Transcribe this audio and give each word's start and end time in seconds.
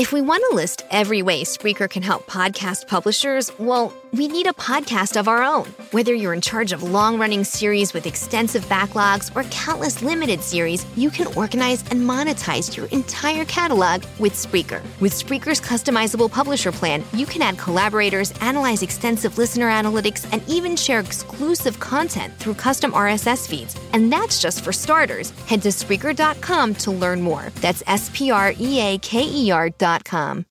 If 0.00 0.14
we 0.14 0.22
want 0.22 0.42
to 0.48 0.56
list 0.56 0.82
every 0.90 1.20
way 1.20 1.44
Spreaker 1.44 1.86
can 1.86 2.02
help 2.02 2.26
podcast 2.26 2.86
publishers, 2.86 3.52
well, 3.58 3.92
we 4.12 4.26
need 4.26 4.46
a 4.46 4.52
podcast 4.52 5.18
of 5.18 5.28
our 5.28 5.42
own. 5.42 5.66
Whether 5.92 6.14
you're 6.14 6.34
in 6.34 6.40
charge 6.40 6.72
of 6.72 6.82
long 6.82 7.18
running 7.18 7.44
series 7.44 7.94
with 7.94 8.06
extensive 8.06 8.64
backlogs 8.66 9.34
or 9.36 9.44
countless 9.50 10.02
limited 10.02 10.40
series, 10.40 10.84
you 10.96 11.10
can 11.10 11.28
organize 11.36 11.82
and 11.90 12.00
monetize 12.00 12.76
your 12.76 12.86
entire 12.86 13.44
catalog 13.44 14.02
with 14.18 14.32
Spreaker. 14.32 14.82
With 15.00 15.12
Spreaker's 15.12 15.60
customizable 15.60 16.30
publisher 16.30 16.72
plan, 16.72 17.04
you 17.12 17.26
can 17.26 17.42
add 17.42 17.58
collaborators, 17.58 18.32
analyze 18.40 18.82
extensive 18.82 19.38
listener 19.38 19.70
analytics, 19.70 20.26
and 20.32 20.42
even 20.48 20.76
share 20.76 21.00
exclusive 21.00 21.78
content 21.78 22.34
through 22.38 22.54
custom 22.54 22.92
RSS 22.92 23.48
feeds. 23.48 23.76
And 23.92 24.12
that's 24.12 24.40
just 24.42 24.64
for 24.64 24.72
starters. 24.72 25.30
Head 25.46 25.62
to 25.62 25.68
Spreaker.com 25.68 26.74
to 26.76 26.90
learn 26.90 27.20
more. 27.20 27.50
That's 27.56 27.82
S 27.86 28.10
P 28.12 28.30
R 28.30 28.52
E 28.58 28.80
A 28.80 28.98
K 28.98 29.22
E 29.22 29.50
R.com. 29.50 30.46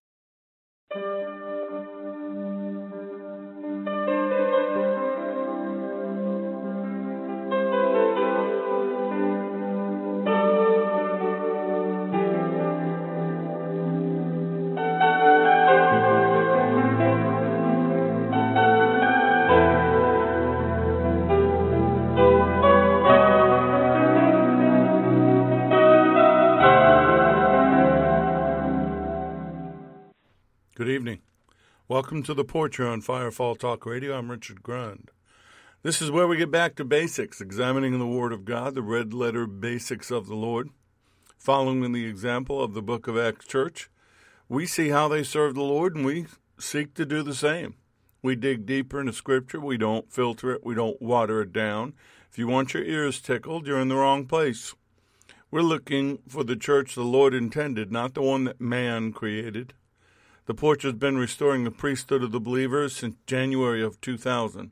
Welcome 32.10 32.24
to 32.24 32.34
the 32.34 32.44
porch 32.44 32.78
here 32.78 32.88
on 32.88 33.04
Firefall 33.04 33.60
Talk 33.60 33.86
Radio. 33.86 34.18
I'm 34.18 34.32
Richard 34.32 34.64
Grund. 34.64 35.10
This 35.84 36.02
is 36.02 36.10
where 36.10 36.28
we 36.28 36.38
get 36.38 36.50
back 36.50 36.74
to 36.78 36.84
basics, 36.84 37.40
examining 37.40 38.00
the 38.00 38.08
Word 38.08 38.34
of 38.34 38.46
God, 38.46 38.74
the 38.74 38.82
red 38.82 39.14
letter 39.14 39.46
basics 39.46 40.10
of 40.10 40.26
the 40.26 40.34
Lord. 40.34 40.72
Following 41.38 41.92
the 41.92 42.08
example 42.08 42.64
of 42.64 42.74
the 42.74 42.82
book 42.82 43.08
of 43.08 43.16
Acts 43.16 43.46
Church, 43.46 43.92
we 44.48 44.66
see 44.66 44.90
how 44.90 45.08
they 45.08 45.22
serve 45.22 45.54
the 45.54 45.62
Lord 45.62 45.96
and 45.96 46.04
we 46.04 46.26
seek 46.58 46.96
to 46.96 47.06
do 47.06 47.22
the 47.22 47.36
same. 47.36 47.76
We 48.24 48.36
dig 48.36 48.66
deeper 48.66 49.00
into 49.00 49.14
Scripture. 49.14 49.60
We 49.60 49.78
don't 49.78 50.12
filter 50.12 50.52
it. 50.52 50.66
We 50.66 50.74
don't 50.74 51.00
water 51.00 51.42
it 51.44 51.54
down. 51.54 51.94
If 52.32 52.40
you 52.40 52.48
want 52.48 52.74
your 52.74 52.82
ears 52.86 53.22
tickled, 53.22 53.68
you're 53.68 53.80
in 53.80 53.90
the 53.90 53.98
wrong 53.98 54.26
place. 54.26 54.74
We're 55.52 55.62
looking 55.62 56.18
for 56.28 56.44
the 56.44 56.56
church 56.56 56.96
the 56.96 57.04
Lord 57.04 57.36
intended, 57.36 57.92
not 57.92 58.16
the 58.16 58.24
one 58.24 58.46
that 58.46 58.60
man 58.60 59.14
created. 59.14 59.76
The 60.50 60.56
porch 60.56 60.82
has 60.82 60.94
been 60.94 61.16
restoring 61.16 61.64
the 61.64 61.70
priesthood 61.70 62.24
of 62.24 62.32
the 62.32 62.40
believers 62.40 62.96
since 62.96 63.18
January 63.28 63.84
of 63.84 64.02
2000. 64.02 64.72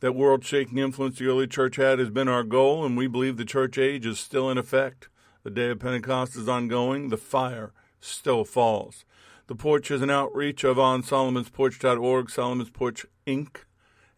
That 0.00 0.14
world 0.14 0.42
shaking 0.42 0.78
influence 0.78 1.18
the 1.18 1.26
early 1.26 1.46
church 1.46 1.76
had 1.76 1.98
has 1.98 2.08
been 2.08 2.28
our 2.28 2.44
goal, 2.44 2.82
and 2.82 2.96
we 2.96 3.06
believe 3.06 3.36
the 3.36 3.44
church 3.44 3.76
age 3.76 4.06
is 4.06 4.18
still 4.18 4.50
in 4.50 4.56
effect. 4.56 5.10
The 5.42 5.50
day 5.50 5.68
of 5.68 5.80
Pentecost 5.80 6.34
is 6.34 6.48
ongoing, 6.48 7.10
the 7.10 7.18
fire 7.18 7.74
still 8.00 8.46
falls. 8.46 9.04
The 9.48 9.54
porch 9.54 9.90
is 9.90 10.00
an 10.00 10.08
outreach 10.08 10.64
of 10.64 10.78
on 10.78 11.02
solomonsporch.org, 11.02 12.30
Solomon's 12.30 12.70
Porch 12.70 13.04
Inc., 13.26 13.64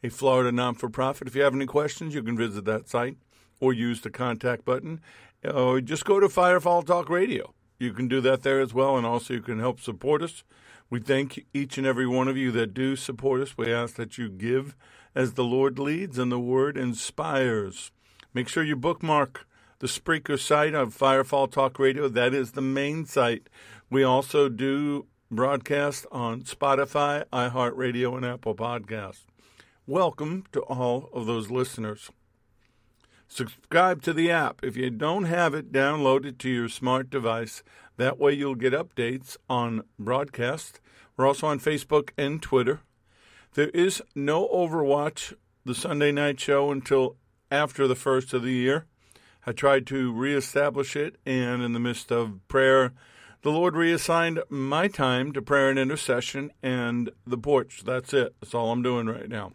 a 0.04 0.10
Florida 0.10 0.52
non 0.52 0.76
for 0.76 0.88
profit. 0.88 1.26
If 1.26 1.34
you 1.34 1.42
have 1.42 1.56
any 1.56 1.66
questions, 1.66 2.14
you 2.14 2.22
can 2.22 2.36
visit 2.36 2.64
that 2.66 2.88
site 2.88 3.16
or 3.58 3.72
use 3.72 4.00
the 4.00 4.10
contact 4.10 4.64
button, 4.64 5.00
or 5.44 5.80
just 5.80 6.04
go 6.04 6.20
to 6.20 6.28
Firefall 6.28 6.86
Talk 6.86 7.10
Radio. 7.10 7.55
You 7.78 7.92
can 7.92 8.08
do 8.08 8.20
that 8.22 8.42
there 8.42 8.60
as 8.60 8.72
well, 8.72 8.96
and 8.96 9.06
also 9.06 9.34
you 9.34 9.42
can 9.42 9.58
help 9.58 9.80
support 9.80 10.22
us. 10.22 10.44
We 10.88 11.00
thank 11.00 11.44
each 11.52 11.78
and 11.78 11.86
every 11.86 12.06
one 12.06 12.28
of 12.28 12.36
you 12.36 12.50
that 12.52 12.72
do 12.72 12.96
support 12.96 13.40
us. 13.40 13.58
We 13.58 13.72
ask 13.72 13.96
that 13.96 14.16
you 14.18 14.28
give 14.28 14.76
as 15.14 15.34
the 15.34 15.44
Lord 15.44 15.78
leads 15.78 16.18
and 16.18 16.30
the 16.30 16.38
Word 16.38 16.76
inspires. 16.76 17.90
Make 18.32 18.48
sure 18.48 18.62
you 18.62 18.76
bookmark 18.76 19.46
the 19.80 19.88
Spreaker 19.88 20.38
site 20.38 20.74
of 20.74 20.96
Firefall 20.96 21.50
Talk 21.50 21.78
Radio. 21.78 22.08
That 22.08 22.32
is 22.32 22.52
the 22.52 22.62
main 22.62 23.04
site. 23.04 23.48
We 23.90 24.02
also 24.02 24.48
do 24.48 25.06
broadcast 25.30 26.06
on 26.10 26.42
Spotify, 26.42 27.24
iHeartRadio, 27.32 28.16
and 28.16 28.24
Apple 28.24 28.54
Podcasts. 28.54 29.26
Welcome 29.86 30.44
to 30.52 30.60
all 30.62 31.10
of 31.12 31.26
those 31.26 31.50
listeners. 31.50 32.10
Subscribe 33.28 34.02
to 34.02 34.12
the 34.12 34.30
app. 34.30 34.62
If 34.62 34.76
you 34.76 34.90
don't 34.90 35.24
have 35.24 35.52
it, 35.52 35.72
download 35.72 36.24
it 36.24 36.38
to 36.40 36.48
your 36.48 36.68
smart 36.68 37.10
device. 37.10 37.62
That 37.96 38.18
way 38.18 38.32
you'll 38.32 38.54
get 38.54 38.72
updates 38.72 39.36
on 39.48 39.82
broadcast. 39.98 40.80
We're 41.16 41.26
also 41.26 41.46
on 41.48 41.60
Facebook 41.60 42.10
and 42.16 42.40
Twitter. 42.40 42.80
There 43.54 43.70
is 43.70 44.02
no 44.14 44.48
Overwatch, 44.48 45.34
the 45.64 45.74
Sunday 45.74 46.12
night 46.12 46.38
show, 46.38 46.70
until 46.70 47.16
after 47.50 47.86
the 47.86 47.94
first 47.94 48.32
of 48.32 48.42
the 48.42 48.52
year. 48.52 48.86
I 49.46 49.52
tried 49.52 49.86
to 49.88 50.12
reestablish 50.12 50.96
it, 50.96 51.16
and 51.24 51.62
in 51.62 51.72
the 51.72 51.80
midst 51.80 52.12
of 52.12 52.40
prayer, 52.48 52.92
the 53.42 53.50
Lord 53.50 53.76
reassigned 53.76 54.40
my 54.48 54.88
time 54.88 55.32
to 55.32 55.42
prayer 55.42 55.70
and 55.70 55.78
intercession 55.78 56.52
and 56.62 57.10
the 57.26 57.38
porch. 57.38 57.82
That's 57.84 58.12
it. 58.12 58.34
That's 58.40 58.54
all 58.54 58.72
I'm 58.72 58.82
doing 58.82 59.06
right 59.06 59.28
now 59.28 59.52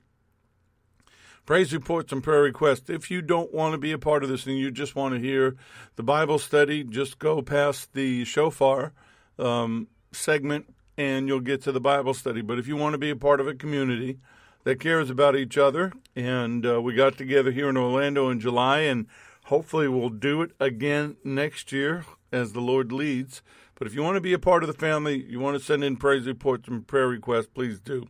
praise 1.52 1.74
reports 1.74 2.14
and 2.14 2.24
prayer 2.24 2.44
requests. 2.44 2.90
If 2.90 3.12
you 3.12 3.22
don't 3.22 3.54
want 3.54 3.74
to 3.74 3.78
be 3.78 3.92
a 3.92 3.98
part 3.98 4.24
of 4.24 4.30
this 4.30 4.46
and 4.46 4.58
you 4.58 4.72
just 4.72 4.96
want 4.96 5.16
to 5.16 5.20
hear 5.20 5.58
the 5.98 6.02
Bible 6.02 6.40
study, 6.40 6.82
just 6.82 7.20
go 7.20 7.42
past 7.42 7.92
the 7.92 8.24
shofar 8.24 8.94
um, 9.38 9.90
segment 10.14 10.74
and 10.98 11.28
you'll 11.28 11.42
get 11.42 11.62
to 11.64 11.74
the 11.74 11.82
Bible 11.82 12.14
study. 12.14 12.40
But 12.42 12.58
if 12.58 12.70
you 12.70 12.78
want 12.78 12.94
to 12.94 12.98
be 12.98 13.10
a 13.10 13.18
part 13.18 13.42
of 13.42 13.50
a 13.50 13.54
community 13.54 14.18
that 14.64 14.80
cares 14.80 15.10
about 15.10 15.36
each 15.36 15.58
other, 15.58 15.92
and 16.16 16.66
uh, 16.66 16.82
we 16.82 16.94
got 16.94 17.18
together 17.18 17.52
here 17.52 17.68
in 17.68 17.76
Orlando 17.76 18.30
in 18.30 18.40
July, 18.40 18.84
and 18.84 19.08
hopefully 19.48 19.90
we'll 19.90 20.08
do 20.08 20.42
it 20.42 20.52
again 20.58 21.18
next 21.26 21.74
year 21.74 22.06
as 22.32 22.54
the 22.54 22.62
Lord 22.62 22.94
leads. 22.94 23.42
But 23.76 23.88
if 23.88 23.94
you 23.94 24.02
want 24.04 24.16
to 24.16 24.22
be 24.22 24.32
a 24.32 24.40
part 24.40 24.64
of 24.64 24.68
the 24.68 24.74
family, 24.74 25.22
you 25.28 25.42
want 25.42 25.58
to 25.58 25.62
send 25.62 25.84
in 25.84 25.98
praise 25.98 26.26
reports 26.26 26.70
and 26.70 26.88
prayer 26.88 27.10
requests, 27.10 27.48
please 27.48 27.82
do. 27.82 28.08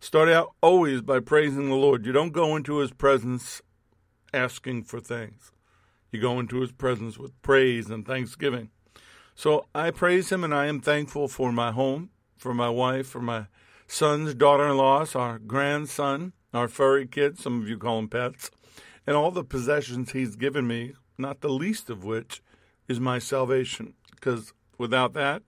Start 0.00 0.28
out 0.28 0.54
always 0.62 1.02
by 1.02 1.18
praising 1.18 1.68
the 1.68 1.74
Lord. 1.74 2.06
You 2.06 2.12
don't 2.12 2.32
go 2.32 2.54
into 2.54 2.78
his 2.78 2.92
presence 2.92 3.60
asking 4.32 4.84
for 4.84 5.00
things. 5.00 5.50
You 6.12 6.20
go 6.20 6.38
into 6.38 6.60
his 6.60 6.70
presence 6.70 7.18
with 7.18 7.40
praise 7.42 7.90
and 7.90 8.06
thanksgiving. 8.06 8.70
So 9.34 9.66
I 9.74 9.90
praise 9.90 10.30
him 10.30 10.44
and 10.44 10.54
I 10.54 10.66
am 10.66 10.80
thankful 10.80 11.26
for 11.26 11.52
my 11.52 11.72
home, 11.72 12.10
for 12.36 12.54
my 12.54 12.70
wife, 12.70 13.08
for 13.08 13.20
my 13.20 13.46
sons, 13.88 14.34
daughter 14.34 14.68
in 14.68 14.76
laws, 14.76 15.16
our 15.16 15.40
grandson, 15.40 16.32
our 16.54 16.68
furry 16.68 17.06
kids, 17.06 17.42
some 17.42 17.60
of 17.60 17.68
you 17.68 17.76
call 17.76 17.96
them 17.96 18.08
pets, 18.08 18.52
and 19.04 19.16
all 19.16 19.32
the 19.32 19.44
possessions 19.44 20.12
he's 20.12 20.36
given 20.36 20.66
me, 20.66 20.94
not 21.18 21.40
the 21.40 21.50
least 21.50 21.90
of 21.90 22.04
which 22.04 22.40
is 22.86 23.00
my 23.00 23.18
salvation. 23.18 23.94
Because 24.12 24.52
without 24.78 25.12
that, 25.14 25.42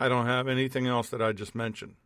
I 0.00 0.08
don't 0.08 0.26
have 0.26 0.48
anything 0.48 0.86
else 0.86 1.10
that 1.10 1.22
I 1.22 1.32
just 1.32 1.54
mentioned. 1.54 1.96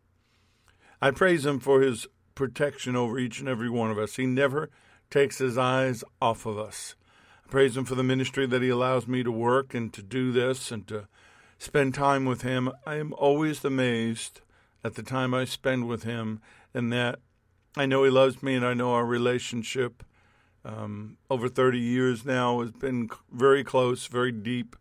I 1.01 1.11
praise 1.11 1.45
him 1.45 1.59
for 1.59 1.81
his 1.81 2.07
protection 2.35 2.95
over 2.95 3.17
each 3.17 3.39
and 3.39 3.47
every 3.47 3.69
one 3.69 3.91
of 3.91 3.97
us. 3.97 4.15
He 4.15 4.25
never 4.25 4.69
takes 5.09 5.37
his 5.37 5.57
eyes 5.57 6.03
off 6.21 6.45
of 6.45 6.57
us. 6.57 6.95
I 7.45 7.49
praise 7.49 7.75
him 7.75 7.85
for 7.85 7.95
the 7.95 8.03
ministry 8.03 8.45
that 8.45 8.61
he 8.61 8.69
allows 8.69 9.07
me 9.07 9.23
to 9.23 9.31
work 9.31 9.73
and 9.73 9.93
to 9.93 10.03
do 10.03 10.31
this 10.31 10.71
and 10.71 10.85
to 10.87 11.07
spend 11.57 11.93
time 11.93 12.25
with 12.25 12.41
him. 12.41 12.71
I 12.85 12.95
am 12.95 13.13
always 13.13 13.63
amazed 13.63 14.41
at 14.83 14.95
the 14.95 15.03
time 15.03 15.33
I 15.33 15.45
spend 15.45 15.87
with 15.87 16.03
him 16.03 16.41
and 16.73 16.91
that 16.93 17.19
I 17.75 17.85
know 17.85 18.03
he 18.03 18.09
loves 18.09 18.43
me 18.43 18.55
and 18.55 18.65
I 18.65 18.73
know 18.73 18.93
our 18.93 19.05
relationship 19.05 20.03
um, 20.65 21.17
over 21.29 21.47
30 21.47 21.79
years 21.79 22.25
now 22.25 22.59
has 22.61 22.71
been 22.71 23.09
very 23.31 23.63
close, 23.63 24.07
very 24.07 24.31
deep. 24.31 24.75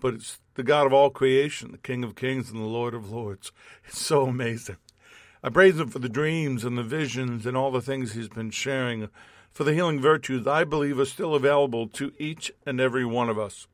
But 0.00 0.14
it's 0.14 0.40
the 0.54 0.62
God 0.62 0.86
of 0.86 0.92
all 0.92 1.10
creation, 1.10 1.72
the 1.72 1.78
King 1.78 2.02
of 2.02 2.16
kings 2.16 2.50
and 2.50 2.58
the 2.58 2.64
Lord 2.64 2.94
of 2.94 3.10
lords. 3.10 3.52
It's 3.86 4.00
so 4.00 4.26
amazing. 4.26 4.76
I 5.44 5.48
praise 5.48 5.80
Him 5.80 5.88
for 5.88 5.98
the 5.98 6.08
dreams 6.08 6.64
and 6.64 6.78
the 6.78 6.84
visions 6.84 7.46
and 7.46 7.56
all 7.56 7.72
the 7.72 7.80
things 7.80 8.12
He's 8.12 8.28
been 8.28 8.50
sharing, 8.50 9.08
for 9.50 9.64
the 9.64 9.74
healing 9.74 10.00
virtues 10.00 10.46
I 10.46 10.62
believe 10.64 11.00
are 11.00 11.04
still 11.04 11.34
available 11.34 11.88
to 11.88 12.12
each 12.18 12.52
and 12.64 12.80
every 12.80 13.04
one 13.04 13.28
of 13.28 13.38
us. 13.38 13.66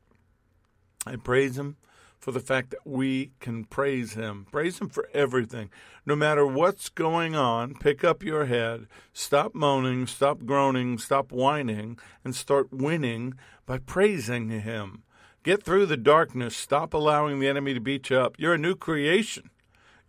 I 1.05 1.15
praise 1.15 1.57
Him 1.57 1.77
for 2.19 2.31
the 2.31 2.39
fact 2.39 2.71
that 2.71 2.85
we 2.85 3.31
can 3.39 3.65
praise 3.65 4.13
Him. 4.13 4.47
Praise 4.51 4.79
Him 4.79 4.89
for 4.89 5.07
everything. 5.13 5.69
No 6.05 6.15
matter 6.15 6.45
what's 6.45 6.89
going 6.89 7.35
on, 7.35 7.75
pick 7.75 8.03
up 8.03 8.23
your 8.23 8.45
head, 8.45 8.87
stop 9.13 9.53
moaning, 9.53 10.07
stop 10.07 10.45
groaning, 10.45 10.97
stop 10.97 11.31
whining, 11.31 11.99
and 12.25 12.35
start 12.35 12.73
winning 12.73 13.35
by 13.67 13.77
praising 13.77 14.49
Him. 14.49 15.03
Get 15.43 15.63
through 15.63 15.85
the 15.85 15.97
darkness. 15.97 16.57
Stop 16.57 16.93
allowing 16.93 17.39
the 17.39 17.47
enemy 17.47 17.73
to 17.73 17.79
beat 17.79 18.09
you 18.09 18.17
up. 18.17 18.35
You're 18.37 18.55
a 18.55 18.57
new 18.57 18.75
creation. 18.75 19.51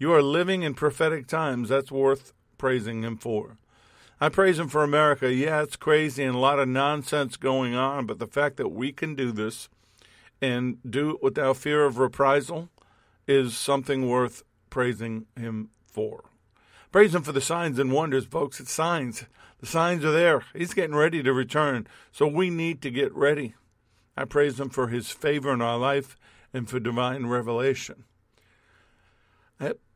You 0.00 0.14
are 0.14 0.22
living 0.22 0.62
in 0.62 0.72
prophetic 0.72 1.26
times. 1.26 1.68
That's 1.68 1.92
worth 1.92 2.32
praising 2.56 3.02
Him 3.02 3.18
for. 3.18 3.58
I 4.18 4.30
praise 4.30 4.58
Him 4.58 4.68
for 4.68 4.82
America. 4.82 5.30
Yeah, 5.30 5.60
it's 5.60 5.76
crazy 5.76 6.24
and 6.24 6.34
a 6.34 6.38
lot 6.38 6.58
of 6.58 6.68
nonsense 6.68 7.36
going 7.36 7.74
on, 7.74 8.06
but 8.06 8.18
the 8.18 8.26
fact 8.26 8.56
that 8.56 8.70
we 8.70 8.92
can 8.92 9.14
do 9.14 9.30
this 9.30 9.68
and 10.40 10.78
do 10.88 11.10
it 11.10 11.22
without 11.22 11.58
fear 11.58 11.84
of 11.84 11.98
reprisal 11.98 12.70
is 13.26 13.54
something 13.54 14.08
worth 14.08 14.42
praising 14.70 15.26
Him 15.38 15.68
for. 15.84 16.24
Praise 16.90 17.14
Him 17.14 17.20
for 17.20 17.32
the 17.32 17.42
signs 17.42 17.78
and 17.78 17.92
wonders, 17.92 18.24
folks. 18.24 18.58
It's 18.58 18.72
signs. 18.72 19.26
The 19.58 19.66
signs 19.66 20.02
are 20.02 20.12
there. 20.12 20.46
He's 20.54 20.72
getting 20.72 20.96
ready 20.96 21.22
to 21.22 21.34
return. 21.34 21.86
So 22.10 22.26
we 22.26 22.48
need 22.48 22.80
to 22.80 22.90
get 22.90 23.14
ready. 23.14 23.54
I 24.16 24.24
praise 24.24 24.58
Him 24.58 24.70
for 24.70 24.88
His 24.88 25.10
favor 25.10 25.52
in 25.52 25.60
our 25.60 25.76
life 25.76 26.16
and 26.54 26.70
for 26.70 26.80
divine 26.80 27.26
revelation. 27.26 28.04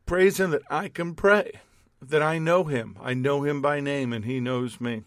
Praise 0.05 0.39
Him 0.39 0.51
that 0.51 0.61
I 0.69 0.87
can 0.87 1.15
pray, 1.15 1.61
that 1.99 2.21
I 2.21 2.37
know 2.37 2.65
Him. 2.65 2.95
I 3.01 3.15
know 3.15 3.43
Him 3.43 3.61
by 3.61 3.79
name, 3.79 4.13
and 4.13 4.23
He 4.23 4.39
knows 4.39 4.79
me. 4.79 5.03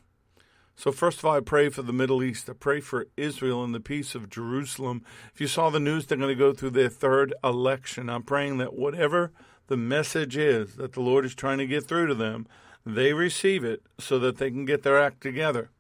So, 0.75 0.91
first 0.91 1.19
of 1.19 1.25
all, 1.25 1.37
I 1.37 1.41
pray 1.41 1.69
for 1.69 1.83
the 1.83 1.93
Middle 1.93 2.23
East. 2.23 2.51
I 2.51 2.53
pray 2.53 2.81
for 2.81 3.07
Israel 3.17 3.63
and 3.63 3.75
the 3.75 3.81
peace 3.81 4.15
of 4.15 4.31
Jerusalem. 4.31 5.05
If 5.33 5.41
you 5.41 5.47
saw 5.47 5.71
the 5.71 5.81
news, 5.81 6.07
they're 6.07 6.19
going 6.19 6.29
to 6.29 6.35
go 6.35 6.53
through 6.53 6.71
their 6.71 6.89
third 6.89 7.33
election. 7.45 8.09
I'm 8.09 8.23
praying 8.23 8.59
that 8.59 8.75
whatever 8.75 9.33
the 9.69 9.77
message 9.77 10.37
is 10.37 10.75
that 10.77 10.93
the 10.93 11.01
Lord 11.01 11.25
is 11.25 11.35
trying 11.35 11.59
to 11.59 11.67
get 11.67 11.85
through 11.85 12.09
to 12.09 12.15
them, 12.15 12.47
they 12.85 13.13
receive 13.13 13.65
it 13.65 13.83
so 13.99 14.19
that 14.19 14.39
they 14.39 14.51
can 14.51 14.65
get 14.65 14.83
their 14.83 15.01
act 15.01 15.21
together. 15.21 15.71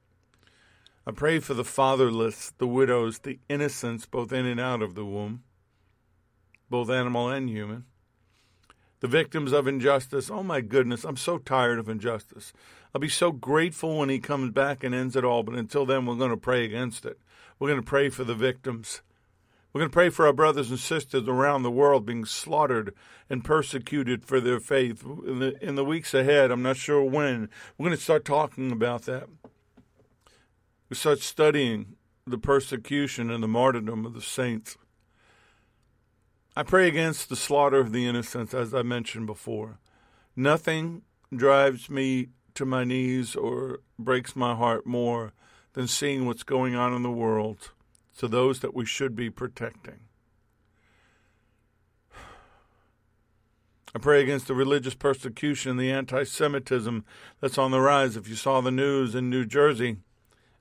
I 1.06 1.11
pray 1.11 1.41
for 1.41 1.55
the 1.55 1.64
fatherless, 1.64 2.53
the 2.59 2.67
widows, 2.67 3.21
the 3.21 3.38
innocents, 3.49 4.05
both 4.05 4.32
in 4.32 4.47
and 4.47 4.61
out 4.61 4.82
of 4.82 4.94
the 4.94 5.05
womb, 5.05 5.43
both 6.69 6.91
animal 6.91 7.31
and 7.31 7.49
human. 7.49 7.85
The 9.00 9.09
victims 9.09 9.53
of 9.53 9.69
injustice. 9.69 10.31
Oh 10.31 10.43
my 10.43 10.61
goodness, 10.61 11.05
I'm 11.05 11.17
so 11.17 11.39
tired 11.39 11.79
of 11.79 11.89
injustice. 11.89 12.53
I'll 12.95 13.00
be 13.00 13.09
so 13.09 13.31
grateful 13.31 13.99
when 13.99 14.09
he 14.09 14.19
comes 14.19 14.50
back 14.53 14.83
and 14.83 14.95
ends 14.95 15.15
it 15.15 15.25
all, 15.25 15.43
but 15.43 15.55
until 15.55 15.87
then, 15.87 16.06
we're 16.06 16.17
going 16.17 16.31
to 16.31 16.37
pray 16.37 16.65
against 16.65 17.05
it. 17.05 17.19
We're 17.59 17.69
going 17.69 17.81
to 17.81 17.87
pray 17.87 18.09
for 18.09 18.25
the 18.25 18.35
victims. 18.35 19.03
We're 19.73 19.81
going 19.81 19.91
to 19.91 19.95
pray 19.95 20.09
for 20.09 20.27
our 20.27 20.33
brothers 20.33 20.71
and 20.71 20.79
sisters 20.79 21.29
around 21.29 21.62
the 21.62 21.71
world 21.71 22.06
being 22.06 22.25
slaughtered 22.25 22.95
and 23.29 23.45
persecuted 23.45 24.25
for 24.25 24.41
their 24.41 24.59
faith. 24.59 25.05
In 25.05 25.39
the, 25.39 25.65
in 25.65 25.75
the 25.75 25.85
weeks 25.85 26.15
ahead, 26.15 26.50
I'm 26.50 26.62
not 26.62 26.77
sure 26.77 27.03
when, 27.03 27.50
we're 27.77 27.87
going 27.87 27.97
to 27.97 28.03
start 28.03 28.25
talking 28.25 28.73
about 28.73 29.03
that. 29.03 29.29
We 30.89 30.97
start 30.97 31.21
studying 31.21 31.97
the 32.27 32.39
persecution 32.39 33.31
and 33.31 33.43
the 33.43 33.49
martyrdom 33.49 34.06
of 34.06 34.15
the 34.15 34.23
saints. 34.23 34.77
I 36.59 36.65
pray 36.65 36.89
against 36.89 37.29
the 37.29 37.37
slaughter 37.37 37.79
of 37.79 37.93
the 37.93 38.05
innocents, 38.05 38.53
as 38.53 38.75
I 38.75 38.83
mentioned 38.83 39.27
before. 39.27 39.79
Nothing 40.35 41.03
drives 41.33 41.89
me 41.89 42.31
to 42.55 42.67
my 42.67 42.83
knees 42.83 43.37
or 43.37 43.79
breaks 43.97 44.35
my 44.35 44.57
heart 44.57 44.85
more 44.85 45.35
than 45.75 45.87
seeing 45.87 46.27
what's 46.27 46.43
going 46.43 46.75
on 46.75 46.93
in 46.93 47.05
the 47.05 47.13
world 47.13 47.71
to 48.17 48.27
those 48.27 48.59
that 48.59 48.75
we 48.75 48.85
should 48.85 49.15
be 49.15 49.31
protecting. 49.31 50.01
I 53.95 54.01
pray 54.01 54.21
against 54.21 54.49
the 54.49 54.55
religious 54.57 54.95
persecution 54.95 55.71
and 55.71 55.79
the 55.79 55.93
anti 55.93 56.25
Semitism 56.25 57.05
that's 57.41 57.57
on 57.57 57.71
the 57.71 57.81
rise. 57.81 58.17
If 58.17 58.29
you 58.29 58.35
saw 58.35 58.61
the 58.61 58.73
news 58.73 59.15
in 59.15 59.31
New 59.31 59.45
Jersey, 59.45 59.99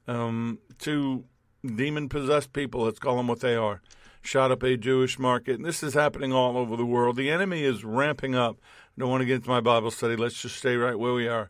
um, 0.07 0.59
two 0.77 1.25
demon 1.65 2.07
possessed 2.07 2.53
people, 2.53 2.83
let's 2.83 2.99
call 2.99 3.17
them 3.17 3.27
what 3.27 3.39
they 3.39 3.55
are, 3.55 3.81
shot 4.27 4.51
up 4.51 4.61
a 4.61 4.75
Jewish 4.75 5.17
market. 5.17 5.55
And 5.55 5.65
this 5.65 5.81
is 5.81 5.93
happening 5.93 6.33
all 6.33 6.57
over 6.57 6.75
the 6.75 6.85
world. 6.85 7.15
The 7.15 7.29
enemy 7.29 7.63
is 7.63 7.85
ramping 7.85 8.35
up. 8.35 8.57
I 8.59 8.99
don't 8.99 9.09
want 9.09 9.21
to 9.21 9.25
get 9.25 9.37
into 9.37 9.49
my 9.49 9.61
Bible 9.61 9.89
study. 9.89 10.17
Let's 10.17 10.41
just 10.41 10.57
stay 10.57 10.75
right 10.75 10.99
where 10.99 11.13
we 11.13 11.29
are. 11.29 11.49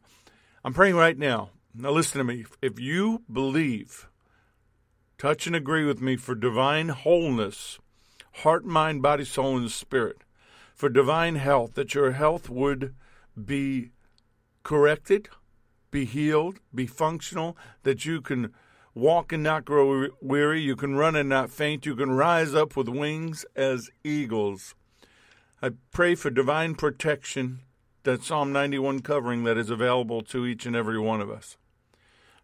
I'm 0.64 0.74
praying 0.74 0.96
right 0.96 1.18
now. 1.18 1.50
Now, 1.74 1.92
listen 1.92 2.20
to 2.20 2.24
me. 2.24 2.46
If 2.62 2.80
you 2.80 3.24
believe, 3.32 4.08
touch 5.18 5.48
and 5.48 5.56
agree 5.56 5.86
with 5.86 6.02
me 6.02 6.18
for 6.18 6.36
divine 6.36 6.90
wholeness, 6.90 7.80
heart, 8.44 8.64
mind, 8.64 9.02
body, 9.02 9.26
soul, 9.26 9.58
and 9.58 9.72
spirit, 9.72 10.24
for 10.76 10.90
divine 10.90 11.36
health, 11.36 11.74
that 11.74 11.96
your 11.96 12.12
health 12.12 12.48
would 12.48 12.94
be 13.44 13.90
corrected, 14.62 15.30
be 15.90 16.06
healed, 16.06 16.60
be 16.74 16.86
functional, 16.86 17.58
that 17.82 18.06
you 18.06 18.22
can 18.22 18.54
walk 18.98 19.32
and 19.32 19.44
not 19.44 19.64
grow 19.64 20.08
weary, 20.22 20.62
you 20.62 20.76
can 20.76 20.96
run 20.96 21.16
and 21.16 21.30
not 21.30 21.52
faint, 21.52 21.86
you 21.86 21.96
can 21.96 22.12
rise 22.12 22.56
up 22.56 22.76
with 22.76 22.90
wings 22.90 23.46
as 23.56 23.90
eagles. 24.04 24.74
I 25.62 25.72
pray 25.92 26.16
for 26.16 26.30
divine 26.30 26.76
protection, 26.76 27.60
that 28.04 28.24
Psalm 28.24 28.52
91 28.52 29.02
covering 29.02 29.44
that 29.44 29.58
is 29.58 29.70
available 29.70 30.22
to 30.24 30.46
each 30.46 30.66
and 30.66 30.76
every 30.76 31.00
one 31.00 31.22
of 31.22 31.30
us. 31.30 31.58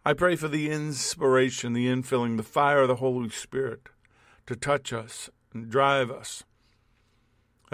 I 0.04 0.12
pray 0.12 0.36
for 0.36 0.48
the 0.48 0.70
inspiration, 0.70 1.72
the 1.72 1.86
infilling, 1.86 2.36
the 2.36 2.42
fire 2.42 2.82
of 2.82 2.88
the 2.88 2.96
Holy 2.96 3.30
Spirit 3.30 3.88
to 4.46 4.54
touch 4.54 4.92
us 4.92 5.30
and 5.52 5.70
drive 5.70 6.10
us 6.10 6.44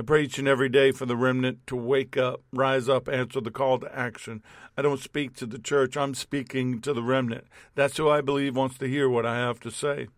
I 0.01 0.03
pray 0.03 0.23
each 0.23 0.39
and 0.39 0.49
every 0.49 0.71
day 0.71 0.93
for 0.93 1.05
the 1.05 1.15
remnant 1.15 1.67
to 1.67 1.77
wake 1.77 2.17
up, 2.17 2.41
rise 2.55 2.89
up, 2.89 3.07
answer 3.07 3.39
the 3.39 3.51
call 3.51 3.79
to 3.81 3.95
action. 3.95 4.43
I 4.75 4.81
don't 4.81 4.99
speak 4.99 5.35
to 5.35 5.45
the 5.45 5.59
church, 5.59 5.95
I'm 5.95 6.15
speaking 6.15 6.81
to 6.81 6.95
the 6.95 7.03
remnant. 7.03 7.45
That's 7.75 7.99
who 7.99 8.09
I 8.09 8.23
believe 8.23 8.57
wants 8.57 8.79
to 8.79 8.89
hear 8.89 9.11
what 9.11 9.27
I 9.27 9.37
have 9.37 9.61
to 9.61 9.71
say. 9.71 10.09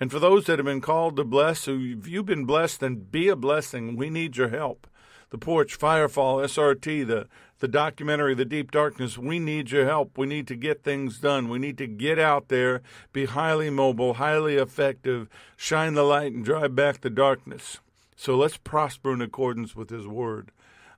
And 0.00 0.10
for 0.10 0.18
those 0.18 0.46
that 0.46 0.58
have 0.58 0.64
been 0.64 0.80
called 0.80 1.16
to 1.16 1.24
bless, 1.24 1.68
if 1.68 2.08
you've 2.08 2.24
been 2.24 2.46
blessed, 2.46 2.80
then 2.80 2.94
be 3.10 3.28
a 3.28 3.36
blessing. 3.36 3.94
We 3.94 4.08
need 4.08 4.38
your 4.38 4.48
help. 4.48 4.86
The 5.28 5.36
Porch, 5.36 5.78
Firefall, 5.78 6.42
SRT, 6.42 7.06
the, 7.06 7.26
the 7.58 7.68
documentary, 7.68 8.34
The 8.34 8.46
Deep 8.46 8.70
Darkness, 8.70 9.18
we 9.18 9.38
need 9.38 9.70
your 9.70 9.84
help. 9.84 10.16
We 10.16 10.26
need 10.26 10.48
to 10.48 10.56
get 10.56 10.82
things 10.82 11.18
done. 11.18 11.50
We 11.50 11.58
need 11.58 11.76
to 11.76 11.86
get 11.86 12.18
out 12.18 12.48
there, 12.48 12.80
be 13.12 13.26
highly 13.26 13.68
mobile, 13.68 14.14
highly 14.14 14.56
effective, 14.56 15.28
shine 15.58 15.92
the 15.92 16.04
light, 16.04 16.32
and 16.32 16.42
drive 16.42 16.74
back 16.74 17.02
the 17.02 17.10
darkness. 17.10 17.80
So 18.20 18.36
let's 18.36 18.56
prosper 18.56 19.12
in 19.12 19.22
accordance 19.22 19.76
with 19.76 19.90
His 19.90 20.04
word. 20.04 20.50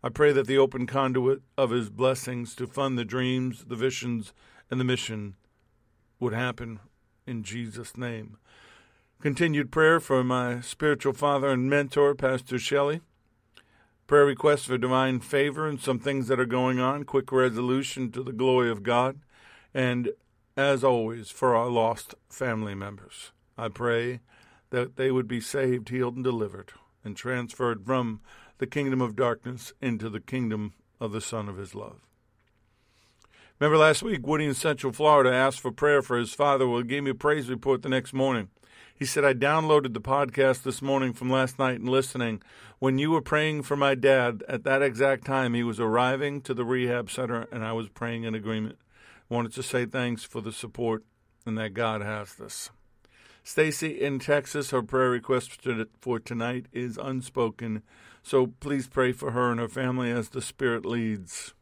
I 0.02 0.08
pray 0.08 0.32
that 0.32 0.46
the 0.46 0.56
open 0.56 0.86
conduit 0.86 1.42
of 1.58 1.68
His 1.68 1.90
blessings 1.90 2.54
to 2.54 2.66
fund 2.66 2.96
the 2.96 3.04
dreams, 3.04 3.66
the 3.68 3.76
visions, 3.76 4.32
and 4.70 4.80
the 4.80 4.84
mission 4.84 5.34
would 6.18 6.32
happen 6.32 6.80
in 7.26 7.42
Jesus' 7.42 7.94
name. 7.94 8.38
Continued 9.20 9.70
prayer 9.70 10.00
for 10.00 10.24
my 10.24 10.62
spiritual 10.62 11.12
father 11.12 11.50
and 11.50 11.68
mentor, 11.68 12.14
Pastor 12.14 12.58
Shelley. 12.58 13.02
Prayer 14.06 14.24
requests 14.24 14.64
for 14.64 14.78
divine 14.78 15.20
favor 15.20 15.68
and 15.68 15.78
some 15.78 15.98
things 15.98 16.26
that 16.28 16.40
are 16.40 16.46
going 16.46 16.80
on, 16.80 17.04
quick 17.04 17.30
resolution 17.30 18.10
to 18.12 18.22
the 18.22 18.32
glory 18.32 18.70
of 18.70 18.82
God, 18.82 19.20
and 19.74 20.08
as 20.56 20.82
always, 20.82 21.28
for 21.28 21.54
our 21.54 21.68
lost 21.68 22.14
family 22.30 22.74
members. 22.74 23.32
I 23.58 23.68
pray 23.68 24.20
that 24.70 24.96
they 24.96 25.10
would 25.10 25.28
be 25.28 25.42
saved, 25.42 25.90
healed, 25.90 26.14
and 26.14 26.24
delivered 26.24 26.72
and 27.04 27.16
transferred 27.16 27.84
from 27.84 28.20
the 28.58 28.66
kingdom 28.66 29.00
of 29.00 29.16
darkness 29.16 29.72
into 29.80 30.08
the 30.08 30.20
kingdom 30.20 30.74
of 31.00 31.12
the 31.12 31.20
Son 31.20 31.48
of 31.48 31.56
His 31.56 31.74
love. 31.74 32.06
Remember 33.58 33.76
last 33.76 34.02
week, 34.02 34.26
Woody 34.26 34.46
in 34.46 34.54
Central 34.54 34.90
Florida 34.90 35.30
asked 35.30 35.60
for 35.60 35.70
prayer 35.70 36.00
for 36.00 36.18
his 36.18 36.32
father. 36.32 36.66
Well, 36.66 36.78
he 36.78 36.88
gave 36.88 37.02
me 37.02 37.10
a 37.10 37.14
praise 37.14 37.50
report 37.50 37.82
the 37.82 37.90
next 37.90 38.14
morning. 38.14 38.48
He 38.94 39.04
said, 39.04 39.22
I 39.22 39.34
downloaded 39.34 39.92
the 39.92 40.00
podcast 40.00 40.62
this 40.62 40.80
morning 40.80 41.12
from 41.12 41.30
last 41.30 41.58
night 41.58 41.78
and 41.78 41.88
listening. 41.88 42.42
When 42.78 42.98
you 42.98 43.10
were 43.10 43.20
praying 43.20 43.64
for 43.64 43.76
my 43.76 43.94
dad, 43.94 44.42
at 44.48 44.64
that 44.64 44.80
exact 44.80 45.26
time, 45.26 45.52
he 45.52 45.62
was 45.62 45.78
arriving 45.78 46.40
to 46.42 46.54
the 46.54 46.64
rehab 46.64 47.10
center, 47.10 47.46
and 47.52 47.62
I 47.62 47.72
was 47.72 47.90
praying 47.90 48.24
in 48.24 48.34
agreement. 48.34 48.78
Wanted 49.28 49.52
to 49.54 49.62
say 49.62 49.84
thanks 49.84 50.24
for 50.24 50.40
the 50.40 50.52
support 50.52 51.04
and 51.44 51.58
that 51.58 51.74
God 51.74 52.00
has 52.00 52.34
this. 52.34 52.70
Stacy 53.42 54.00
in 54.00 54.18
Texas, 54.18 54.70
her 54.70 54.82
prayer 54.82 55.10
request 55.10 55.66
for 56.00 56.20
tonight 56.20 56.66
is 56.72 56.98
unspoken, 56.98 57.82
so 58.22 58.48
please 58.60 58.86
pray 58.86 59.12
for 59.12 59.30
her 59.30 59.50
and 59.50 59.58
her 59.58 59.68
family 59.68 60.10
as 60.10 60.28
the 60.28 60.42
Spirit 60.42 60.84
leads. 60.84 61.54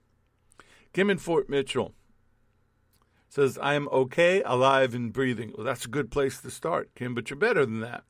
Kim 0.93 1.09
in 1.09 1.19
Fort 1.19 1.49
Mitchell 1.49 1.95
says, 3.29 3.59
I 3.63 3.75
am 3.75 3.89
okay, 3.93 4.43
alive, 4.43 4.95
and 4.95 5.13
breathing. 5.13 5.53
Well, 5.57 5.65
that's 5.65 5.85
a 5.85 5.89
good 5.89 6.11
place 6.11 6.41
to 6.41 6.51
start, 6.51 6.95
Kim, 6.95 7.15
but 7.15 7.31
you're 7.31 7.39
better 7.39 7.65
than 7.65 7.81
that. 7.81 8.05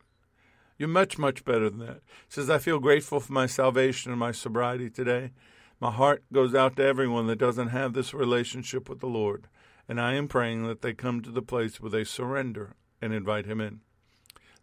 You're 0.78 0.88
much, 0.88 1.18
much 1.18 1.44
better 1.44 1.68
than 1.68 1.80
that. 1.80 2.00
Says, 2.28 2.48
I 2.48 2.58
feel 2.58 2.78
grateful 2.78 3.20
for 3.20 3.32
my 3.32 3.46
salvation 3.46 4.12
and 4.12 4.18
my 4.18 4.32
sobriety 4.32 4.88
today. 4.88 5.32
My 5.80 5.90
heart 5.90 6.25
goes 6.32 6.54
out 6.54 6.76
to 6.76 6.84
everyone 6.84 7.26
that 7.26 7.38
doesn't 7.38 7.68
have 7.68 7.92
this 7.92 8.14
relationship 8.14 8.88
with 8.88 9.00
the 9.00 9.06
Lord, 9.06 9.48
and 9.88 10.00
I 10.00 10.14
am 10.14 10.28
praying 10.28 10.66
that 10.66 10.82
they 10.82 10.94
come 10.94 11.20
to 11.22 11.30
the 11.30 11.42
place 11.42 11.80
where 11.80 11.90
they 11.90 12.04
surrender 12.04 12.75
and 13.00 13.12
invite 13.12 13.47
him 13.47 13.61
in. 13.61 13.81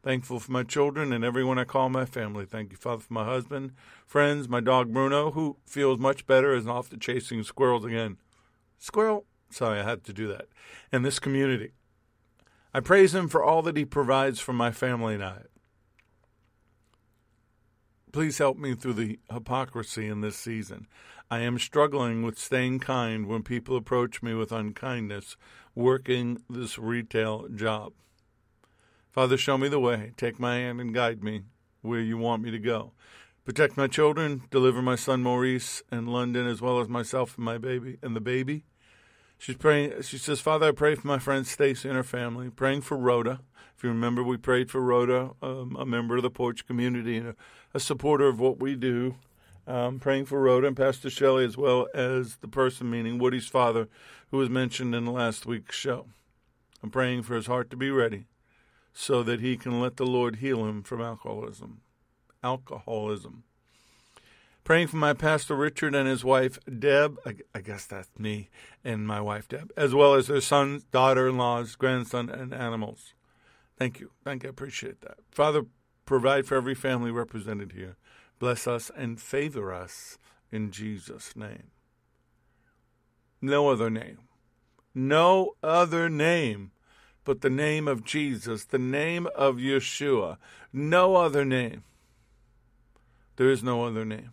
Thankful 0.04 0.40
for 0.40 0.52
my 0.52 0.62
children 0.62 1.12
and 1.12 1.26
everyone 1.26 1.58
I 1.58 1.64
call 1.64 1.90
my 1.90 2.06
family. 2.06 2.46
Thank 2.46 2.72
you, 2.72 2.78
Father, 2.78 3.02
for 3.02 3.14
my 3.14 3.26
husband, 3.26 3.72
friends, 4.06 4.48
my 4.48 4.60
dog 4.60 4.94
Bruno, 4.94 5.32
who 5.32 5.58
feels 5.66 5.98
much 5.98 6.28
better, 6.28 6.54
is 6.54 6.68
off 6.68 6.90
to 6.90 6.98
chasing 6.98 7.42
squirrels 7.42 7.84
again. 7.84 8.18
Squirrel? 8.78 9.26
Sorry, 9.50 9.80
I 9.80 9.84
had 9.84 10.04
to 10.04 10.14
do 10.14 10.28
that. 10.28 10.46
And 10.92 11.04
this 11.04 11.18
community. 11.18 11.72
I 12.72 12.82
praise 12.82 13.16
him 13.16 13.30
for 13.30 13.44
all 13.44 13.62
that 13.64 13.78
he 13.78 13.86
provides 13.86 14.40
for 14.40 14.54
my 14.54 14.70
family 14.70 15.16
and 15.16 15.24
I. 15.24 15.42
Please 18.12 18.38
help 18.38 18.58
me 18.58 18.76
through 18.76 18.94
the 18.94 19.20
hypocrisy 19.32 20.08
in 20.08 20.22
this 20.22 20.36
season. 20.36 20.88
I 21.32 21.40
am 21.40 21.58
struggling 21.58 22.22
with 22.22 22.38
staying 22.38 22.80
kind 22.80 23.26
when 23.26 23.42
people 23.42 23.76
approach 23.76 24.22
me 24.22 24.36
with 24.36 24.52
unkindness, 24.52 25.36
working 25.74 26.44
this 26.48 26.78
retail 26.78 27.48
job. 27.48 27.94
Father, 29.16 29.38
show 29.38 29.58
me 29.58 29.70
the 29.70 29.80
way. 29.80 30.12
Take 30.18 30.42
my 30.42 30.56
hand 30.58 30.82
and 30.82 30.94
guide 30.94 31.24
me 31.24 31.44
where 31.82 32.02
you 32.02 32.18
want 32.18 32.44
me 32.44 32.52
to 32.52 32.60
go. 32.60 32.92
Protect 33.46 33.78
my 33.78 33.88
children, 33.88 34.42
deliver 34.52 34.82
my 34.82 34.98
son 34.98 35.24
Maurice 35.24 35.82
and 35.90 36.10
London, 36.10 36.46
as 36.46 36.60
well 36.60 36.82
as 36.82 36.90
myself 36.90 37.38
and 37.38 37.46
my 37.46 37.58
baby 37.58 37.98
and 38.02 38.14
the 38.14 38.20
baby. 38.20 38.66
She's 39.38 39.56
praying. 39.56 40.02
She 40.02 40.18
says, 40.18 40.42
"Father, 40.42 40.68
I 40.68 40.72
pray 40.72 40.96
for 40.96 41.08
my 41.08 41.18
friend 41.18 41.48
Stacy 41.48 41.88
and 41.88 41.96
her 41.96 42.04
family. 42.04 42.50
Praying 42.50 42.82
for 42.82 42.98
Rhoda. 42.98 43.40
If 43.78 43.86
you 43.86 43.90
remember, 43.90 44.22
we 44.22 44.36
prayed 44.36 44.70
for 44.70 44.82
Rhoda, 44.82 45.32
um, 45.42 45.78
a 45.80 45.86
member 45.86 46.18
of 46.18 46.24
the 46.24 46.30
Porch 46.30 46.68
community 46.68 47.16
and 47.16 47.30
a, 47.30 47.36
a 47.74 47.80
supporter 47.80 48.28
of 48.28 48.42
what 48.42 48.60
we 48.60 48.76
do. 48.76 49.16
Um, 49.66 49.98
praying 49.98 50.26
for 50.26 50.42
Rhoda 50.42 50.68
and 50.68 50.76
Pastor 50.76 51.10
Shelley, 51.10 51.46
as 51.46 51.56
well 51.56 51.88
as 51.94 52.36
the 52.42 52.50
person, 52.50 52.90
meaning 52.90 53.18
Woody's 53.18 53.48
father, 53.48 53.88
who 54.32 54.40
was 54.40 54.50
mentioned 54.50 54.94
in 54.94 55.06
last 55.06 55.46
week's 55.46 55.78
show. 55.78 56.08
I'm 56.84 56.90
praying 56.90 57.24
for 57.24 57.36
his 57.36 57.48
heart 57.48 57.70
to 57.70 57.78
be 57.78 57.92
ready, 57.92 58.26
so 58.96 59.22
that 59.22 59.42
he 59.42 59.58
can 59.58 59.80
let 59.80 59.98
the 59.98 60.08
Lord 60.08 60.38
heal 60.38 60.66
him 60.66 60.82
from 60.82 61.02
alcoholism. 61.02 61.82
Alcoholism 62.44 63.44
praying 64.66 64.88
for 64.88 64.98
my 64.98 65.14
pastor 65.14 65.56
Richard 65.56 65.96
and 65.96 66.10
his 66.10 66.26
wife 66.26 66.60
Deb. 66.66 67.18
I, 67.54 67.62
guess 67.62 67.86
that's 67.86 68.10
me 68.20 68.50
and 68.84 69.08
my 69.08 69.22
wife 69.22 69.48
Deb, 69.48 69.72
as 69.78 69.96
well 69.96 70.16
as 70.16 70.28
their 70.28 70.42
sons, 70.42 70.84
daughter-in-laws, 70.86 71.76
grandson, 71.76 72.30
and 72.30 72.54
animals. 72.54 73.14
Thank 73.78 74.00
you. 74.00 74.12
Thank 74.26 74.44
you. 74.44 74.50
I 74.50 74.52
appreciate 74.52 75.02
that. 75.02 75.20
Father, 75.32 75.66
provide 76.06 76.46
for 76.48 76.56
every 76.56 76.76
family 76.76 77.12
represented 77.12 77.74
here. 77.74 77.96
Bless 78.40 78.68
us 78.68 78.92
and 78.98 79.22
favor 79.22 79.72
us 79.72 80.18
in 80.52 80.72
Jesus' 80.72 81.36
name. 81.36 81.70
No 83.42 83.70
other 83.70 83.90
name. 83.90 84.18
No 84.96 85.52
other 85.62 86.10
name 86.10 86.72
but 87.26 87.42
the 87.42 87.50
name 87.50 87.88
of 87.88 88.04
Jesus, 88.04 88.64
the 88.66 88.78
name 88.78 89.28
of 89.36 89.56
Yeshua. 89.56 90.38
No 90.72 91.16
other 91.16 91.44
name. 91.44 91.84
There 93.36 93.50
is 93.50 93.64
no 93.64 93.84
other 93.84 94.06
name. 94.06 94.32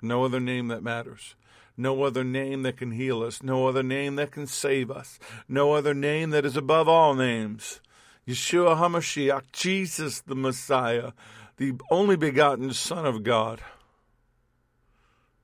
No 0.00 0.24
other 0.24 0.40
name 0.40 0.68
that 0.68 0.82
matters. 0.82 1.34
No 1.76 2.04
other 2.04 2.22
name 2.22 2.62
that 2.62 2.76
can 2.76 2.92
heal 2.92 3.22
us. 3.22 3.42
No 3.42 3.66
other 3.66 3.82
name 3.82 4.14
that 4.16 4.30
can 4.30 4.46
save 4.46 4.90
us. 4.90 5.18
No 5.48 5.72
other 5.72 5.92
name 5.92 6.30
that 6.30 6.44
is 6.46 6.56
above 6.56 6.88
all 6.88 7.14
names. 7.14 7.80
Yeshua 8.26 8.76
HaMashiach, 8.76 9.52
Jesus 9.52 10.20
the 10.20 10.36
Messiah, 10.36 11.12
the 11.56 11.74
only 11.90 12.16
begotten 12.16 12.72
Son 12.72 13.04
of 13.04 13.24
God. 13.24 13.60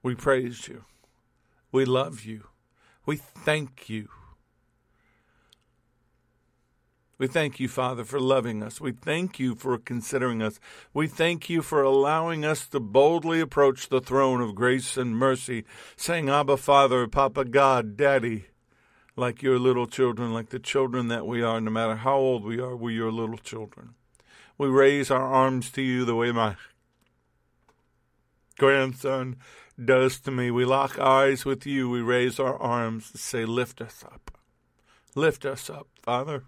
We 0.03 0.15
praise 0.15 0.69
you. 0.69 0.85
We 1.73 1.85
love 1.85 2.25
you. 2.25 2.45
We 3.05 3.17
thank 3.17 3.91
you. 3.91 4.09
We 7.21 7.27
thank 7.27 7.61
you, 7.61 7.69
Father, 7.69 8.03
for 8.03 8.19
loving 8.19 8.63
us. 8.63 8.81
We 8.81 8.93
thank 8.93 9.39
you 9.39 9.55
for 9.55 9.77
considering 9.77 10.41
us. 10.41 10.59
We 10.95 11.07
thank 11.07 11.51
you 11.51 11.61
for 11.61 11.83
allowing 11.83 12.47
us 12.47 12.67
to 12.69 12.81
boldly 12.81 13.43
approach 13.43 13.91
the 13.91 14.01
throne 14.01 14.41
of 14.41 14.55
grace 14.55 14.97
and 14.97 15.15
mercy, 15.15 15.67
saying, 15.97 16.31
Abba, 16.31 16.57
Father, 16.57 17.07
Papa, 17.07 17.45
God, 17.45 17.95
Daddy, 17.95 18.47
like 19.17 19.43
your 19.43 19.59
little 19.59 19.87
children, 19.87 20.33
like 20.33 20.49
the 20.49 20.59
children 20.59 21.09
that 21.09 21.27
we 21.27 21.43
are, 21.43 21.61
no 21.61 21.71
matter 21.71 21.97
how 21.97 22.17
old 22.17 22.43
we 22.43 22.59
are, 22.59 22.75
we're 22.75 22.93
your 22.93 23.13
little 23.13 23.37
children. 23.37 23.91
We 24.57 24.69
raise 24.69 25.11
our 25.11 25.21
arms 25.21 25.71
to 25.73 25.83
you 25.83 26.07
the 26.07 26.17
way 26.17 26.33
my 26.33 26.57
grandson 28.57 29.37
does 29.85 30.21
to 30.21 30.31
me. 30.31 30.51
We 30.51 30.65
lock 30.65 30.99
eyes 30.99 31.45
with 31.45 31.67
you. 31.67 31.91
We 31.91 32.01
raise 32.01 32.41
our 32.41 32.57
arms 32.57 33.13
to 33.13 33.19
say, 33.19 33.45
Lift 33.45 33.83
us 33.83 34.03
up. 34.11 34.39
Lift 35.15 35.45
us 35.45 35.69
up, 35.69 35.87
Father. 36.01 36.45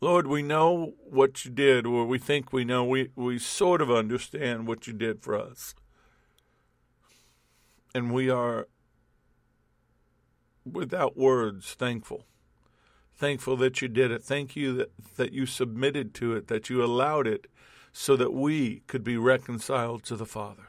Lord, 0.00 0.26
we 0.26 0.42
know 0.42 0.94
what 1.04 1.44
you 1.44 1.50
did, 1.50 1.84
or 1.84 2.06
we 2.06 2.18
think 2.18 2.52
we 2.52 2.64
know. 2.64 2.84
We, 2.84 3.10
we 3.14 3.38
sort 3.38 3.82
of 3.82 3.90
understand 3.90 4.66
what 4.66 4.86
you 4.86 4.94
did 4.94 5.22
for 5.22 5.38
us. 5.38 5.74
And 7.94 8.10
we 8.10 8.30
are, 8.30 8.68
without 10.64 11.18
words, 11.18 11.74
thankful. 11.74 12.24
Thankful 13.14 13.56
that 13.58 13.82
you 13.82 13.88
did 13.88 14.10
it. 14.10 14.22
Thank 14.22 14.56
you 14.56 14.72
that, 14.74 14.92
that 15.16 15.32
you 15.32 15.44
submitted 15.44 16.14
to 16.14 16.34
it, 16.34 16.46
that 16.46 16.70
you 16.70 16.82
allowed 16.82 17.26
it 17.26 17.46
so 17.92 18.16
that 18.16 18.32
we 18.32 18.80
could 18.86 19.04
be 19.04 19.18
reconciled 19.18 20.02
to 20.04 20.16
the 20.16 20.24
Father. 20.24 20.68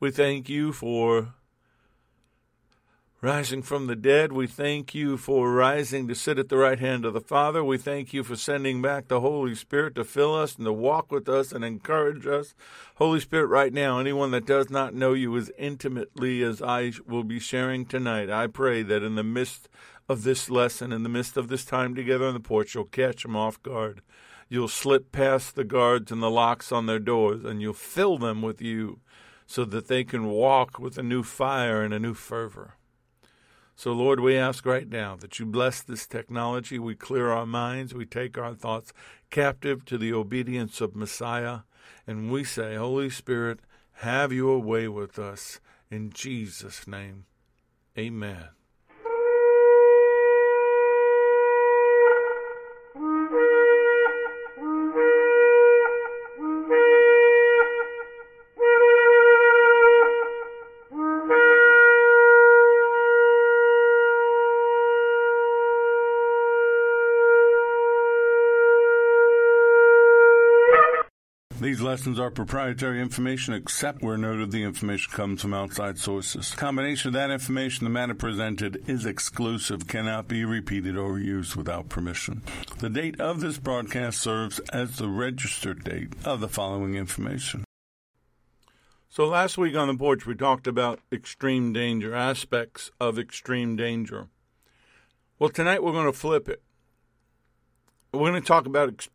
We 0.00 0.10
thank 0.10 0.48
you 0.48 0.72
for 0.72 1.34
Rising 3.20 3.62
from 3.62 3.88
the 3.88 3.96
dead, 3.96 4.30
we 4.30 4.46
thank 4.46 4.94
you 4.94 5.16
for 5.16 5.52
rising 5.52 6.06
to 6.06 6.14
sit 6.14 6.38
at 6.38 6.48
the 6.50 6.56
right 6.56 6.78
hand 6.78 7.04
of 7.04 7.14
the 7.14 7.20
Father. 7.20 7.64
We 7.64 7.76
thank 7.76 8.12
you 8.12 8.22
for 8.22 8.36
sending 8.36 8.80
back 8.80 9.08
the 9.08 9.18
Holy 9.18 9.56
Spirit 9.56 9.96
to 9.96 10.04
fill 10.04 10.36
us 10.36 10.54
and 10.54 10.64
to 10.66 10.72
walk 10.72 11.10
with 11.10 11.28
us 11.28 11.50
and 11.50 11.64
encourage 11.64 12.28
us. 12.28 12.54
Holy 12.94 13.18
Spirit, 13.18 13.46
right 13.46 13.72
now, 13.72 13.98
anyone 13.98 14.30
that 14.30 14.46
does 14.46 14.70
not 14.70 14.94
know 14.94 15.14
you 15.14 15.36
as 15.36 15.50
intimately 15.58 16.44
as 16.44 16.62
I 16.62 16.92
will 17.08 17.24
be 17.24 17.40
sharing 17.40 17.86
tonight, 17.86 18.30
I 18.30 18.46
pray 18.46 18.84
that 18.84 19.02
in 19.02 19.16
the 19.16 19.24
midst 19.24 19.68
of 20.08 20.22
this 20.22 20.48
lesson, 20.48 20.92
in 20.92 21.02
the 21.02 21.08
midst 21.08 21.36
of 21.36 21.48
this 21.48 21.64
time 21.64 21.96
together 21.96 22.26
on 22.26 22.34
the 22.34 22.40
porch, 22.40 22.76
you'll 22.76 22.84
catch 22.84 23.24
them 23.24 23.34
off 23.34 23.60
guard. 23.64 24.00
You'll 24.48 24.68
slip 24.68 25.10
past 25.10 25.56
the 25.56 25.64
guards 25.64 26.12
and 26.12 26.22
the 26.22 26.30
locks 26.30 26.70
on 26.70 26.86
their 26.86 27.00
doors, 27.00 27.44
and 27.44 27.60
you'll 27.60 27.72
fill 27.72 28.16
them 28.16 28.42
with 28.42 28.62
you 28.62 29.00
so 29.44 29.64
that 29.64 29.88
they 29.88 30.04
can 30.04 30.26
walk 30.26 30.78
with 30.78 30.96
a 30.98 31.02
new 31.02 31.24
fire 31.24 31.82
and 31.82 31.92
a 31.92 31.98
new 31.98 32.14
fervor. 32.14 32.77
So, 33.78 33.92
Lord, 33.92 34.18
we 34.18 34.36
ask 34.36 34.66
right 34.66 34.88
now 34.88 35.14
that 35.20 35.38
you 35.38 35.46
bless 35.46 35.82
this 35.82 36.04
technology. 36.04 36.80
We 36.80 36.96
clear 36.96 37.30
our 37.30 37.46
minds. 37.46 37.94
We 37.94 38.06
take 38.06 38.36
our 38.36 38.52
thoughts 38.52 38.92
captive 39.30 39.84
to 39.84 39.96
the 39.96 40.12
obedience 40.12 40.80
of 40.80 40.96
Messiah. 40.96 41.60
And 42.04 42.28
we 42.28 42.42
say, 42.42 42.74
Holy 42.74 43.08
Spirit, 43.08 43.60
have 43.98 44.32
your 44.32 44.58
way 44.58 44.88
with 44.88 45.16
us. 45.16 45.60
In 45.92 46.10
Jesus' 46.10 46.88
name, 46.88 47.26
amen. 47.96 48.48
These 71.78 71.84
lessons 71.84 72.18
are 72.18 72.32
proprietary 72.32 73.00
information 73.00 73.54
except 73.54 74.02
where 74.02 74.18
noted 74.18 74.50
the 74.50 74.64
information 74.64 75.12
comes 75.12 75.42
from 75.42 75.54
outside 75.54 75.96
sources. 75.96 76.50
combination 76.56 77.10
of 77.10 77.14
that 77.14 77.30
information, 77.30 77.84
the 77.84 77.90
matter 77.90 78.16
presented 78.16 78.82
is 78.88 79.06
exclusive, 79.06 79.86
cannot 79.86 80.26
be 80.26 80.44
repeated 80.44 80.96
or 80.96 81.20
used 81.20 81.54
without 81.54 81.88
permission. 81.88 82.42
The 82.80 82.90
date 82.90 83.20
of 83.20 83.38
this 83.38 83.58
broadcast 83.58 84.20
serves 84.20 84.58
as 84.72 84.96
the 84.96 85.06
registered 85.06 85.84
date 85.84 86.14
of 86.24 86.40
the 86.40 86.48
following 86.48 86.96
information. 86.96 87.62
So 89.08 89.26
last 89.26 89.56
week 89.56 89.76
on 89.76 89.86
the 89.86 89.94
porch, 89.94 90.26
we 90.26 90.34
talked 90.34 90.66
about 90.66 90.98
extreme 91.12 91.72
danger, 91.72 92.12
aspects 92.12 92.90
of 92.98 93.20
extreme 93.20 93.76
danger. 93.76 94.26
Well, 95.38 95.50
tonight 95.50 95.84
we're 95.84 95.92
going 95.92 96.06
to 96.06 96.12
flip 96.12 96.48
it. 96.48 96.60
We're 98.12 98.30
going 98.30 98.42
to 98.42 98.48
talk 98.48 98.66
about 98.66 98.88
ex- 98.88 99.08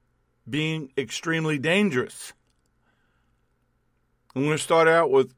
being 0.50 0.94
extremely 0.98 1.58
dangerous. 1.58 2.32
I'm 4.36 4.44
going 4.44 4.58
to 4.58 4.64
start 4.64 4.88
out 4.88 5.12
with 5.12 5.34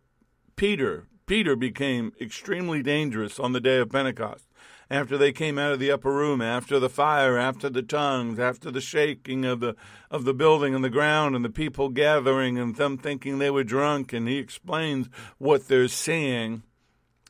Peter. 0.55 1.07
Peter 1.25 1.55
became 1.55 2.13
extremely 2.21 2.81
dangerous 2.81 3.39
on 3.39 3.51
the 3.51 3.59
day 3.59 3.77
of 3.77 3.89
Pentecost. 3.89 4.45
After 4.89 5.17
they 5.17 5.31
came 5.31 5.57
out 5.57 5.73
of 5.73 5.79
the 5.79 5.91
upper 5.91 6.13
room, 6.13 6.41
after 6.41 6.79
the 6.79 6.89
fire, 6.89 7.37
after 7.37 7.69
the 7.69 7.81
tongues, 7.81 8.39
after 8.39 8.69
the 8.69 8.81
shaking 8.81 9.43
of 9.43 9.59
the 9.59 9.75
of 10.11 10.25
the 10.25 10.33
building 10.33 10.75
and 10.75 10.83
the 10.83 10.89
ground 10.89 11.35
and 11.35 11.43
the 11.43 11.49
people 11.49 11.89
gathering 11.89 12.59
and 12.59 12.75
them 12.75 12.97
thinking 12.97 13.39
they 13.39 13.49
were 13.49 13.63
drunk, 13.63 14.13
and 14.13 14.27
he 14.27 14.37
explains 14.37 15.09
what 15.39 15.67
they're 15.67 15.87
seeing 15.87 16.61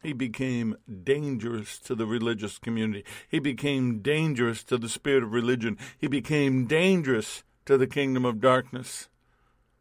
he 0.05 0.13
became 0.13 0.77
dangerous 1.03 1.79
to 1.79 1.95
the 1.95 2.05
religious 2.05 2.59
community. 2.59 3.03
He 3.27 3.39
became 3.39 3.99
dangerous 3.99 4.63
to 4.65 4.77
the 4.77 4.87
spirit 4.87 5.23
of 5.23 5.31
religion. 5.31 5.79
He 5.97 6.05
became 6.07 6.67
dangerous 6.67 7.43
to 7.65 7.75
the 7.75 7.87
kingdom 7.87 8.23
of 8.23 8.39
darkness 8.39 9.09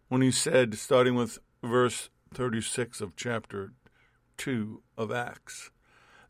when 0.08 0.22
he 0.22 0.30
said, 0.30 0.76
starting 0.76 1.14
with 1.14 1.38
verse 1.64 2.10
36 2.32 3.00
of 3.00 3.16
chapter 3.16 3.72
2 4.36 4.82
of 4.96 5.10
Acts. 5.10 5.70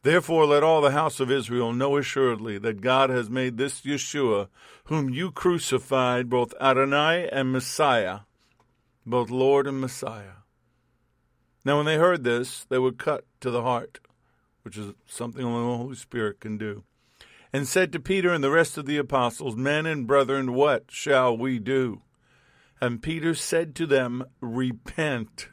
Therefore, 0.03 0.45
let 0.45 0.63
all 0.63 0.83
the 0.83 0.91
house 0.91 1.19
of 1.19 1.31
Israel 1.31 1.73
know 1.73 1.97
assuredly 1.97 2.59
that 2.59 2.83
God 2.83 3.09
has 3.09 3.31
made 3.31 3.57
this 3.57 3.81
Yeshua, 3.81 4.49
whom 4.85 5.09
you 5.09 5.31
crucified, 5.31 6.29
both 6.29 6.53
Adonai 6.61 7.27
and 7.33 7.51
Messiah, 7.51 8.21
both 9.07 9.31
Lord 9.31 9.67
and 9.67 9.81
Messiah. 9.81 10.45
Now, 11.65 11.79
when 11.79 11.87
they 11.87 11.97
heard 11.97 12.23
this, 12.23 12.67
they 12.69 12.77
were 12.77 12.93
cut 12.93 13.25
to 13.41 13.51
the 13.51 13.63
heart, 13.63 13.99
which 14.63 14.77
is 14.77 14.93
something 15.07 15.43
only 15.43 15.61
the 15.61 15.79
Holy 15.79 15.97
Spirit 15.97 16.39
can 16.39 16.59
do, 16.59 16.85
and 17.51 17.67
said 17.67 17.91
to 17.93 17.99
Peter 17.99 18.31
and 18.31 18.45
the 18.45 18.51
rest 18.51 18.77
of 18.77 18.85
the 18.85 18.99
apostles, 18.99 19.57
Men 19.57 19.87
and 19.87 20.07
brethren, 20.07 20.53
what 20.53 20.85
shall 20.91 21.35
we 21.35 21.59
do? 21.59 22.03
And 22.81 23.03
Peter 23.03 23.35
said 23.35 23.75
to 23.77 23.87
them, 23.87 24.25
Repent, 24.41 25.49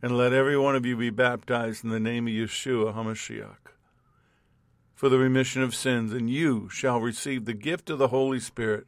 and 0.00 0.16
let 0.16 0.32
every 0.32 0.58
one 0.58 0.76
of 0.76 0.86
you 0.86 0.96
be 0.96 1.10
baptized 1.10 1.84
in 1.84 1.90
the 1.90 2.00
name 2.00 2.26
of 2.26 2.32
Yeshua 2.32 2.94
HaMashiach 2.94 3.62
for 5.02 5.08
the 5.08 5.18
remission 5.18 5.64
of 5.64 5.74
sins, 5.74 6.12
and 6.12 6.30
you 6.30 6.68
shall 6.68 7.00
receive 7.00 7.44
the 7.44 7.52
gift 7.52 7.90
of 7.90 7.98
the 7.98 8.06
Holy 8.06 8.38
Spirit. 8.38 8.86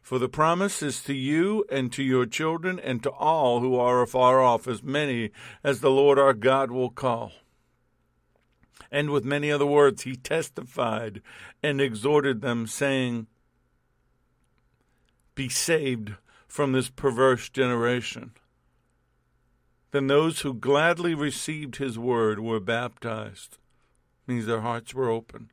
For 0.00 0.16
the 0.16 0.28
promise 0.28 0.80
is 0.80 1.02
to 1.02 1.12
you 1.12 1.64
and 1.68 1.92
to 1.92 2.04
your 2.04 2.24
children 2.24 2.78
and 2.78 3.02
to 3.02 3.10
all 3.10 3.58
who 3.58 3.74
are 3.74 4.00
afar 4.00 4.40
off, 4.40 4.68
as 4.68 4.84
many 4.84 5.32
as 5.64 5.80
the 5.80 5.90
Lord 5.90 6.20
our 6.20 6.34
God 6.34 6.70
will 6.70 6.90
call. 6.90 7.32
And 8.92 9.10
with 9.10 9.24
many 9.24 9.50
other 9.50 9.66
words 9.66 10.02
he 10.02 10.14
testified 10.14 11.20
and 11.64 11.80
exhorted 11.80 12.42
them, 12.42 12.68
saying, 12.68 13.26
Be 15.34 15.48
saved 15.48 16.14
from 16.56 16.72
this 16.72 16.88
perverse 16.88 17.50
generation. 17.50 18.32
Then 19.90 20.06
those 20.06 20.40
who 20.40 20.54
gladly 20.54 21.14
received 21.14 21.76
his 21.76 21.98
word 21.98 22.40
were 22.40 22.60
baptized, 22.60 23.58
means 24.26 24.46
their 24.46 24.62
hearts 24.62 24.94
were 24.94 25.10
open. 25.10 25.50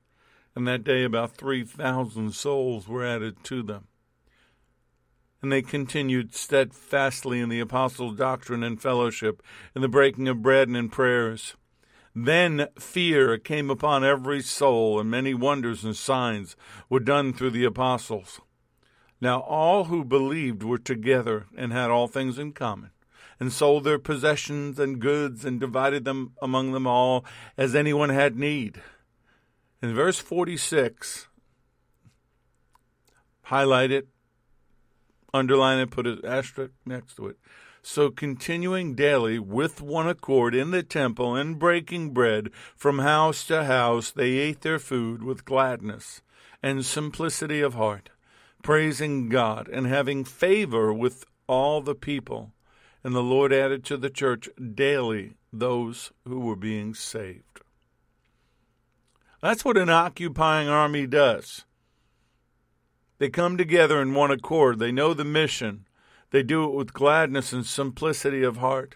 And 0.56 0.66
that 0.66 0.86
day 0.86 1.04
about 1.04 1.36
3,000 1.36 2.34
souls 2.34 2.88
were 2.88 3.06
added 3.06 3.44
to 3.44 3.62
them. 3.62 3.90
And 5.42 5.52
they 5.52 5.62
continued 5.62 6.34
steadfastly 6.34 7.42
in 7.42 7.50
the 7.50 7.60
apostles' 7.60 8.16
doctrine 8.16 8.64
and 8.64 8.82
fellowship, 8.82 9.44
in 9.76 9.82
the 9.82 9.90
breaking 9.90 10.30
of 10.30 10.42
bread 10.42 10.70
and 10.70 10.78
in 10.78 10.88
prayers. 10.88 11.58
Then 12.16 12.68
fear 12.80 13.38
came 13.38 13.70
upon 13.70 14.06
every 14.06 14.42
soul, 14.42 15.02
and 15.02 15.12
many 15.12 15.34
wonders 15.34 15.84
and 15.84 15.98
signs 15.98 16.56
were 16.88 17.02
done 17.02 17.34
through 17.34 17.52
the 17.52 17.66
apostles. 17.66 18.40
Now 19.24 19.40
all 19.40 19.86
who 19.86 20.04
believed 20.04 20.64
were 20.64 20.78
together 20.78 21.46
and 21.56 21.72
had 21.72 21.90
all 21.90 22.10
things 22.10 22.38
in 22.38 22.52
common, 22.52 22.90
and 23.40 23.54
sold 23.54 23.86
their 23.86 23.98
possessions 23.98 24.78
and 24.78 25.00
goods 25.00 25.46
and 25.46 25.62
divided 25.62 26.04
them 26.04 26.34
among 26.42 26.74
them 26.74 26.86
all 26.86 27.24
as 27.58 27.74
anyone 27.74 28.10
had 28.10 28.38
need. 28.38 28.82
In 29.82 29.96
verse 29.96 30.20
46, 30.20 31.30
highlight 33.44 33.92
it, 33.92 34.10
underline 35.34 35.80
it, 35.80 35.90
put 35.90 36.06
an 36.06 36.20
asterisk 36.26 36.74
next 36.86 37.16
to 37.16 37.28
it. 37.28 37.38
So 37.82 38.10
continuing 38.10 38.94
daily 38.94 39.40
with 39.40 39.82
one 39.82 40.10
accord 40.10 40.54
in 40.54 40.72
the 40.72 40.84
temple 40.84 41.34
and 41.34 41.58
breaking 41.58 42.14
bread 42.14 42.50
from 42.76 43.00
house 43.00 43.48
to 43.48 43.64
house, 43.64 44.12
they 44.12 44.32
ate 44.32 44.60
their 44.64 44.80
food 44.80 45.24
with 45.24 45.46
gladness 45.46 46.22
and 46.62 46.86
simplicity 46.86 47.62
of 47.62 47.76
heart, 47.76 48.10
praising 48.64 49.30
God 49.30 49.68
and 49.68 49.86
having 49.86 50.24
favor 50.24 50.92
with 50.92 51.26
all 51.48 51.82
the 51.82 51.96
people. 51.96 52.52
And 53.04 53.14
the 53.14 53.22
Lord 53.22 53.54
added 53.54 53.84
to 53.86 53.98
the 53.98 54.10
church 54.10 54.50
daily 54.58 55.36
those 55.52 56.12
who 56.26 56.40
were 56.40 56.56
being 56.56 56.96
saved. 56.96 57.62
That's 59.42 59.66
what 59.66 59.78
an 59.78 59.90
occupying 59.90 60.70
army 60.70 61.06
does. 61.06 61.66
They 63.20 63.30
come 63.30 63.58
together 63.58 64.02
in 64.02 64.14
one 64.14 64.32
accord. 64.32 64.80
They 64.80 64.92
know 64.92 65.14
the 65.14 65.26
mission. 65.26 65.86
They 66.32 66.44
do 66.44 66.64
it 66.64 66.74
with 66.74 66.94
gladness 66.94 67.54
and 67.54 67.66
simplicity 67.66 68.42
of 68.42 68.58
heart. 68.58 68.96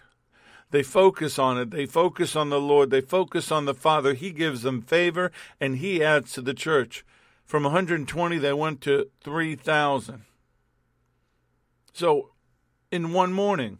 They 0.70 0.82
focus 0.82 1.38
on 1.38 1.58
it. 1.58 1.70
They 1.70 1.86
focus 1.86 2.34
on 2.34 2.50
the 2.50 2.60
Lord. 2.60 2.90
They 2.90 3.00
focus 3.00 3.52
on 3.52 3.64
the 3.64 3.74
Father. 3.74 4.14
He 4.14 4.32
gives 4.32 4.62
them 4.62 4.82
favor 4.82 5.30
and 5.60 5.76
He 5.76 6.02
adds 6.02 6.32
to 6.32 6.42
the 6.42 6.54
church. 6.54 7.04
From 7.48 7.62
120, 7.62 8.36
they 8.36 8.52
went 8.52 8.82
to 8.82 9.08
3,000. 9.24 10.24
So, 11.94 12.32
in 12.92 13.14
one 13.14 13.32
morning, 13.32 13.78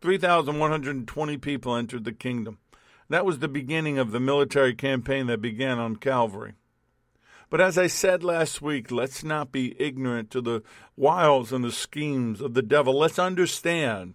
3,120 0.00 1.36
people 1.36 1.76
entered 1.76 2.02
the 2.02 2.12
kingdom. 2.12 2.58
That 3.08 3.24
was 3.24 3.38
the 3.38 3.46
beginning 3.46 3.96
of 3.98 4.10
the 4.10 4.18
military 4.18 4.74
campaign 4.74 5.28
that 5.28 5.40
began 5.40 5.78
on 5.78 5.96
Calvary. 5.96 6.54
But 7.48 7.60
as 7.60 7.78
I 7.78 7.86
said 7.86 8.24
last 8.24 8.60
week, 8.60 8.90
let's 8.90 9.22
not 9.22 9.52
be 9.52 9.80
ignorant 9.80 10.32
to 10.32 10.40
the 10.40 10.64
wiles 10.96 11.52
and 11.52 11.62
the 11.62 11.70
schemes 11.70 12.40
of 12.40 12.54
the 12.54 12.62
devil. 12.62 12.98
Let's 12.98 13.20
understand 13.20 14.14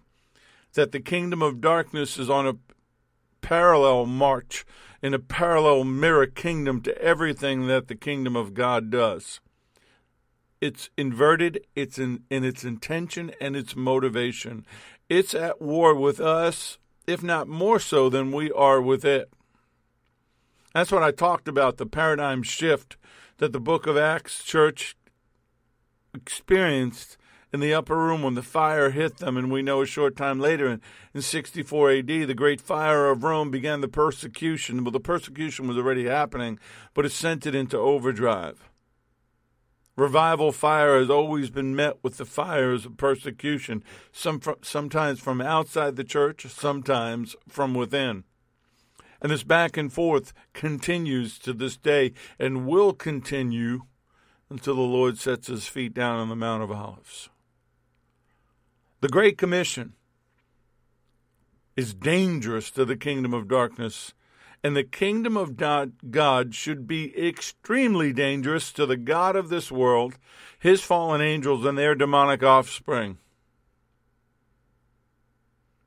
that 0.74 0.92
the 0.92 1.00
kingdom 1.00 1.40
of 1.40 1.62
darkness 1.62 2.18
is 2.18 2.28
on 2.28 2.46
a 2.46 2.65
parallel 3.46 4.06
march 4.06 4.66
in 5.00 5.14
a 5.14 5.20
parallel 5.20 5.84
mirror 5.84 6.26
kingdom 6.26 6.80
to 6.80 7.00
everything 7.00 7.68
that 7.68 7.86
the 7.86 7.94
kingdom 7.94 8.34
of 8.34 8.54
God 8.54 8.90
does. 8.90 9.38
It's 10.60 10.90
inverted, 10.96 11.64
it's 11.76 11.96
in, 11.96 12.24
in 12.28 12.42
its 12.42 12.64
intention 12.64 13.30
and 13.40 13.54
its 13.54 13.76
motivation. 13.76 14.66
It's 15.08 15.32
at 15.32 15.62
war 15.62 15.94
with 15.94 16.18
us 16.18 16.78
if 17.06 17.22
not 17.22 17.46
more 17.46 17.78
so 17.78 18.08
than 18.08 18.32
we 18.32 18.50
are 18.50 18.82
with 18.82 19.04
it. 19.04 19.30
That's 20.74 20.90
what 20.90 21.04
I 21.04 21.12
talked 21.12 21.46
about 21.46 21.76
the 21.76 21.86
paradigm 21.86 22.42
shift 22.42 22.96
that 23.38 23.52
the 23.52 23.60
book 23.60 23.86
of 23.86 23.96
Acts 23.96 24.42
church 24.42 24.96
experienced 26.12 27.16
in 27.56 27.60
the 27.60 27.72
upper 27.72 27.96
room 27.96 28.22
when 28.22 28.34
the 28.34 28.42
fire 28.42 28.90
hit 28.90 29.16
them. 29.16 29.38
And 29.38 29.50
we 29.50 29.62
know 29.62 29.80
a 29.80 29.86
short 29.86 30.14
time 30.14 30.38
later, 30.38 30.68
in, 30.68 30.82
in 31.14 31.22
64 31.22 31.90
AD, 31.90 32.06
the 32.06 32.34
great 32.34 32.60
fire 32.60 33.08
of 33.10 33.24
Rome 33.24 33.50
began 33.50 33.80
the 33.80 33.88
persecution. 33.88 34.84
Well, 34.84 34.90
the 34.92 35.00
persecution 35.00 35.66
was 35.66 35.78
already 35.78 36.04
happening, 36.04 36.58
but 36.92 37.06
it 37.06 37.12
sent 37.12 37.46
it 37.46 37.54
into 37.54 37.78
overdrive. 37.78 38.68
Revival 39.96 40.52
fire 40.52 40.98
has 40.98 41.08
always 41.08 41.48
been 41.48 41.74
met 41.74 41.96
with 42.02 42.18
the 42.18 42.26
fires 42.26 42.84
of 42.84 42.98
persecution, 42.98 43.82
some 44.12 44.38
sometimes 44.60 45.18
from 45.18 45.40
outside 45.40 45.96
the 45.96 46.04
church, 46.04 46.46
sometimes 46.48 47.36
from 47.48 47.72
within. 47.72 48.24
And 49.22 49.32
this 49.32 49.44
back 49.44 49.78
and 49.78 49.90
forth 49.90 50.34
continues 50.52 51.38
to 51.38 51.54
this 51.54 51.78
day 51.78 52.12
and 52.38 52.66
will 52.66 52.92
continue 52.92 53.84
until 54.50 54.74
the 54.74 54.82
Lord 54.82 55.16
sets 55.16 55.46
his 55.46 55.66
feet 55.66 55.94
down 55.94 56.18
on 56.18 56.28
the 56.28 56.36
Mount 56.36 56.62
of 56.62 56.70
Olives. 56.70 57.30
The 59.06 59.12
Great 59.12 59.38
Commission 59.38 59.92
is 61.76 61.94
dangerous 61.94 62.72
to 62.72 62.84
the 62.84 62.96
kingdom 62.96 63.32
of 63.34 63.46
darkness 63.46 64.14
and 64.64 64.74
the 64.74 64.82
kingdom 64.82 65.36
of 65.36 65.56
God 65.56 66.54
should 66.56 66.88
be 66.88 67.16
extremely 67.16 68.12
dangerous 68.12 68.72
to 68.72 68.84
the 68.84 68.96
God 68.96 69.36
of 69.36 69.48
this 69.48 69.70
world, 69.70 70.16
his 70.58 70.82
fallen 70.82 71.20
angels, 71.20 71.64
and 71.64 71.78
their 71.78 71.94
demonic 71.94 72.42
offspring. 72.42 73.18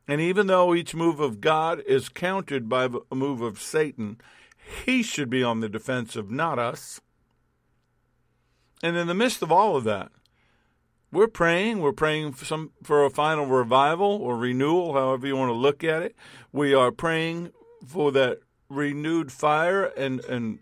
And 0.07 0.21
even 0.21 0.47
though 0.47 0.73
each 0.73 0.95
move 0.95 1.19
of 1.19 1.41
God 1.41 1.83
is 1.85 2.07
countered 2.07 2.69
by 2.69 2.87
a 3.11 3.15
move 3.15 3.41
of 3.41 3.59
Satan, 3.59 4.21
he 4.85 5.03
should 5.03 5.29
be 5.29 5.43
on 5.43 5.59
the 5.59 5.67
defensive, 5.67 6.31
not 6.31 6.57
us. 6.57 7.01
And 8.81 8.95
in 8.95 9.07
the 9.07 9.13
midst 9.13 9.41
of 9.41 9.51
all 9.51 9.75
of 9.75 9.83
that, 9.83 10.09
we're 11.11 11.27
praying. 11.27 11.79
We're 11.79 11.91
praying 11.91 12.33
for 12.33 12.45
some 12.45 12.71
for 12.83 13.05
a 13.05 13.09
final 13.09 13.45
revival 13.45 14.11
or 14.21 14.37
renewal, 14.37 14.93
however 14.93 15.27
you 15.27 15.35
want 15.35 15.49
to 15.49 15.53
look 15.53 15.83
at 15.83 16.01
it. 16.01 16.15
We 16.51 16.73
are 16.73 16.91
praying 16.91 17.51
for 17.85 18.11
that 18.11 18.39
renewed 18.69 19.31
fire 19.31 19.85
and, 19.85 20.19
and 20.25 20.59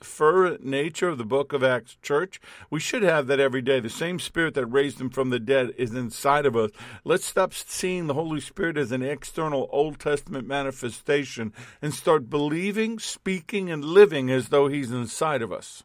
fervent 0.00 0.64
nature 0.64 1.08
of 1.08 1.18
the 1.18 1.24
book 1.24 1.52
of 1.52 1.62
Acts 1.62 1.96
church. 2.02 2.40
We 2.70 2.80
should 2.80 3.02
have 3.02 3.26
that 3.26 3.40
every 3.40 3.62
day. 3.62 3.80
The 3.80 3.90
same 3.90 4.18
spirit 4.18 4.54
that 4.54 4.66
raised 4.66 5.00
him 5.00 5.10
from 5.10 5.30
the 5.30 5.40
dead 5.40 5.72
is 5.76 5.94
inside 5.94 6.46
of 6.46 6.56
us. 6.56 6.70
Let's 7.04 7.26
stop 7.26 7.52
seeing 7.52 8.06
the 8.06 8.14
Holy 8.14 8.40
Spirit 8.40 8.78
as 8.78 8.92
an 8.92 9.02
external 9.02 9.68
Old 9.70 9.98
Testament 9.98 10.46
manifestation 10.46 11.52
and 11.82 11.92
start 11.92 12.30
believing, 12.30 12.98
speaking, 12.98 13.70
and 13.70 13.84
living 13.84 14.30
as 14.30 14.48
though 14.48 14.68
he's 14.68 14.90
inside 14.90 15.42
of 15.42 15.52
us. 15.52 15.82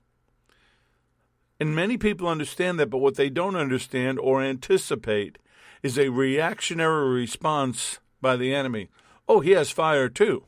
And 1.60 1.76
many 1.76 1.98
people 1.98 2.28
understand 2.28 2.80
that, 2.80 2.90
but 2.90 2.98
what 2.98 3.16
they 3.16 3.30
don't 3.30 3.56
understand 3.56 4.20
or 4.20 4.42
anticipate 4.42 5.38
is 5.82 5.98
a 5.98 6.10
reactionary 6.10 7.10
response 7.10 8.00
by 8.22 8.36
the 8.36 8.54
enemy. 8.54 8.90
Oh, 9.28 9.40
he 9.40 9.52
has 9.52 9.70
fire 9.70 10.10
too. 10.10 10.46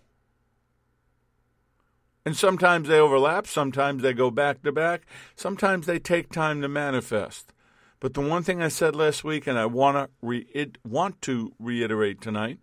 And 2.26 2.36
sometimes 2.36 2.90
they 2.90 3.00
overlap, 3.00 3.48
sometimes 3.48 4.04
they 4.04 4.12
go 4.12 4.30
back 4.30 4.62
to 4.64 4.72
back, 4.74 5.06
sometimes 5.36 5.86
they 5.86 5.98
take 5.98 6.30
time 6.30 6.62
to 6.62 6.68
manifest. 6.68 7.54
But 8.00 8.14
the 8.14 8.22
one 8.22 8.44
thing 8.44 8.62
I 8.62 8.68
said 8.68 8.96
last 8.96 9.24
week, 9.24 9.48
and 9.48 9.58
I 9.58 9.66
want 9.66 9.96
to 9.96 10.10
re- 10.22 10.72
want 10.86 11.22
to 11.22 11.54
reiterate 11.58 12.20
tonight, 12.22 12.60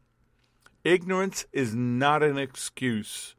ignorance 0.84 1.46
is 1.52 1.74
not 1.74 2.22
an 2.22 2.38
excuse. 2.38 3.34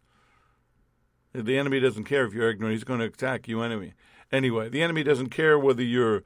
The 1.32 1.58
enemy 1.58 1.80
doesn't 1.80 2.06
care 2.06 2.26
if 2.26 2.34
you're 2.34 2.50
ignorant; 2.50 2.74
he's 2.74 2.84
going 2.84 3.02
to 3.02 3.06
attack 3.06 3.48
you 3.48 3.62
anyway. 3.62 3.94
Anyway, 4.36 4.68
the 4.68 4.84
enemy 4.84 5.02
doesn't 5.02 5.30
care 5.30 5.58
whether 5.58 5.82
you're 5.82 6.22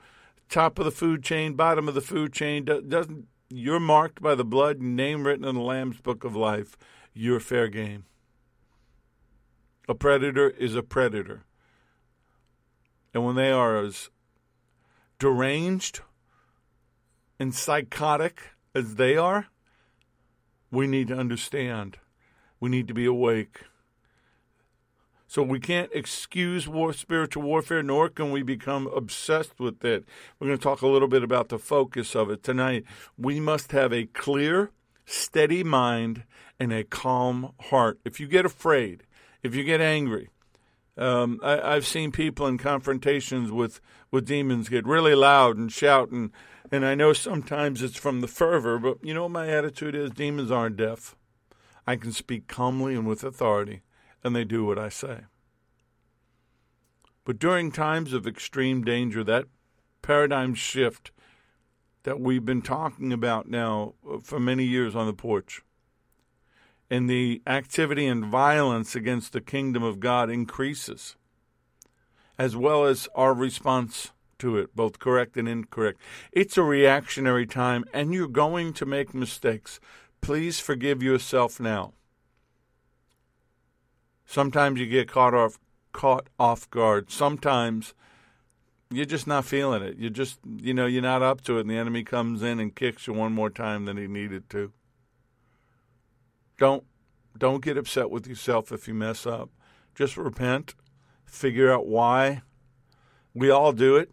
top 0.49 0.79
of 0.79 0.85
the 0.85 0.91
food 0.91 1.21
chain, 1.23 1.53
bottom 1.53 1.87
of 1.87 1.93
the 1.93 2.01
food 2.01 2.33
chain. 2.33 2.65
Doesn't 2.65 3.27
you're 3.49 3.79
marked 3.79 4.19
by 4.19 4.33
the 4.33 4.43
blood, 4.43 4.81
name 4.81 5.27
written 5.27 5.45
in 5.45 5.53
the 5.53 5.61
Lamb's 5.61 6.01
book 6.01 6.23
of 6.23 6.35
life. 6.35 6.75
You're 7.13 7.39
fair 7.39 7.67
game. 7.67 8.05
A 9.87 9.93
predator 9.93 10.49
is 10.49 10.73
a 10.73 10.81
predator. 10.81 11.43
And 13.13 13.23
when 13.23 13.35
they 13.35 13.51
are 13.51 13.77
as 13.77 14.09
deranged 15.19 16.01
and 17.39 17.53
psychotic 17.53 18.41
as 18.73 18.95
they 18.95 19.17
are, 19.17 19.49
we 20.71 20.87
need 20.87 21.09
to 21.09 21.17
understand. 21.17 21.97
We 22.59 22.71
need 22.71 22.87
to 22.87 22.93
be 22.95 23.05
awake. 23.05 23.65
So 25.29 25.43
we 25.43 25.59
can't 25.59 25.91
excuse 25.93 26.67
war, 26.67 26.91
spiritual 26.91 27.43
warfare, 27.43 27.83
nor 27.83 28.09
can 28.09 28.31
we 28.31 28.41
become 28.41 28.87
obsessed 28.87 29.59
with 29.59 29.85
it. 29.85 30.03
We're 30.39 30.47
going 30.47 30.57
to 30.57 30.63
talk 30.63 30.81
a 30.81 30.87
little 30.87 31.07
bit 31.07 31.21
about 31.21 31.49
the 31.49 31.59
focus 31.59 32.15
of 32.15 32.31
it 32.31 32.41
tonight. 32.41 32.83
We 33.15 33.39
must 33.39 33.71
have 33.71 33.93
a 33.93 34.07
clear, 34.07 34.71
steady 35.05 35.63
mind 35.63 36.23
and 36.59 36.73
a 36.73 36.83
calm 36.83 37.53
heart. 37.59 37.99
If 38.03 38.19
you 38.19 38.25
get 38.25 38.43
afraid, 38.43 39.03
if 39.43 39.53
you 39.53 39.63
get 39.63 39.81
angry, 39.81 40.29
um, 40.97 41.39
I, 41.43 41.75
have 41.75 41.85
seen 41.85 42.11
people 42.11 42.47
in 42.47 42.57
confrontations 42.57 43.51
with, 43.51 43.81
with 44.09 44.25
demons 44.25 44.67
get 44.67 44.87
really 44.87 45.13
loud 45.13 45.57
and 45.57 45.71
shout, 45.71 46.09
and, 46.09 46.31
and 46.71 46.83
I 46.83 46.95
know 46.95 47.13
sometimes 47.13 47.83
it's 47.83 47.99
from 47.99 48.21
the 48.21 48.27
fervor, 48.27 48.79
but 48.79 48.97
you 49.03 49.13
know 49.13 49.21
what 49.21 49.31
my 49.31 49.47
attitude 49.47 49.93
is? 49.93 50.09
Demons 50.09 50.49
aren't 50.49 50.77
deaf. 50.77 51.15
I 51.85 51.97
can 51.97 52.13
speak 52.13 52.47
calmly 52.47 52.95
and 52.95 53.05
with 53.05 53.23
authority 53.23 53.83
and 54.23 54.35
they 54.35 54.43
do 54.43 54.65
what 54.65 54.77
I 54.77 54.89
say. 54.89 55.21
But 57.25 57.39
during 57.39 57.71
times 57.71 58.13
of 58.13 58.25
extreme 58.25 58.83
danger, 58.83 59.23
that 59.23 59.45
paradigm 60.01 60.55
shift 60.55 61.11
that 62.03 62.19
we've 62.19 62.45
been 62.45 62.61
talking 62.61 63.13
about 63.13 63.47
now 63.47 63.93
uh, 64.09 64.17
for 64.19 64.39
many 64.39 64.63
years 64.63 64.95
on 64.95 65.05
the 65.05 65.13
porch, 65.13 65.61
and 66.89 67.09
the 67.09 67.41
activity 67.45 68.07
and 68.07 68.25
violence 68.25 68.95
against 68.95 69.33
the 69.33 69.41
kingdom 69.41 69.83
of 69.83 69.99
God 69.99 70.29
increases, 70.29 71.15
as 72.37 72.55
well 72.55 72.85
as 72.85 73.07
our 73.13 73.33
response 73.33 74.11
to 74.39 74.57
it, 74.57 74.75
both 74.75 74.97
correct 74.97 75.37
and 75.37 75.47
incorrect. 75.47 75.99
It's 76.31 76.57
a 76.57 76.63
reactionary 76.63 77.45
time, 77.45 77.85
and 77.93 78.13
you're 78.13 78.27
going 78.27 78.73
to 78.73 78.85
make 78.85 79.13
mistakes. 79.13 79.79
Please 80.21 80.59
forgive 80.59 81.03
yourself 81.03 81.59
now. 81.59 81.93
Sometimes 84.29 84.79
you 84.79 84.85
get 84.85 85.07
caught 85.07 85.33
off 85.33 85.57
caught 85.91 86.27
off 86.39 86.69
guard. 86.69 87.09
Sometimes 87.09 87.95
you're 88.91 89.03
just 89.03 89.25
not 89.25 89.43
feeling 89.43 89.81
it. 89.81 89.97
You're 89.97 90.11
just 90.11 90.37
you 90.45 90.71
know, 90.71 90.85
you're 90.85 91.01
not 91.01 91.23
up 91.23 91.41
to 91.45 91.57
it 91.57 91.61
and 91.61 91.69
the 91.71 91.77
enemy 91.77 92.03
comes 92.03 92.43
in 92.43 92.59
and 92.59 92.75
kicks 92.75 93.07
you 93.07 93.13
one 93.13 93.33
more 93.33 93.49
time 93.49 93.85
than 93.85 93.97
he 93.97 94.05
needed 94.05 94.47
to. 94.51 94.71
Don't 96.59 96.83
don't 97.35 97.63
get 97.63 97.75
upset 97.75 98.11
with 98.11 98.27
yourself 98.27 98.71
if 98.71 98.87
you 98.87 98.93
mess 98.93 99.25
up. 99.25 99.49
Just 99.95 100.15
repent, 100.15 100.75
figure 101.25 101.73
out 101.73 101.87
why. 101.87 102.43
We 103.33 103.49
all 103.49 103.73
do 103.73 103.95
it. 103.95 104.11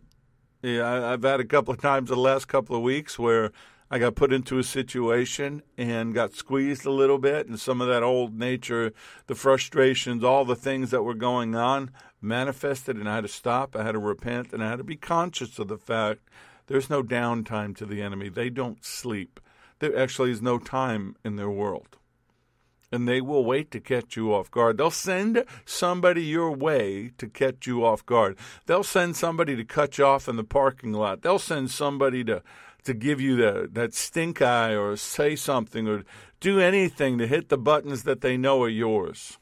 Yeah, 0.62 1.12
I've 1.12 1.24
had 1.24 1.40
a 1.40 1.44
couple 1.44 1.74
of 1.74 1.80
times 1.82 2.08
the 2.08 2.16
last 2.16 2.46
couple 2.46 2.74
of 2.74 2.80
weeks 2.80 3.18
where 3.18 3.52
I 3.90 3.98
got 3.98 4.16
put 4.16 4.32
into 4.32 4.58
a 4.58 4.64
situation 4.64 5.62
and 5.78 6.12
got 6.12 6.34
squeezed 6.34 6.84
a 6.86 6.90
little 6.90 7.18
bit, 7.18 7.46
and 7.46 7.58
some 7.58 7.80
of 7.80 7.86
that 7.86 8.02
old 8.02 8.36
nature, 8.36 8.92
the 9.28 9.36
frustrations, 9.36 10.24
all 10.24 10.44
the 10.44 10.56
things 10.56 10.90
that 10.90 11.04
were 11.04 11.14
going 11.14 11.54
on 11.54 11.90
manifested, 12.20 12.96
and 12.96 13.08
I 13.08 13.16
had 13.16 13.20
to 13.22 13.28
stop. 13.28 13.76
I 13.76 13.84
had 13.84 13.92
to 13.92 14.00
repent, 14.00 14.52
and 14.52 14.62
I 14.62 14.70
had 14.70 14.78
to 14.78 14.84
be 14.84 14.96
conscious 14.96 15.58
of 15.60 15.68
the 15.68 15.78
fact 15.78 16.28
there's 16.66 16.90
no 16.90 17.02
downtime 17.02 17.76
to 17.76 17.86
the 17.86 18.02
enemy. 18.02 18.28
They 18.28 18.50
don't 18.50 18.84
sleep. 18.84 19.38
There 19.78 19.96
actually 19.96 20.32
is 20.32 20.42
no 20.42 20.58
time 20.58 21.16
in 21.24 21.36
their 21.36 21.50
world. 21.50 21.96
And 22.90 23.08
they 23.08 23.20
will 23.20 23.44
wait 23.44 23.70
to 23.72 23.80
catch 23.80 24.16
you 24.16 24.32
off 24.32 24.50
guard. 24.50 24.78
They'll 24.78 24.90
send 24.90 25.44
somebody 25.64 26.22
your 26.22 26.50
way 26.50 27.12
to 27.18 27.28
catch 27.28 27.66
you 27.66 27.84
off 27.84 28.06
guard. 28.06 28.36
They'll 28.66 28.84
send 28.84 29.16
somebody 29.16 29.54
to 29.56 29.64
cut 29.64 29.98
you 29.98 30.06
off 30.06 30.28
in 30.28 30.36
the 30.36 30.44
parking 30.44 30.92
lot. 30.92 31.22
They'll 31.22 31.38
send 31.38 31.70
somebody 31.70 32.24
to 32.24 32.42
to 32.86 32.94
give 32.94 33.20
you 33.20 33.36
the, 33.36 33.68
that 33.72 33.94
stink 33.94 34.40
eye 34.40 34.74
or 34.74 34.96
say 34.96 35.36
something 35.36 35.86
or 35.86 36.04
do 36.40 36.60
anything 36.60 37.18
to 37.18 37.26
hit 37.26 37.48
the 37.48 37.58
buttons 37.58 38.04
that 38.04 38.20
they 38.20 38.36
know 38.36 38.62
are 38.62 38.68
yours. 38.68 39.38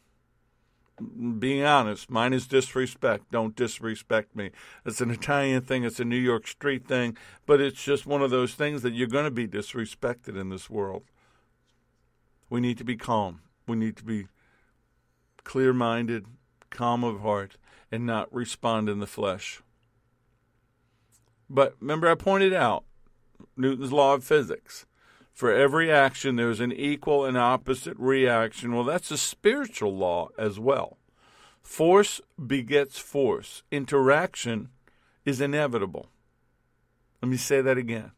Being 1.39 1.65
honest, 1.65 2.09
mine 2.09 2.33
is 2.33 2.47
disrespect. 2.47 3.31
Don't 3.31 3.57
disrespect 3.57 4.37
me. 4.37 4.51
It's 4.85 5.01
an 5.01 5.11
Italian 5.11 5.63
thing, 5.63 5.85
it's 5.85 5.99
a 6.01 6.05
New 6.05 6.17
York 6.17 6.47
street 6.47 6.87
thing, 6.87 7.17
but 7.47 7.61
it's 7.61 7.83
just 7.83 8.07
one 8.07 8.23
of 8.23 8.31
those 8.31 8.55
things 8.55 8.83
that 8.83 8.93
you're 8.93 9.09
going 9.09 9.25
to 9.25 9.31
be 9.31 9.49
disrespected 9.49 10.39
in 10.41 10.51
this 10.51 10.71
world. 10.71 11.03
We 12.49 12.61
need 12.61 12.79
to 12.79 12.85
be 12.85 12.97
calm. 12.97 13.41
We 13.67 13.77
need 13.77 13.97
to 13.97 14.05
be 14.05 14.27
clear 15.43 15.73
minded, 15.73 16.27
calm 16.71 17.03
of 17.03 17.21
heart, 17.21 17.57
and 17.91 18.07
not 18.07 18.33
respond 18.33 18.89
in 18.89 19.01
the 19.01 19.07
flesh. 19.07 19.63
But 21.51 21.75
remember, 21.81 22.09
I 22.09 22.15
pointed 22.15 22.53
out 22.53 22.85
Newton's 23.57 23.93
law 23.93 24.15
of 24.15 24.25
physics. 24.25 24.87
For 25.33 25.53
every 25.53 25.91
action, 25.91 26.37
there's 26.37 26.61
an 26.61 26.73
equal 26.73 27.25
and 27.25 27.37
opposite 27.37 27.97
reaction. 27.99 28.73
Well, 28.73 28.85
that's 28.85 29.11
a 29.11 29.19
spiritual 29.19 29.97
law 29.97 30.29
as 30.39 30.61
well. 30.61 30.99
Force 31.61 32.21
begets 32.47 32.99
force. 32.99 33.63
Interaction 33.73 34.69
is 35.25 35.41
inevitable. 35.41 36.09
Let 37.21 37.31
me 37.31 37.37
say 37.37 37.63
that 37.63 37.79
again. 37.79 38.13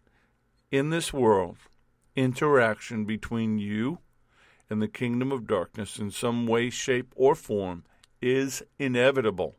In 0.71 0.91
this 0.91 1.13
world, 1.13 1.57
interaction 2.17 3.05
between 3.05 3.59
you 3.59 3.99
and 4.69 4.83
the 4.83 4.89
kingdom 4.89 5.31
of 5.33 5.47
darkness 5.47 5.99
in 5.99 6.11
some 6.11 6.47
way, 6.47 6.71
shape, 6.71 7.13
or 7.15 7.35
form 7.35 7.85
is 8.21 8.63
inevitable. 8.79 9.57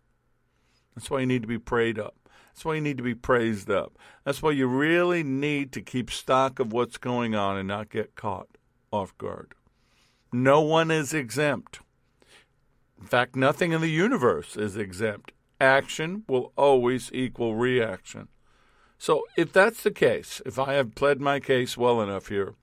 That's 0.96 1.10
why 1.10 1.22
you 1.22 1.26
need 1.26 1.44
to 1.44 1.48
be 1.48 1.60
prayed 1.60 1.98
up. 1.98 2.16
That's 2.58 2.66
why 2.66 2.74
you 2.74 2.82
need 2.82 2.98
to 2.98 3.04
be 3.04 3.14
praised 3.14 3.70
up. 3.70 4.00
That's 4.24 4.42
why 4.42 4.50
you 4.50 4.66
really 4.66 5.22
need 5.22 5.72
to 5.74 5.82
keep 5.84 6.10
stock 6.10 6.58
of 6.58 6.74
what's 6.74 6.98
going 6.98 7.36
on 7.36 7.56
and 7.56 7.68
not 7.68 7.92
get 7.92 8.16
caught 8.16 8.48
off 8.92 9.16
guard. 9.20 9.54
No 10.34 10.62
one 10.62 10.90
is 10.90 11.14
exempt. 11.14 11.82
In 13.00 13.06
fact, 13.06 13.36
nothing 13.36 13.74
in 13.74 13.82
the 13.82 13.92
universe 13.92 14.58
is 14.58 14.76
exempt. 14.76 15.34
Action 15.62 16.24
will 16.28 16.52
always 16.58 17.12
equal 17.14 17.54
reaction. 17.54 18.28
So, 18.98 19.26
if 19.38 19.54
that's 19.54 19.84
the 19.84 19.92
case, 19.92 20.42
if 20.44 20.58
I 20.58 20.74
have 20.74 20.96
pled 20.96 21.22
my 21.22 21.40
case 21.40 21.78
well 21.78 22.02
enough 22.02 22.30
here, 22.30 22.56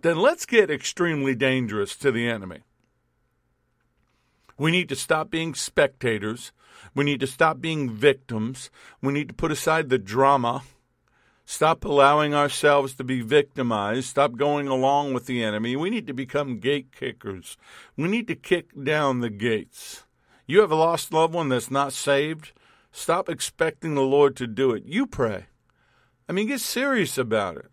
then 0.00 0.16
let's 0.16 0.46
get 0.46 0.70
extremely 0.70 1.34
dangerous 1.34 1.94
to 1.96 2.10
the 2.10 2.26
enemy. 2.26 2.60
We 4.56 4.70
need 4.70 4.88
to 4.88 4.96
stop 4.96 5.28
being 5.28 5.54
spectators. 5.54 6.52
We 6.94 7.04
need 7.04 7.20
to 7.20 7.26
stop 7.26 7.60
being 7.60 7.90
victims. 7.90 8.70
We 9.02 9.12
need 9.12 9.28
to 9.28 9.34
put 9.34 9.52
aside 9.52 9.88
the 9.88 9.98
drama. 9.98 10.62
Stop 11.46 11.84
allowing 11.84 12.34
ourselves 12.34 12.94
to 12.94 13.04
be 13.04 13.20
victimized. 13.20 14.06
Stop 14.06 14.36
going 14.36 14.66
along 14.66 15.12
with 15.12 15.26
the 15.26 15.42
enemy. 15.44 15.76
We 15.76 15.90
need 15.90 16.06
to 16.06 16.14
become 16.14 16.58
gate 16.58 16.90
kickers. 16.90 17.56
We 17.96 18.08
need 18.08 18.28
to 18.28 18.34
kick 18.34 18.70
down 18.82 19.20
the 19.20 19.30
gates. 19.30 20.04
You 20.46 20.60
have 20.60 20.70
a 20.70 20.76
lost 20.76 21.12
loved 21.12 21.34
one 21.34 21.50
that's 21.50 21.70
not 21.70 21.92
saved? 21.92 22.52
Stop 22.92 23.28
expecting 23.28 23.94
the 23.94 24.02
Lord 24.02 24.36
to 24.36 24.46
do 24.46 24.72
it. 24.72 24.84
You 24.86 25.06
pray. 25.06 25.46
I 26.28 26.32
mean, 26.32 26.46
get 26.46 26.60
serious 26.60 27.18
about 27.18 27.56
it. 27.56 27.66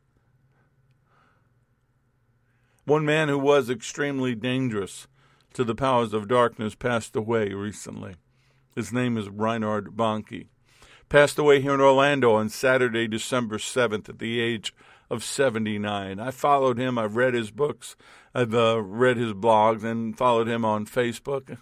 One 2.86 3.06
man 3.06 3.30
who 3.30 3.38
was 3.38 3.70
extremely 3.70 4.36
dangerous 4.36 5.08
to 5.54 5.64
the 5.64 5.76
powers 5.76 6.14
of 6.14 6.28
darkness 6.28 6.76
passed 6.76 7.16
away 7.16 7.54
recently. 7.54 8.16
His 8.76 8.94
name 8.94 9.18
is 9.18 9.28
Reinhard 9.28 9.98
Bonnke. 9.98 10.48
Passed 11.10 11.38
away 11.38 11.60
here 11.62 11.74
in 11.74 11.82
Orlando 11.82 12.34
on 12.34 12.48
Saturday, 12.48 13.06
December 13.06 13.58
7th 13.58 14.08
at 14.08 14.20
the 14.20 14.40
age 14.40 14.74
of 15.10 15.26
79. 15.26 16.20
I 16.22 16.32
followed 16.32 16.78
him. 16.78 16.98
I've 16.98 17.18
read 17.18 17.34
his 17.34 17.52
books. 17.52 17.98
I've 18.34 18.56
uh, 18.56 18.82
read 18.82 19.18
his 19.18 19.34
blogs 19.34 19.84
and 19.84 20.18
followed 20.18 20.48
him 20.48 20.64
on 20.64 20.86
Facebook. 20.86 21.58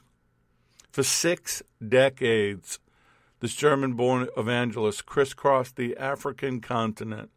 For 0.92 1.02
six 1.02 1.64
decades, 1.86 2.78
this 3.40 3.56
German 3.56 3.94
born 3.94 4.28
evangelist 4.38 5.08
crisscrossed 5.08 5.78
the 5.78 5.98
African 5.98 6.62
continent 6.62 7.32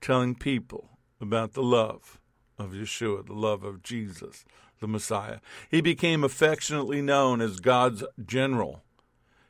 telling 0.00 0.34
people 0.34 0.98
about 1.20 1.52
the 1.52 1.62
love 1.62 2.20
of 2.58 2.72
Yeshua, 2.72 3.24
the 3.26 3.34
love 3.34 3.62
of 3.62 3.84
Jesus, 3.84 4.44
the 4.80 4.88
Messiah. 4.88 5.38
He 5.70 5.80
became 5.80 6.24
affectionately 6.24 7.00
known 7.02 7.40
as 7.40 7.60
God's 7.60 8.02
general. 8.26 8.82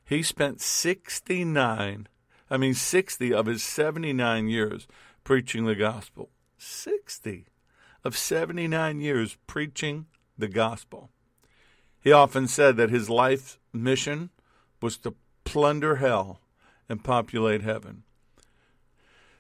He 0.05 0.23
spent 0.23 0.61
69, 0.61 2.09
I 2.51 2.57
mean 2.57 2.75
60 2.75 3.33
of 3.33 3.47
his 3.47 3.63
79 3.63 4.49
years 4.49 4.87
preaching 5.25 5.65
the 5.65 5.75
gospel. 5.75 6.31
60 6.59 7.47
of 8.05 8.17
79 8.17 9.01
years 9.01 9.37
preaching 9.47 10.07
the 10.37 10.49
gospel. 10.49 11.11
He 12.01 12.13
often 12.13 12.49
said 12.49 12.77
that 12.77 12.91
his 12.91 13.09
life's 13.09 13.59
mission 13.73 14.31
was 14.81 14.97
to 14.99 15.15
plunder 15.45 15.97
hell 15.97 16.41
and 16.89 17.05
populate 17.05 17.63
heaven. 17.63 18.03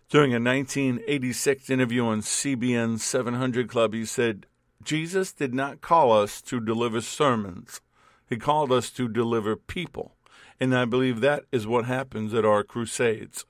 During 0.08 0.32
a 0.32 0.40
1986 0.40 1.70
interview 1.70 2.04
on 2.04 2.20
CBN 2.20 3.00
700 3.00 3.68
Club, 3.68 3.94
he 3.94 4.04
said, 4.04 4.46
Jesus 4.82 5.32
did 5.32 5.54
not 5.54 5.80
call 5.80 6.12
us 6.12 6.42
to 6.42 6.60
deliver 6.60 7.00
sermons. 7.00 7.80
He 8.28 8.36
called 8.36 8.72
us 8.72 8.90
to 8.90 9.08
deliver 9.08 9.56
people. 9.56 10.14
And 10.62 10.76
I 10.76 10.84
believe 10.84 11.20
that 11.20 11.46
is 11.50 11.66
what 11.66 11.86
happens 11.86 12.32
at 12.32 12.44
our 12.44 12.62
crusades. 12.62 13.44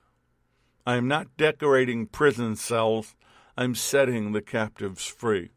I 0.83 0.95
am 0.95 1.07
not 1.07 1.37
decorating 1.37 2.07
prison 2.07 2.55
cells, 2.55 3.13
I'm 3.55 3.75
setting 3.75 4.31
the 4.31 4.41
captives 4.41 5.05
free. 5.05 5.51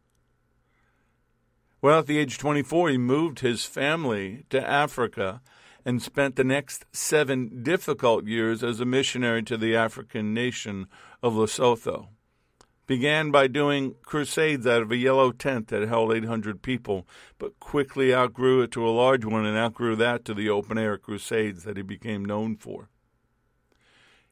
Well, 1.81 2.01
at 2.01 2.09
the 2.09 2.19
age 2.19 2.35
of 2.35 2.41
24, 2.41 2.91
he 2.91 2.99
moved 2.99 3.41
his 3.41 3.65
family 3.65 4.45
to 4.51 4.69
Africa 4.69 5.41
and 5.83 6.03
spent 6.03 6.37
the 6.37 6.45
next 6.45 6.85
seven 6.93 7.63
difficult 7.63 8.27
years 8.27 8.63
as 8.63 8.79
a 8.79 8.85
missionary 8.85 9.43
to 9.45 9.57
the 9.57 9.75
African 9.75 10.35
nation 10.35 10.87
of 11.23 11.33
Lesotho. 11.33 12.09
Began 12.87 13.33
by 13.33 13.49
doing 13.49 13.97
crusades 14.03 14.67
out 14.67 14.83
of 14.83 14.93
a 14.93 14.97
yellow 14.97 15.33
tent 15.33 15.69
that 15.69 15.89
held 15.89 16.13
800 16.15 16.63
people, 16.63 17.07
but 17.39 17.59
quickly 17.59 18.15
outgrew 18.15 18.63
it 18.63 18.71
to 18.73 18.87
a 18.87 18.91
large 18.91 19.25
one 19.25 19.45
and 19.45 19.57
outgrew 19.57 19.97
that 19.97 20.25
to 20.27 20.35
the 20.35 20.49
open 20.49 20.79
air 20.79 20.97
crusades 20.97 21.65
that 21.65 21.77
he 21.77 21.83
became 21.83 22.25
known 22.25 22.57
for. 22.57 22.89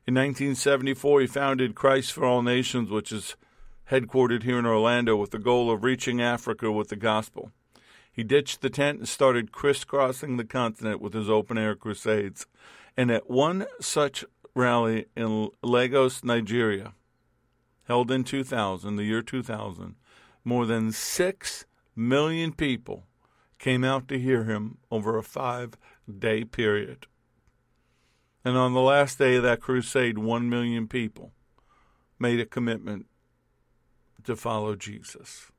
In 0.07 0.15
1974, 0.15 1.23
he 1.23 1.27
founded 1.27 1.75
Christ 1.75 2.13
for 2.13 2.25
All 2.25 2.43
Nations, 2.43 2.91
which 2.91 3.11
is 3.11 3.37
headquartered 3.91 4.43
here 4.43 4.59
in 4.59 4.67
Orlando 4.67 5.17
with 5.17 5.31
the 5.31 5.39
goal 5.39 5.71
of 5.71 5.83
reaching 5.83 6.23
Africa 6.23 6.71
with 6.71 6.89
the 6.89 6.97
gospel. 6.97 7.51
He 8.13 8.23
ditched 8.23 8.61
the 8.61 8.71
tent 8.71 9.01
and 9.01 9.09
started 9.09 9.51
crisscrossing 9.51 10.37
the 10.37 10.45
continent 10.45 11.01
with 11.01 11.15
his 11.15 11.29
open 11.29 11.59
air 11.59 11.75
crusades. 11.75 12.47
And 12.97 13.11
at 13.11 13.29
one 13.29 13.67
such 13.81 14.25
rally 14.55 15.07
in 15.17 15.49
Lagos, 15.63 16.23
Nigeria, 16.23 16.93
held 17.87 18.11
in 18.11 18.25
2000, 18.25 18.97
the 18.97 19.05
year 19.05 19.23
2000, 19.23 19.95
more 20.45 20.67
than 20.67 20.93
6 20.93 21.65
million 21.97 22.53
people 22.53 23.05
came 23.59 23.85
out 23.85 24.09
to 24.09 24.19
hear 24.19 24.45
him 24.45 24.79
over 24.91 25.17
a 25.17 25.23
five 25.23 25.77
day 26.19 26.45
period. 26.45 27.07
And 28.45 28.57
on 28.57 28.75
the 28.75 28.81
last 28.81 29.19
day 29.19 29.37
of 29.37 29.43
that 29.43 29.61
crusade, 29.61 30.19
1 30.19 30.49
million 30.51 30.87
people 30.87 31.33
made 32.19 32.41
a 32.41 32.47
commitment 32.47 33.07
to 34.25 34.37
follow 34.37 34.77
Jesus. 34.77 35.51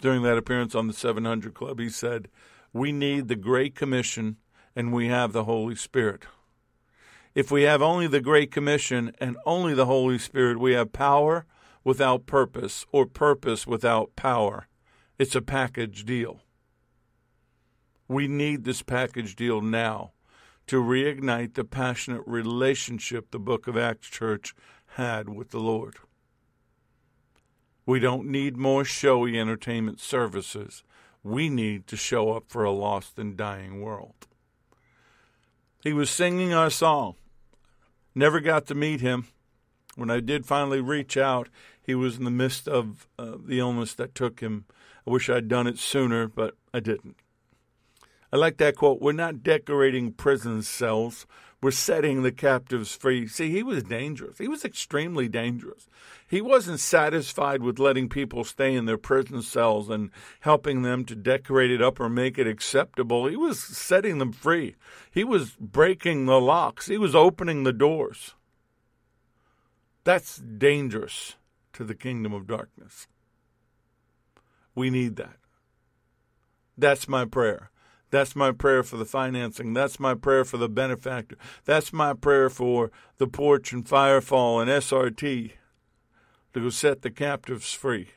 during 0.00 0.22
that 0.22 0.38
appearance 0.38 0.74
on 0.74 0.86
the 0.86 0.92
700 0.92 1.54
Club, 1.54 1.78
he 1.78 1.88
said, 1.88 2.28
We 2.72 2.92
need 2.92 3.28
the 3.28 3.36
Great 3.36 3.74
Commission 3.74 4.36
and 4.74 4.92
we 4.92 5.08
have 5.08 5.32
the 5.32 5.44
Holy 5.44 5.74
Spirit. 5.74 6.24
If 7.34 7.50
we 7.50 7.62
have 7.62 7.82
only 7.82 8.06
the 8.06 8.20
Great 8.20 8.50
Commission 8.50 9.12
and 9.20 9.36
only 9.44 9.74
the 9.74 9.86
Holy 9.86 10.18
Spirit, 10.18 10.58
we 10.58 10.72
have 10.72 10.92
power 10.92 11.46
without 11.84 12.26
purpose 12.26 12.86
or 12.92 13.06
purpose 13.06 13.66
without 13.66 14.16
power. 14.16 14.68
It's 15.18 15.34
a 15.34 15.42
package 15.42 16.04
deal. 16.04 16.40
We 18.08 18.28
need 18.28 18.64
this 18.64 18.82
package 18.82 19.36
deal 19.36 19.60
now 19.60 20.12
to 20.66 20.82
reignite 20.82 21.54
the 21.54 21.64
passionate 21.64 22.22
relationship 22.26 23.30
the 23.30 23.38
book 23.38 23.66
of 23.66 23.76
Acts 23.76 24.08
Church 24.08 24.54
had 24.96 25.28
with 25.28 25.50
the 25.50 25.60
Lord. 25.60 25.96
We 27.86 28.00
don't 28.00 28.26
need 28.26 28.56
more 28.56 28.84
showy 28.84 29.40
entertainment 29.40 29.98
services. 29.98 30.84
We 31.22 31.48
need 31.48 31.86
to 31.86 31.96
show 31.96 32.32
up 32.32 32.44
for 32.48 32.64
a 32.64 32.70
lost 32.70 33.18
and 33.18 33.36
dying 33.36 33.80
world. 33.80 34.27
He 35.88 35.94
was 35.94 36.10
singing 36.10 36.52
our 36.52 36.68
song. 36.68 37.14
Never 38.14 38.40
got 38.40 38.66
to 38.66 38.74
meet 38.74 39.00
him. 39.00 39.28
When 39.96 40.10
I 40.10 40.20
did 40.20 40.44
finally 40.44 40.82
reach 40.82 41.16
out, 41.16 41.48
he 41.80 41.94
was 41.94 42.18
in 42.18 42.24
the 42.24 42.30
midst 42.30 42.68
of 42.68 43.08
uh, 43.18 43.36
the 43.42 43.58
illness 43.58 43.94
that 43.94 44.14
took 44.14 44.40
him. 44.40 44.66
I 45.06 45.10
wish 45.10 45.30
I'd 45.30 45.48
done 45.48 45.66
it 45.66 45.78
sooner, 45.78 46.28
but 46.28 46.58
I 46.74 46.80
didn't. 46.80 47.16
I 48.30 48.36
like 48.36 48.58
that 48.58 48.76
quote. 48.76 49.00
We're 49.00 49.12
not 49.12 49.42
decorating 49.42 50.12
prison 50.12 50.60
cells. 50.60 51.26
We're 51.60 51.72
setting 51.72 52.22
the 52.22 52.30
captives 52.30 52.94
free. 52.94 53.26
See, 53.26 53.50
he 53.50 53.64
was 53.64 53.82
dangerous. 53.82 54.38
He 54.38 54.46
was 54.46 54.64
extremely 54.64 55.26
dangerous. 55.28 55.88
He 56.28 56.40
wasn't 56.40 56.78
satisfied 56.78 57.62
with 57.62 57.80
letting 57.80 58.08
people 58.08 58.44
stay 58.44 58.76
in 58.76 58.84
their 58.84 58.98
prison 58.98 59.42
cells 59.42 59.88
and 59.88 60.10
helping 60.40 60.82
them 60.82 61.04
to 61.06 61.16
decorate 61.16 61.72
it 61.72 61.82
up 61.82 61.98
or 61.98 62.08
make 62.08 62.38
it 62.38 62.46
acceptable. 62.46 63.26
He 63.26 63.34
was 63.34 63.58
setting 63.58 64.18
them 64.18 64.32
free. 64.32 64.76
He 65.10 65.24
was 65.24 65.56
breaking 65.58 66.26
the 66.26 66.40
locks. 66.40 66.86
He 66.86 66.98
was 66.98 67.16
opening 67.16 67.64
the 67.64 67.72
doors. 67.72 68.34
That's 70.04 70.36
dangerous 70.36 71.34
to 71.72 71.82
the 71.82 71.94
kingdom 71.94 72.32
of 72.32 72.46
darkness. 72.46 73.08
We 74.76 74.90
need 74.90 75.16
that. 75.16 75.38
That's 76.76 77.08
my 77.08 77.24
prayer 77.24 77.72
that's 78.10 78.34
my 78.34 78.52
prayer 78.52 78.82
for 78.82 78.96
the 78.96 79.04
financing. 79.04 79.74
That's 79.74 80.00
my 80.00 80.14
prayer 80.14 80.44
for 80.44 80.56
the 80.56 80.68
benefactor. 80.68 81.36
That's 81.64 81.92
my 81.92 82.14
prayer 82.14 82.48
for 82.48 82.90
the 83.18 83.26
porch 83.26 83.72
and 83.72 83.84
firefall 83.84 84.62
and 84.62 84.70
SRT 84.70 85.52
to 86.54 86.60
go 86.60 86.70
set 86.70 87.02
the 87.02 87.10
captives 87.10 87.72
free. 87.72 88.10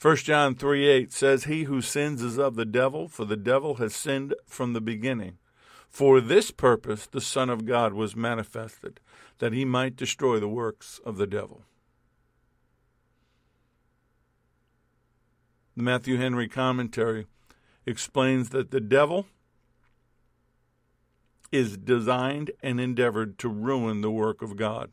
1 0.00 0.16
John 0.16 0.54
3 0.54 0.86
8 0.86 1.12
says, 1.12 1.44
He 1.44 1.64
who 1.64 1.80
sins 1.80 2.20
is 2.20 2.38
of 2.38 2.56
the 2.56 2.66
devil, 2.66 3.08
for 3.08 3.24
the 3.24 3.38
devil 3.38 3.76
has 3.76 3.94
sinned 3.96 4.34
from 4.44 4.74
the 4.74 4.80
beginning. 4.82 5.38
For 5.88 6.20
this 6.20 6.50
purpose 6.50 7.06
the 7.06 7.22
Son 7.22 7.48
of 7.48 7.64
God 7.64 7.94
was 7.94 8.14
manifested, 8.14 9.00
that 9.38 9.54
he 9.54 9.64
might 9.64 9.96
destroy 9.96 10.38
the 10.38 10.48
works 10.48 11.00
of 11.06 11.16
the 11.16 11.26
devil. 11.26 11.62
The 15.74 15.82
Matthew 15.82 16.18
Henry 16.18 16.48
commentary 16.48 17.26
explains 17.86 18.50
that 18.50 18.70
the 18.70 18.80
devil 18.80 19.26
is 21.52 21.76
designed 21.76 22.50
and 22.62 22.80
endeavored 22.80 23.38
to 23.38 23.48
ruin 23.48 24.00
the 24.00 24.10
work 24.10 24.42
of 24.42 24.56
God 24.56 24.90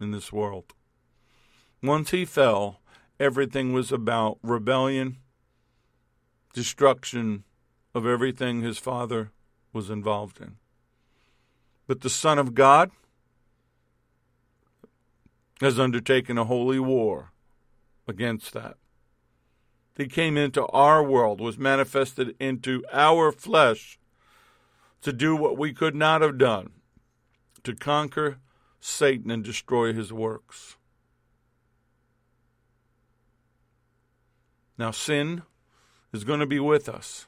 in 0.00 0.10
this 0.10 0.32
world. 0.32 0.72
Once 1.82 2.10
he 2.10 2.24
fell, 2.24 2.80
everything 3.18 3.72
was 3.72 3.92
about 3.92 4.38
rebellion, 4.42 5.18
destruction 6.52 7.44
of 7.94 8.06
everything 8.06 8.62
his 8.62 8.78
father 8.78 9.30
was 9.72 9.88
involved 9.88 10.40
in. 10.40 10.56
But 11.86 12.00
the 12.00 12.10
Son 12.10 12.38
of 12.38 12.54
God 12.54 12.90
has 15.60 15.78
undertaken 15.78 16.38
a 16.38 16.44
holy 16.44 16.80
war 16.80 17.32
against 18.08 18.52
that. 18.54 18.76
He 20.00 20.08
came 20.08 20.38
into 20.38 20.64
our 20.68 21.02
world, 21.02 21.42
was 21.42 21.58
manifested 21.58 22.34
into 22.40 22.82
our 22.90 23.30
flesh 23.30 23.98
to 25.02 25.12
do 25.12 25.36
what 25.36 25.58
we 25.58 25.74
could 25.74 25.94
not 25.94 26.22
have 26.22 26.38
done 26.38 26.70
to 27.64 27.74
conquer 27.74 28.38
Satan 28.80 29.30
and 29.30 29.44
destroy 29.44 29.92
his 29.92 30.10
works. 30.10 30.76
Now, 34.78 34.90
sin 34.90 35.42
is 36.14 36.24
going 36.24 36.40
to 36.40 36.46
be 36.46 36.60
with 36.60 36.88
us, 36.88 37.26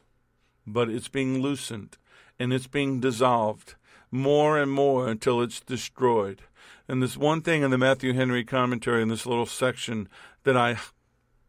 but 0.67 0.89
it's 0.89 1.09
being 1.09 1.43
loosened 1.43 1.99
and 2.39 2.55
it's 2.55 2.69
being 2.69 3.01
dissolved 3.01 3.75
more 4.11 4.57
and 4.57 4.73
more 4.73 5.09
until 5.09 5.43
it's 5.43 5.61
destroyed. 5.61 6.41
And 6.89 7.03
this 7.03 7.19
one 7.19 7.43
thing 7.43 7.63
in 7.63 7.71
the 7.71 7.77
Matthew 7.77 8.15
Henry 8.15 8.45
commentary 8.45 9.03
in 9.03 9.09
this 9.09 9.27
little 9.27 9.45
section 9.45 10.09
that 10.45 10.57
I 10.57 10.79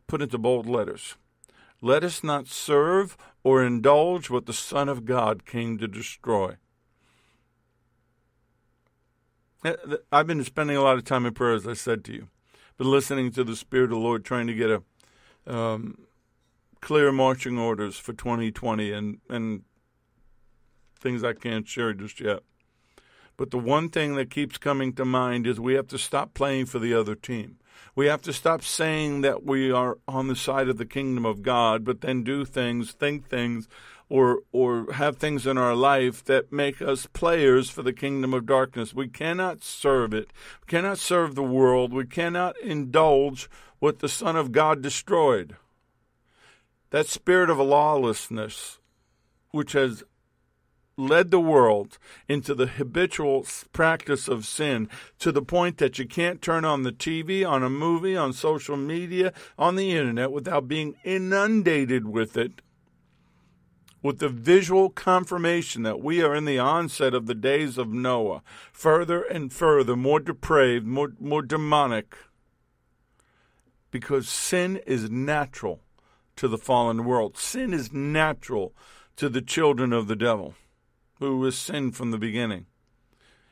put 0.07 0.21
into 0.21 0.37
bold 0.37 0.67
letters. 0.67 1.15
Let 1.81 2.03
us 2.03 2.23
not 2.23 2.47
serve 2.47 3.17
or 3.43 3.63
indulge 3.63 4.29
what 4.29 4.45
the 4.45 4.53
Son 4.53 4.87
of 4.87 5.05
God 5.05 5.45
came 5.45 5.77
to 5.77 5.87
destroy. 5.87 6.55
Eh, 9.65 9.75
I've 10.11 10.27
been 10.27 10.43
spending 10.43 10.77
a 10.77 10.81
lot 10.81 10.97
of 10.97 11.03
time 11.03 11.25
in 11.25 11.33
prayer, 11.33 11.53
as 11.53 11.67
I 11.67 11.73
said 11.73 12.03
to 12.05 12.13
you, 12.13 12.27
been 12.77 12.89
listening 12.89 13.31
to 13.31 13.43
the 13.43 13.55
Spirit 13.55 13.85
of 13.85 13.89
the 13.91 13.97
Lord, 13.97 14.23
trying 14.25 14.47
to 14.47 14.53
get 14.53 14.69
a 14.69 14.83
um, 15.45 16.07
clear 16.81 17.11
marching 17.11 17.57
orders 17.57 17.97
for 17.97 18.13
2020 18.13 18.91
and, 18.91 19.19
and 19.29 19.63
things 20.99 21.23
I 21.23 21.33
can't 21.33 21.67
share 21.67 21.93
just 21.93 22.19
yet. 22.19 22.39
But 23.37 23.51
the 23.51 23.57
one 23.57 23.89
thing 23.89 24.15
that 24.15 24.29
keeps 24.29 24.57
coming 24.57 24.93
to 24.93 25.05
mind 25.05 25.47
is 25.47 25.59
we 25.59 25.73
have 25.73 25.87
to 25.87 25.97
stop 25.97 26.33
playing 26.33 26.67
for 26.67 26.79
the 26.79 26.93
other 26.93 27.15
team. 27.15 27.57
We 27.95 28.07
have 28.07 28.21
to 28.23 28.33
stop 28.33 28.63
saying 28.63 29.21
that 29.21 29.43
we 29.43 29.71
are 29.71 29.97
on 30.07 30.27
the 30.27 30.35
side 30.35 30.67
of 30.67 30.77
the 30.77 30.85
kingdom 30.85 31.25
of 31.25 31.43
God, 31.43 31.83
but 31.83 32.01
then 32.01 32.23
do 32.23 32.45
things, 32.45 32.91
think 32.91 33.27
things, 33.27 33.67
or 34.09 34.41
or 34.51 34.91
have 34.93 35.17
things 35.17 35.47
in 35.47 35.57
our 35.57 35.75
life 35.75 36.23
that 36.25 36.51
make 36.51 36.81
us 36.81 37.07
players 37.07 37.69
for 37.69 37.81
the 37.81 37.93
kingdom 37.93 38.33
of 38.33 38.45
darkness. 38.45 38.93
We 38.93 39.07
cannot 39.07 39.63
serve 39.63 40.13
it. 40.13 40.31
We 40.61 40.67
cannot 40.67 40.97
serve 40.97 41.35
the 41.35 41.43
world. 41.43 41.93
We 41.93 42.05
cannot 42.05 42.59
indulge 42.59 43.49
what 43.79 43.99
the 43.99 44.09
Son 44.09 44.35
of 44.35 44.51
God 44.51 44.81
destroyed. 44.81 45.55
That 46.91 47.07
spirit 47.07 47.49
of 47.49 47.57
lawlessness, 47.57 48.79
which 49.51 49.73
has 49.73 50.03
led 50.95 51.31
the 51.31 51.39
world 51.39 51.97
into 52.27 52.53
the 52.53 52.67
habitual 52.67 53.45
practice 53.71 54.27
of 54.27 54.45
sin 54.45 54.87
to 55.19 55.31
the 55.31 55.41
point 55.41 55.77
that 55.77 55.97
you 55.97 56.05
can't 56.07 56.41
turn 56.41 56.63
on 56.65 56.83
the 56.83 56.91
TV, 56.91 57.47
on 57.47 57.63
a 57.63 57.69
movie, 57.69 58.15
on 58.15 58.31
social 58.33 58.77
media, 58.77 59.33
on 59.57 59.75
the 59.75 59.91
internet 59.91 60.31
without 60.31 60.67
being 60.67 60.95
inundated 61.03 62.07
with 62.07 62.37
it. 62.37 62.61
with 64.03 64.19
the 64.19 64.29
visual 64.29 64.89
confirmation 64.89 65.83
that 65.83 66.01
we 66.01 66.21
are 66.21 66.35
in 66.35 66.43
the 66.43 66.59
onset 66.59 67.13
of 67.13 67.25
the 67.25 67.33
days 67.33 67.77
of 67.77 67.87
Noah, 67.87 68.43
further 68.73 69.23
and 69.23 69.51
further, 69.51 69.95
more 69.95 70.19
depraved, 70.19 70.85
more, 70.85 71.13
more 71.19 71.41
demonic, 71.41 72.13
because 73.91 74.27
sin 74.27 74.77
is 74.85 75.09
natural 75.09 75.79
to 76.35 76.49
the 76.49 76.57
fallen 76.57 77.05
world. 77.05 77.37
Sin 77.37 77.73
is 77.73 77.93
natural 77.93 78.73
to 79.15 79.29
the 79.29 79.41
children 79.41 79.93
of 79.93 80.07
the 80.07 80.15
devil, 80.17 80.53
who 81.27 81.37
was 81.37 81.57
sin 81.57 81.91
from 81.91 82.11
the 82.11 82.17
beginning. 82.17 82.65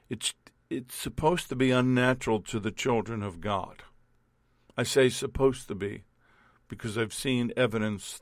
It's, 0.09 0.33
it's 0.69 0.95
supposed 0.95 1.49
to 1.49 1.55
be 1.55 1.71
unnatural 1.71 2.41
to 2.41 2.59
the 2.59 2.71
children 2.71 3.23
of 3.23 3.41
God. 3.41 3.83
I 4.77 4.83
say 4.83 5.09
supposed 5.09 5.67
to 5.67 5.75
be 5.75 6.03
because 6.67 6.97
I've 6.97 7.13
seen 7.13 7.51
evidence 7.57 8.21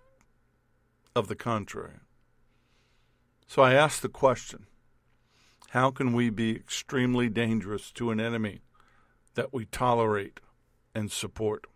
of 1.16 1.28
the 1.28 1.36
contrary. 1.36 2.00
So 3.48 3.62
I 3.62 3.74
ask 3.74 4.02
the 4.02 4.10
question 4.10 4.66
how 5.70 5.92
can 5.92 6.14
we 6.14 6.32
be 6.32 6.56
extremely 6.56 7.30
dangerous 7.30 7.92
to 7.92 8.10
an 8.10 8.20
enemy 8.20 8.62
that 9.36 9.54
we 9.54 9.66
tolerate 9.66 10.40
and 10.96 11.12
support? 11.12 11.68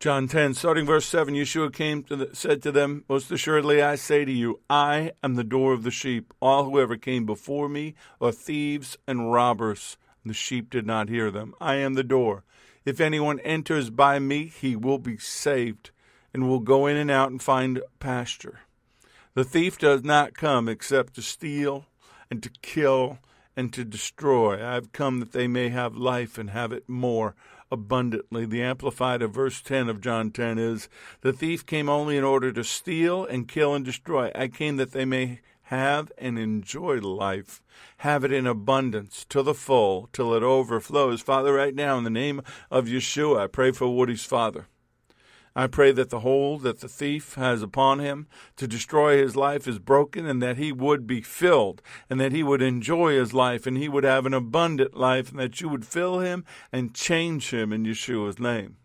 John 0.00 0.28
10, 0.28 0.54
starting 0.54 0.86
verse 0.86 1.06
7, 1.06 1.34
Yeshua 1.34 1.74
came 1.74 2.04
to 2.04 2.14
the, 2.14 2.30
said 2.32 2.62
to 2.62 2.70
them, 2.70 3.04
Most 3.08 3.32
assuredly 3.32 3.82
I 3.82 3.96
say 3.96 4.24
to 4.24 4.30
you, 4.30 4.60
I 4.70 5.10
am 5.24 5.34
the 5.34 5.42
door 5.42 5.72
of 5.72 5.82
the 5.82 5.90
sheep. 5.90 6.32
All 6.40 6.66
who 6.66 6.78
ever 6.80 6.96
came 6.96 7.26
before 7.26 7.68
me 7.68 7.96
are 8.20 8.30
thieves 8.30 8.96
and 9.08 9.32
robbers. 9.32 9.96
And 10.22 10.30
the 10.30 10.34
sheep 10.34 10.70
did 10.70 10.86
not 10.86 11.08
hear 11.08 11.32
them. 11.32 11.52
I 11.60 11.74
am 11.76 11.94
the 11.94 12.04
door. 12.04 12.44
If 12.84 13.00
anyone 13.00 13.40
enters 13.40 13.90
by 13.90 14.20
me, 14.20 14.46
he 14.46 14.76
will 14.76 14.98
be 14.98 15.18
saved, 15.18 15.90
and 16.32 16.48
will 16.48 16.60
go 16.60 16.86
in 16.86 16.96
and 16.96 17.10
out 17.10 17.32
and 17.32 17.42
find 17.42 17.82
pasture. 17.98 18.60
The 19.34 19.42
thief 19.42 19.78
does 19.78 20.04
not 20.04 20.32
come 20.32 20.68
except 20.68 21.14
to 21.14 21.22
steal 21.22 21.86
and 22.30 22.40
to 22.44 22.50
kill 22.62 23.18
and 23.56 23.72
to 23.72 23.84
destroy. 23.84 24.64
I 24.64 24.74
have 24.74 24.92
come 24.92 25.18
that 25.18 25.32
they 25.32 25.48
may 25.48 25.70
have 25.70 25.96
life 25.96 26.38
and 26.38 26.50
have 26.50 26.72
it 26.72 26.88
more 26.88 27.34
abundantly. 27.70 28.44
The 28.44 28.62
Amplified 28.62 29.22
of 29.22 29.32
verse 29.32 29.60
10 29.62 29.88
of 29.88 30.00
John 30.00 30.30
10 30.30 30.58
is 30.58 30.88
The 31.20 31.32
thief 31.32 31.66
came 31.66 31.88
only 31.88 32.16
in 32.16 32.24
order 32.24 32.52
to 32.52 32.64
steal 32.64 33.24
and 33.24 33.48
kill 33.48 33.74
and 33.74 33.84
destroy. 33.84 34.30
I 34.34 34.48
came 34.48 34.76
that 34.76 34.92
they 34.92 35.04
may 35.04 35.40
have 35.62 36.10
and 36.16 36.38
enjoy 36.38 36.98
life, 36.98 37.62
have 37.98 38.24
it 38.24 38.32
in 38.32 38.46
abundance 38.46 39.26
to 39.28 39.42
the 39.42 39.54
full 39.54 40.08
till 40.12 40.32
it 40.34 40.42
overflows. 40.42 41.20
Father, 41.20 41.52
right 41.52 41.74
now, 41.74 41.98
in 41.98 42.04
the 42.04 42.10
name 42.10 42.40
of 42.70 42.86
Yeshua, 42.86 43.40
I 43.40 43.46
pray 43.48 43.72
for 43.72 43.94
Woody's 43.94 44.24
father. 44.24 44.66
I 45.58 45.66
pray 45.66 45.90
that 45.90 46.10
the 46.10 46.20
hold 46.20 46.62
that 46.62 46.78
the 46.78 46.88
thief 46.88 47.34
has 47.34 47.62
upon 47.62 47.98
him 47.98 48.28
to 48.58 48.68
destroy 48.68 49.18
his 49.18 49.34
life 49.34 49.66
is 49.66 49.80
broken 49.80 50.24
and 50.24 50.40
that 50.40 50.56
he 50.56 50.70
would 50.70 51.04
be 51.04 51.20
filled 51.20 51.82
and 52.08 52.20
that 52.20 52.30
he 52.30 52.44
would 52.44 52.62
enjoy 52.62 53.14
his 53.18 53.34
life 53.34 53.66
and 53.66 53.76
he 53.76 53.88
would 53.88 54.04
have 54.04 54.24
an 54.24 54.34
abundant 54.34 54.96
life 54.96 55.32
and 55.32 55.40
that 55.40 55.60
you 55.60 55.68
would 55.68 55.84
fill 55.84 56.20
him 56.20 56.44
and 56.70 56.94
change 56.94 57.50
him 57.50 57.72
in 57.72 57.84
Yeshua's 57.84 58.38
name. 58.38 58.76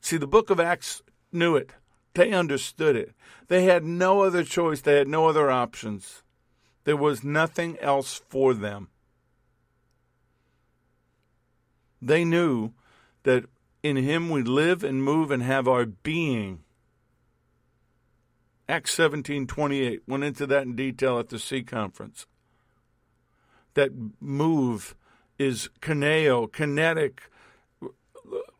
See, 0.00 0.16
the 0.16 0.26
book 0.26 0.48
of 0.48 0.58
Acts 0.58 1.02
knew 1.30 1.54
it. 1.54 1.72
They 2.14 2.32
understood 2.32 2.96
it. 2.96 3.12
They 3.48 3.64
had 3.64 3.84
no 3.84 4.22
other 4.22 4.42
choice. 4.42 4.80
They 4.80 4.96
had 4.96 5.08
no 5.08 5.28
other 5.28 5.50
options. 5.50 6.22
There 6.84 6.96
was 6.96 7.22
nothing 7.22 7.78
else 7.78 8.22
for 8.30 8.54
them. 8.54 8.88
They 12.00 12.24
knew 12.24 12.72
that 13.24 13.44
in 13.84 13.96
him 13.96 14.30
we 14.30 14.42
live 14.42 14.82
and 14.82 15.04
move 15.04 15.30
and 15.30 15.42
have 15.42 15.68
our 15.68 15.84
being. 15.84 16.64
Acts 18.66 18.96
17:28 18.96 20.00
went 20.08 20.24
into 20.24 20.46
that 20.46 20.62
in 20.62 20.74
detail 20.74 21.18
at 21.18 21.28
the 21.28 21.38
C 21.38 21.62
conference. 21.62 22.26
That 23.74 23.90
move 24.20 24.96
is 25.38 25.68
kineo, 25.82 26.50
kinetic, 26.50 27.28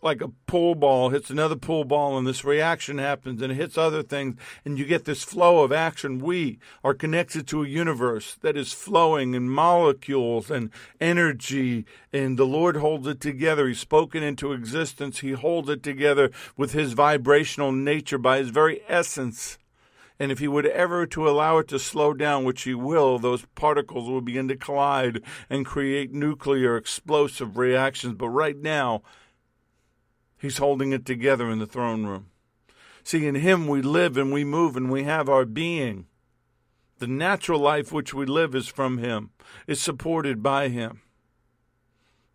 like 0.04 0.20
a 0.20 0.28
pool 0.46 0.74
ball 0.74 1.08
hits 1.08 1.30
another 1.30 1.56
pool 1.56 1.82
ball 1.82 2.18
and 2.18 2.26
this 2.26 2.44
reaction 2.44 2.98
happens 2.98 3.40
and 3.40 3.50
it 3.50 3.56
hits 3.56 3.78
other 3.78 4.02
things 4.02 4.36
and 4.64 4.78
you 4.78 4.84
get 4.84 5.06
this 5.06 5.24
flow 5.24 5.64
of 5.64 5.72
action. 5.72 6.18
We 6.18 6.58
are 6.84 6.92
connected 6.92 7.48
to 7.48 7.64
a 7.64 7.68
universe 7.68 8.36
that 8.42 8.56
is 8.56 8.74
flowing 8.74 9.32
in 9.32 9.48
molecules 9.48 10.50
and 10.50 10.70
energy 11.00 11.86
and 12.12 12.38
the 12.38 12.46
Lord 12.46 12.76
holds 12.76 13.06
it 13.06 13.20
together. 13.20 13.66
He's 13.66 13.80
spoken 13.80 14.22
into 14.22 14.52
existence. 14.52 15.20
He 15.20 15.32
holds 15.32 15.70
it 15.70 15.82
together 15.82 16.30
with 16.54 16.72
his 16.72 16.92
vibrational 16.92 17.72
nature 17.72 18.18
by 18.18 18.38
his 18.38 18.50
very 18.50 18.82
essence. 18.86 19.58
And 20.20 20.30
if 20.30 20.38
he 20.38 20.46
would 20.46 20.66
ever 20.66 21.06
to 21.06 21.28
allow 21.28 21.58
it 21.58 21.68
to 21.68 21.78
slow 21.78 22.14
down, 22.14 22.44
which 22.44 22.62
he 22.62 22.74
will, 22.74 23.18
those 23.18 23.46
particles 23.56 24.08
will 24.08 24.20
begin 24.20 24.46
to 24.48 24.56
collide 24.56 25.22
and 25.50 25.66
create 25.66 26.12
nuclear 26.12 26.76
explosive 26.76 27.56
reactions. 27.56 28.14
But 28.14 28.28
right 28.28 28.56
now, 28.56 29.02
He's 30.44 30.58
holding 30.58 30.92
it 30.92 31.06
together 31.06 31.48
in 31.48 31.58
the 31.58 31.66
throne 31.66 32.04
room. 32.04 32.26
See, 33.02 33.26
in 33.26 33.34
Him 33.34 33.66
we 33.66 33.80
live 33.80 34.18
and 34.18 34.30
we 34.30 34.44
move 34.44 34.76
and 34.76 34.90
we 34.90 35.04
have 35.04 35.26
our 35.26 35.46
being. 35.46 36.04
The 36.98 37.06
natural 37.06 37.58
life 37.58 37.92
which 37.92 38.12
we 38.12 38.26
live 38.26 38.54
is 38.54 38.68
from 38.68 38.98
Him, 38.98 39.30
is 39.66 39.80
supported 39.80 40.42
by 40.42 40.68
Him. 40.68 41.00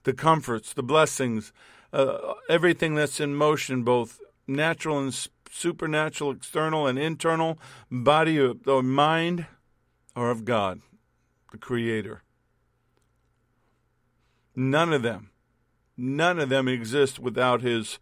The 0.06 0.14
comforts, 0.14 0.74
the 0.74 0.82
blessings, 0.82 1.54
uh, 1.94 2.34
everything 2.50 2.96
that's 2.96 3.20
in 3.20 3.36
motion, 3.36 3.84
both 3.84 4.20
natural 4.48 4.98
and 4.98 5.30
supernatural, 5.52 6.32
external 6.32 6.88
and 6.88 6.98
internal, 6.98 7.60
body 7.92 8.40
or 8.40 8.82
mind, 8.82 9.46
are 10.16 10.32
of 10.32 10.46
God, 10.46 10.82
the 11.52 11.60
Creator. 11.60 12.24
None 14.56 14.94
of 14.94 15.04
them 15.04 15.29
None 16.02 16.40
of 16.40 16.48
them 16.48 16.70
exist 16.70 17.20
without 17.20 17.62
his 17.62 18.00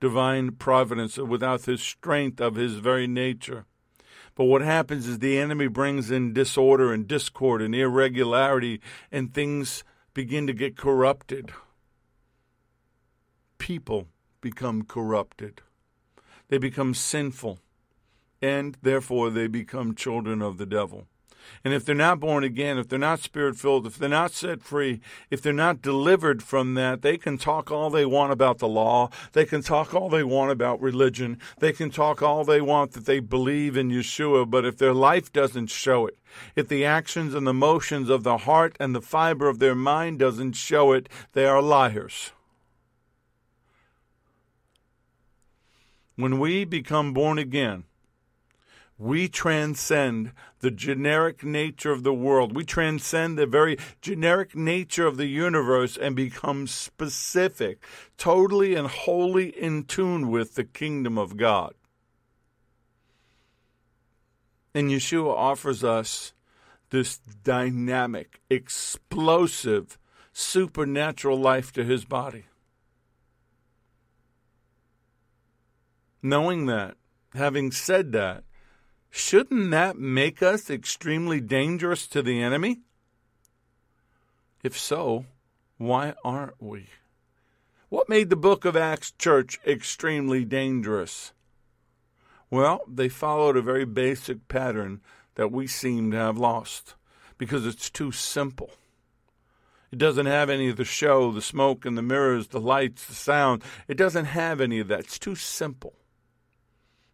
divine 0.00 0.52
providence, 0.52 1.16
without 1.16 1.64
his 1.64 1.80
strength 1.80 2.42
of 2.42 2.56
his 2.56 2.74
very 2.74 3.06
nature. 3.06 3.64
But 4.34 4.44
what 4.44 4.60
happens 4.60 5.08
is 5.08 5.18
the 5.18 5.38
enemy 5.38 5.66
brings 5.66 6.10
in 6.10 6.34
disorder 6.34 6.92
and 6.92 7.08
discord 7.08 7.62
and 7.62 7.74
irregularity, 7.74 8.82
and 9.10 9.32
things 9.32 9.82
begin 10.12 10.46
to 10.46 10.52
get 10.52 10.76
corrupted. 10.76 11.50
People 13.56 14.08
become 14.42 14.82
corrupted, 14.82 15.62
they 16.48 16.58
become 16.58 16.92
sinful, 16.92 17.60
and 18.42 18.76
therefore 18.82 19.30
they 19.30 19.46
become 19.46 19.94
children 19.94 20.42
of 20.42 20.58
the 20.58 20.66
devil. 20.66 21.06
And 21.64 21.74
if 21.74 21.84
they're 21.84 21.94
not 21.94 22.20
born 22.20 22.44
again, 22.44 22.78
if 22.78 22.88
they're 22.88 22.98
not 22.98 23.20
spirit 23.20 23.56
filled, 23.56 23.86
if 23.86 23.98
they're 23.98 24.08
not 24.08 24.32
set 24.32 24.62
free, 24.62 25.00
if 25.30 25.42
they're 25.42 25.52
not 25.52 25.82
delivered 25.82 26.42
from 26.42 26.74
that, 26.74 27.02
they 27.02 27.16
can 27.16 27.38
talk 27.38 27.70
all 27.70 27.90
they 27.90 28.06
want 28.06 28.32
about 28.32 28.58
the 28.58 28.68
law. 28.68 29.10
They 29.32 29.44
can 29.44 29.62
talk 29.62 29.94
all 29.94 30.08
they 30.08 30.24
want 30.24 30.50
about 30.50 30.80
religion. 30.80 31.38
They 31.58 31.72
can 31.72 31.90
talk 31.90 32.22
all 32.22 32.44
they 32.44 32.60
want 32.60 32.92
that 32.92 33.06
they 33.06 33.20
believe 33.20 33.76
in 33.76 33.90
Yeshua. 33.90 34.48
But 34.48 34.64
if 34.64 34.78
their 34.78 34.94
life 34.94 35.32
doesn't 35.32 35.68
show 35.68 36.06
it, 36.06 36.18
if 36.54 36.68
the 36.68 36.84
actions 36.84 37.34
and 37.34 37.46
the 37.46 37.54
motions 37.54 38.08
of 38.08 38.22
the 38.22 38.38
heart 38.38 38.76
and 38.78 38.94
the 38.94 39.02
fiber 39.02 39.48
of 39.48 39.58
their 39.58 39.74
mind 39.74 40.18
doesn't 40.18 40.52
show 40.54 40.92
it, 40.92 41.08
they 41.32 41.46
are 41.46 41.62
liars. 41.62 42.32
When 46.16 46.40
we 46.40 46.64
become 46.64 47.12
born 47.12 47.38
again, 47.38 47.84
we 48.98 49.28
transcend 49.28 50.32
the 50.58 50.72
generic 50.72 51.44
nature 51.44 51.92
of 51.92 52.02
the 52.02 52.12
world. 52.12 52.54
We 52.56 52.64
transcend 52.64 53.38
the 53.38 53.46
very 53.46 53.78
generic 54.00 54.56
nature 54.56 55.06
of 55.06 55.16
the 55.16 55.26
universe 55.26 55.96
and 55.96 56.16
become 56.16 56.66
specific, 56.66 57.84
totally 58.16 58.74
and 58.74 58.88
wholly 58.88 59.50
in 59.50 59.84
tune 59.84 60.30
with 60.30 60.56
the 60.56 60.64
kingdom 60.64 61.16
of 61.16 61.36
God. 61.36 61.74
And 64.74 64.90
Yeshua 64.90 65.32
offers 65.32 65.84
us 65.84 66.34
this 66.90 67.18
dynamic, 67.18 68.40
explosive, 68.50 69.96
supernatural 70.32 71.38
life 71.38 71.72
to 71.72 71.84
his 71.84 72.04
body. 72.04 72.46
Knowing 76.20 76.66
that, 76.66 76.96
having 77.34 77.70
said 77.70 78.10
that, 78.12 78.42
Shouldn't 79.10 79.70
that 79.70 79.98
make 79.98 80.42
us 80.42 80.70
extremely 80.70 81.40
dangerous 81.40 82.06
to 82.08 82.22
the 82.22 82.42
enemy? 82.42 82.80
If 84.62 84.78
so, 84.78 85.26
why 85.76 86.14
aren't 86.24 86.60
we? 86.60 86.86
What 87.88 88.08
made 88.08 88.28
the 88.28 88.36
book 88.36 88.64
of 88.64 88.76
Acts 88.76 89.12
church 89.12 89.58
extremely 89.66 90.44
dangerous? 90.44 91.32
Well, 92.50 92.82
they 92.86 93.08
followed 93.08 93.56
a 93.56 93.62
very 93.62 93.84
basic 93.84 94.48
pattern 94.48 95.00
that 95.36 95.52
we 95.52 95.66
seem 95.66 96.10
to 96.10 96.16
have 96.16 96.36
lost 96.36 96.94
because 97.38 97.66
it's 97.66 97.88
too 97.88 98.12
simple. 98.12 98.70
It 99.90 99.98
doesn't 99.98 100.26
have 100.26 100.50
any 100.50 100.68
of 100.68 100.76
the 100.76 100.84
show, 100.84 101.32
the 101.32 101.40
smoke 101.40 101.86
and 101.86 101.96
the 101.96 102.02
mirrors, 102.02 102.48
the 102.48 102.60
lights, 102.60 103.06
the 103.06 103.14
sound. 103.14 103.62
It 103.86 103.96
doesn't 103.96 104.26
have 104.26 104.60
any 104.60 104.80
of 104.80 104.88
that. 104.88 105.00
It's 105.00 105.18
too 105.18 105.34
simple. 105.34 105.94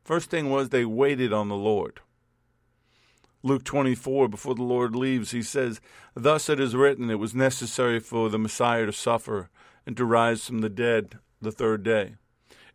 First 0.05 0.31
thing 0.31 0.51
was 0.51 0.69
they 0.69 0.85
waited 0.85 1.33
on 1.33 1.49
the 1.49 1.57
Lord. 1.57 2.01
Luke 3.43 3.65
24, 3.65 4.29
before 4.29 4.55
the 4.55 4.63
Lord 4.63 4.95
leaves, 4.95 5.31
he 5.31 5.43
says, 5.43 5.81
Thus 6.15 6.49
it 6.49 6.61
is 6.61 6.77
written, 6.77 7.11
it 7.11 7.19
was 7.19 7.35
necessary 7.35 8.01
for 8.01 8.29
the 8.29 8.39
Messiah 8.39 8.87
to 8.87 8.93
suffer 8.93 9.51
and 9.87 9.97
to 9.97 10.05
rise 10.05 10.47
from 10.47 10.61
the 10.61 10.71
dead 10.71 11.19
the 11.41 11.53
third 11.53 11.83
day, 11.83 12.15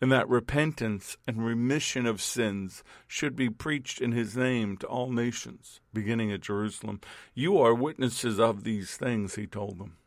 and 0.02 0.12
that 0.12 0.30
repentance 0.30 1.18
and 1.28 1.46
remission 1.46 2.06
of 2.06 2.22
sins 2.22 2.84
should 3.08 3.36
be 3.36 3.50
preached 3.50 4.02
in 4.02 4.12
his 4.12 4.36
name 4.38 4.78
to 4.78 4.88
all 4.88 5.12
nations, 5.12 5.82
beginning 5.94 6.32
at 6.32 6.42
Jerusalem. 6.42 7.00
You 7.34 7.58
are 7.60 7.74
witnesses 7.74 8.40
of 8.40 8.64
these 8.64 8.96
things, 8.96 9.36
he 9.36 9.48
told 9.48 9.80
them. 9.80 9.98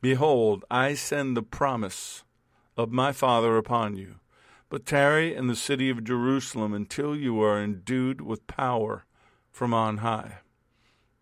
Behold, 0.00 0.64
I 0.70 0.94
send 0.94 1.36
the 1.36 1.42
promise 1.42 2.24
of 2.76 2.90
my 2.90 3.12
Father 3.12 3.56
upon 3.56 3.96
you. 3.96 4.16
But 4.72 4.86
tarry 4.86 5.36
in 5.36 5.48
the 5.48 5.54
city 5.54 5.90
of 5.90 6.02
Jerusalem 6.02 6.72
until 6.72 7.14
you 7.14 7.42
are 7.42 7.62
endued 7.62 8.22
with 8.22 8.46
power 8.46 9.04
from 9.50 9.74
on 9.74 9.98
high. 9.98 10.38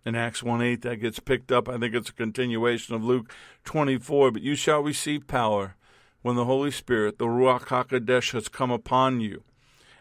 In 0.04 0.14
Acts 0.14 0.40
1 0.40 0.62
8, 0.62 0.82
that 0.82 1.00
gets 1.00 1.18
picked 1.18 1.50
up. 1.50 1.68
I 1.68 1.76
think 1.76 1.92
it's 1.92 2.10
a 2.10 2.12
continuation 2.12 2.94
of 2.94 3.02
Luke 3.02 3.34
24. 3.64 4.30
But 4.30 4.42
you 4.42 4.54
shall 4.54 4.84
receive 4.84 5.26
power 5.26 5.74
when 6.22 6.36
the 6.36 6.44
Holy 6.44 6.70
Spirit, 6.70 7.18
the 7.18 7.24
Ruach 7.24 7.62
HaKodesh, 7.62 8.34
has 8.34 8.46
come 8.46 8.70
upon 8.70 9.20
you. 9.20 9.42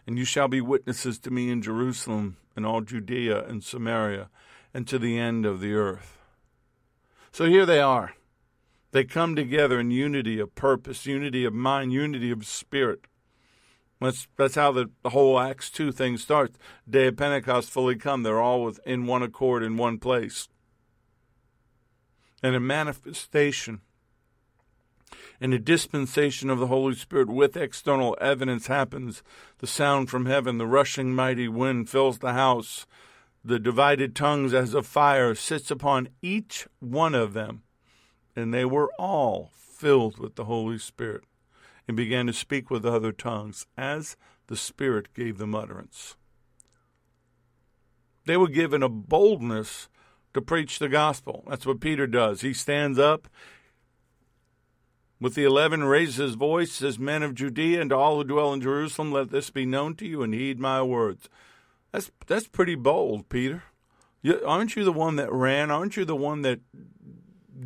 And 0.06 0.16
you 0.16 0.24
shall 0.24 0.46
be 0.46 0.60
witnesses 0.60 1.18
to 1.18 1.32
me 1.32 1.50
in 1.50 1.60
Jerusalem 1.60 2.36
and 2.54 2.64
all 2.64 2.82
Judea 2.82 3.46
and 3.46 3.64
Samaria 3.64 4.30
and 4.72 4.86
to 4.86 4.96
the 4.96 5.18
end 5.18 5.44
of 5.44 5.60
the 5.60 5.74
earth. 5.74 6.18
So 7.32 7.46
here 7.46 7.66
they 7.66 7.80
are. 7.80 8.14
They 8.92 9.02
come 9.02 9.34
together 9.34 9.80
in 9.80 9.90
unity 9.90 10.38
of 10.38 10.54
purpose, 10.54 11.04
unity 11.04 11.44
of 11.44 11.52
mind, 11.52 11.92
unity 11.92 12.30
of 12.30 12.46
spirit. 12.46 13.06
That's 14.00 14.28
that's 14.36 14.54
how 14.54 14.72
the, 14.72 14.90
whole 15.04 15.38
Acts 15.38 15.70
two 15.70 15.92
thing 15.92 16.16
starts. 16.16 16.58
Day 16.88 17.08
of 17.08 17.16
Pentecost 17.16 17.70
fully 17.70 17.96
come. 17.96 18.22
They're 18.22 18.40
all 18.40 18.64
with, 18.64 18.80
in 18.86 19.06
one 19.06 19.22
accord 19.22 19.62
in 19.62 19.76
one 19.76 19.98
place. 19.98 20.48
And 22.42 22.56
a 22.56 22.60
manifestation 22.60 23.82
and 25.40 25.52
a 25.52 25.58
dispensation 25.58 26.48
of 26.48 26.58
the 26.58 26.68
Holy 26.68 26.94
Spirit 26.94 27.28
with 27.28 27.56
external 27.56 28.16
evidence 28.20 28.68
happens. 28.68 29.22
The 29.58 29.66
sound 29.66 30.08
from 30.08 30.26
heaven, 30.26 30.58
the 30.58 30.66
rushing 30.66 31.14
mighty 31.14 31.48
wind 31.48 31.90
fills 31.90 32.18
the 32.18 32.32
house. 32.32 32.86
The 33.44 33.58
divided 33.58 34.14
tongues 34.14 34.54
as 34.54 34.74
of 34.74 34.86
fire 34.86 35.34
sits 35.34 35.70
upon 35.70 36.08
each 36.22 36.66
one 36.78 37.14
of 37.14 37.34
them 37.34 37.62
and 38.36 38.52
they 38.54 38.64
were 38.64 38.90
all 38.98 39.50
filled 39.54 40.18
with 40.18 40.36
the 40.36 40.44
Holy 40.44 40.78
Spirit 40.78 41.24
and 41.90 41.96
began 41.96 42.28
to 42.28 42.32
speak 42.32 42.70
with 42.70 42.86
other 42.86 43.10
tongues 43.10 43.66
as 43.76 44.16
the 44.46 44.56
Spirit 44.56 45.12
gave 45.12 45.38
them 45.38 45.54
utterance. 45.54 46.14
They 48.26 48.36
were 48.36 48.48
given 48.48 48.82
a 48.82 48.88
boldness 48.88 49.88
to 50.32 50.40
preach 50.40 50.78
the 50.78 50.88
gospel. 50.88 51.42
That's 51.48 51.66
what 51.66 51.80
Peter 51.80 52.06
does. 52.06 52.42
He 52.42 52.54
stands 52.54 52.96
up 52.96 53.26
with 55.20 55.34
the 55.34 55.42
eleven, 55.42 55.82
raises 55.82 56.16
his 56.16 56.34
voice, 56.36 56.70
says, 56.70 56.96
Men 56.96 57.24
of 57.24 57.34
Judea 57.34 57.80
and 57.80 57.90
to 57.90 57.96
all 57.96 58.18
who 58.18 58.24
dwell 58.24 58.52
in 58.52 58.60
Jerusalem, 58.60 59.10
let 59.10 59.30
this 59.30 59.50
be 59.50 59.66
known 59.66 59.96
to 59.96 60.06
you 60.06 60.22
and 60.22 60.32
heed 60.32 60.60
my 60.60 60.82
words. 60.82 61.28
That's 61.90 62.12
that's 62.28 62.46
pretty 62.46 62.76
bold, 62.76 63.28
Peter. 63.28 63.64
You, 64.22 64.40
aren't 64.46 64.76
you 64.76 64.84
the 64.84 64.92
one 64.92 65.16
that 65.16 65.32
ran? 65.32 65.72
Aren't 65.72 65.96
you 65.96 66.04
the 66.04 66.14
one 66.14 66.42
that 66.42 66.60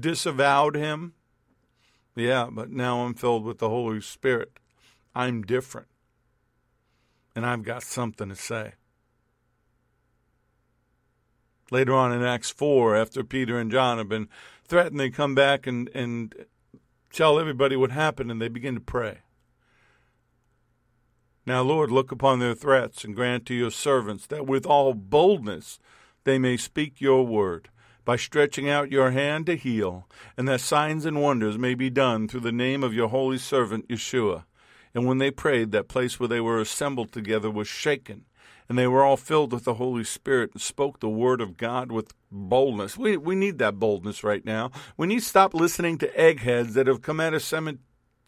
disavowed 0.00 0.76
him. 0.76 1.14
Yeah, 2.16 2.48
but 2.50 2.70
now 2.70 3.00
I'm 3.04 3.14
filled 3.14 3.44
with 3.44 3.58
the 3.58 3.68
Holy 3.68 4.00
Spirit. 4.00 4.58
I'm 5.14 5.42
different. 5.42 5.88
And 7.34 7.44
I've 7.44 7.64
got 7.64 7.82
something 7.82 8.28
to 8.28 8.36
say. 8.36 8.74
Later 11.70 11.94
on 11.94 12.12
in 12.12 12.22
Acts 12.22 12.50
4, 12.50 12.94
after 12.94 13.24
Peter 13.24 13.58
and 13.58 13.70
John 13.70 13.98
have 13.98 14.08
been 14.08 14.28
threatened, 14.66 15.00
they 15.00 15.10
come 15.10 15.34
back 15.34 15.66
and, 15.66 15.88
and 15.94 16.34
tell 17.12 17.40
everybody 17.40 17.74
what 17.74 17.90
happened, 17.90 18.30
and 18.30 18.40
they 18.40 18.48
begin 18.48 18.74
to 18.74 18.80
pray. 18.80 19.18
Now, 21.46 21.62
Lord, 21.62 21.90
look 21.90 22.12
upon 22.12 22.38
their 22.38 22.54
threats 22.54 23.04
and 23.04 23.14
grant 23.14 23.44
to 23.46 23.54
your 23.54 23.70
servants 23.70 24.26
that 24.26 24.46
with 24.46 24.66
all 24.66 24.94
boldness 24.94 25.78
they 26.24 26.38
may 26.38 26.56
speak 26.56 27.00
your 27.00 27.26
word 27.26 27.68
by 28.04 28.16
stretching 28.16 28.68
out 28.68 28.92
your 28.92 29.10
hand 29.10 29.46
to 29.46 29.56
heal, 29.56 30.06
and 30.36 30.46
that 30.48 30.60
signs 30.60 31.04
and 31.04 31.22
wonders 31.22 31.58
may 31.58 31.74
be 31.74 31.90
done 31.90 32.28
through 32.28 32.40
the 32.40 32.52
name 32.52 32.82
of 32.84 32.94
your 32.94 33.08
holy 33.08 33.38
servant 33.38 33.88
Yeshua. 33.88 34.44
And 34.94 35.06
when 35.06 35.18
they 35.18 35.30
prayed, 35.30 35.72
that 35.72 35.88
place 35.88 36.20
where 36.20 36.28
they 36.28 36.40
were 36.40 36.60
assembled 36.60 37.12
together 37.12 37.50
was 37.50 37.66
shaken, 37.66 38.26
and 38.68 38.78
they 38.78 38.86
were 38.86 39.02
all 39.02 39.16
filled 39.16 39.52
with 39.52 39.64
the 39.64 39.74
Holy 39.74 40.04
Spirit 40.04 40.50
and 40.52 40.62
spoke 40.62 41.00
the 41.00 41.08
word 41.08 41.40
of 41.40 41.56
God 41.56 41.90
with 41.90 42.14
boldness. 42.30 42.96
We, 42.96 43.16
we 43.16 43.34
need 43.34 43.58
that 43.58 43.78
boldness 43.78 44.22
right 44.22 44.44
now. 44.44 44.70
We 44.96 45.06
need 45.06 45.20
to 45.20 45.24
stop 45.24 45.54
listening 45.54 45.98
to 45.98 46.20
eggheads 46.20 46.74
that 46.74 46.86
have 46.86 47.02
come 47.02 47.20
out 47.20 47.34
of 47.34 47.42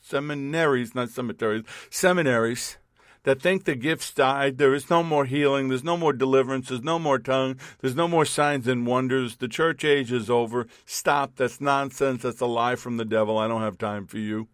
seminaries, 0.01 0.95
not 0.95 1.11
cemeteries, 1.11 1.65
seminaries 1.91 2.79
that 3.27 3.43
think 3.43 3.65
the 3.65 3.75
gifts 3.75 4.13
died. 4.13 4.57
There 4.57 4.73
is 4.73 4.89
no 4.89 5.03
more 5.03 5.25
healing. 5.25 5.67
There's 5.67 5.83
no 5.83 5.97
more 5.97 6.13
deliverance. 6.13 6.69
There's 6.69 6.85
no 6.85 7.01
more 7.01 7.19
tongue. 7.19 7.59
There's 7.81 7.97
no 7.97 8.07
more 8.07 8.25
signs 8.25 8.69
and 8.69 8.87
wonders. 8.87 9.39
The 9.39 9.49
church 9.49 9.85
age 9.85 10.13
is 10.13 10.31
over. 10.31 10.69
Stop. 10.85 11.35
That's 11.35 11.61
nonsense. 11.61 12.23
That's 12.23 12.41
a 12.41 12.47
lie 12.47 12.77
from 12.77 12.99
the 12.99 13.05
devil. 13.05 13.37
I 13.37 13.49
don't 13.49 13.63
have 13.63 13.79
time 13.79 14.07
for 14.07 14.19
you. 14.19 14.47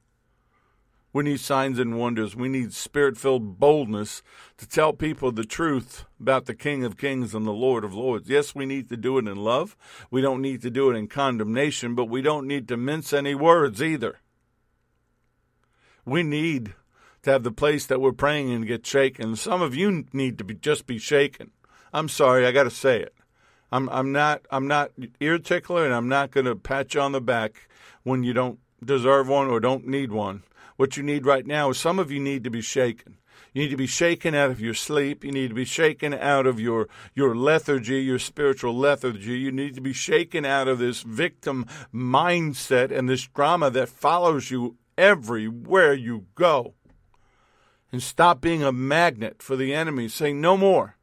We 1.12 1.22
need 1.22 1.40
signs 1.40 1.78
and 1.78 1.98
wonders. 1.98 2.34
We 2.34 2.48
need 2.48 2.72
spirit 2.72 3.18
filled 3.18 3.60
boldness 3.60 4.22
to 4.56 4.66
tell 4.66 4.94
people 4.94 5.32
the 5.32 5.44
truth 5.44 6.06
about 6.18 6.46
the 6.46 6.54
King 6.54 6.82
of 6.82 6.96
Kings 6.96 7.34
and 7.34 7.46
the 7.46 7.52
Lord 7.52 7.84
of 7.84 7.92
Lords. 7.92 8.30
Yes, 8.30 8.54
we 8.54 8.64
need 8.64 8.88
to 8.88 8.96
do 8.96 9.18
it 9.18 9.28
in 9.28 9.36
love. 9.36 9.76
We 10.10 10.22
don't 10.22 10.40
need 10.40 10.62
to 10.62 10.70
do 10.70 10.90
it 10.90 10.96
in 10.96 11.08
condemnation, 11.08 11.94
but 11.94 12.06
we 12.06 12.22
don't 12.22 12.46
need 12.46 12.68
to 12.68 12.78
mince 12.78 13.12
any 13.12 13.34
words 13.34 13.82
either. 13.82 14.20
We 16.06 16.22
need 16.22 16.72
to 17.22 17.30
have 17.30 17.44
the 17.44 17.52
place 17.52 17.86
that 17.86 18.00
we're 18.00 18.12
praying 18.12 18.50
in 18.50 18.62
get 18.62 18.84
shaken. 18.84 19.36
Some 19.36 19.62
of 19.62 19.74
you 19.74 20.04
need 20.12 20.38
to 20.38 20.44
be 20.44 20.54
just 20.54 20.86
be 20.86 20.98
shaken. 20.98 21.52
I'm 21.92 22.08
sorry, 22.08 22.46
I 22.46 22.52
got 22.52 22.64
to 22.64 22.70
say 22.70 23.00
it. 23.00 23.14
I'm 23.70 23.88
I'm 23.90 24.12
not 24.12 24.42
I'm 24.50 24.66
not 24.66 24.90
ear 25.20 25.38
tickler, 25.38 25.84
and 25.84 25.94
I'm 25.94 26.08
not 26.08 26.30
going 26.30 26.46
to 26.46 26.56
pat 26.56 26.94
you 26.94 27.00
on 27.00 27.12
the 27.12 27.20
back 27.20 27.68
when 28.02 28.24
you 28.24 28.32
don't 28.32 28.58
deserve 28.84 29.28
one 29.28 29.48
or 29.48 29.60
don't 29.60 29.86
need 29.86 30.10
one. 30.10 30.42
What 30.76 30.96
you 30.96 31.02
need 31.02 31.24
right 31.24 31.46
now 31.46 31.70
is 31.70 31.78
some 31.78 31.98
of 31.98 32.10
you 32.10 32.18
need 32.18 32.42
to 32.44 32.50
be 32.50 32.60
shaken. 32.60 33.18
You 33.52 33.62
need 33.62 33.70
to 33.70 33.76
be 33.76 33.86
shaken 33.86 34.34
out 34.34 34.50
of 34.50 34.60
your 34.60 34.74
sleep. 34.74 35.22
You 35.24 35.30
need 35.30 35.48
to 35.48 35.54
be 35.54 35.66
shaken 35.66 36.14
out 36.14 36.46
of 36.46 36.58
your, 36.58 36.88
your 37.14 37.36
lethargy, 37.36 38.02
your 38.02 38.18
spiritual 38.18 38.74
lethargy. 38.74 39.38
You 39.38 39.52
need 39.52 39.74
to 39.74 39.82
be 39.82 39.92
shaken 39.92 40.46
out 40.46 40.68
of 40.68 40.78
this 40.78 41.02
victim 41.02 41.66
mindset 41.94 42.90
and 42.90 43.10
this 43.10 43.26
drama 43.26 43.70
that 43.70 43.90
follows 43.90 44.50
you 44.50 44.76
everywhere 44.96 45.92
you 45.92 46.24
go 46.34 46.74
and 47.92 48.02
stop 48.02 48.40
being 48.40 48.64
a 48.64 48.72
magnet 48.72 49.42
for 49.42 49.54
the 49.54 49.74
enemy, 49.74 50.08
saying, 50.08 50.40
No 50.40 50.56
more. 50.56 50.96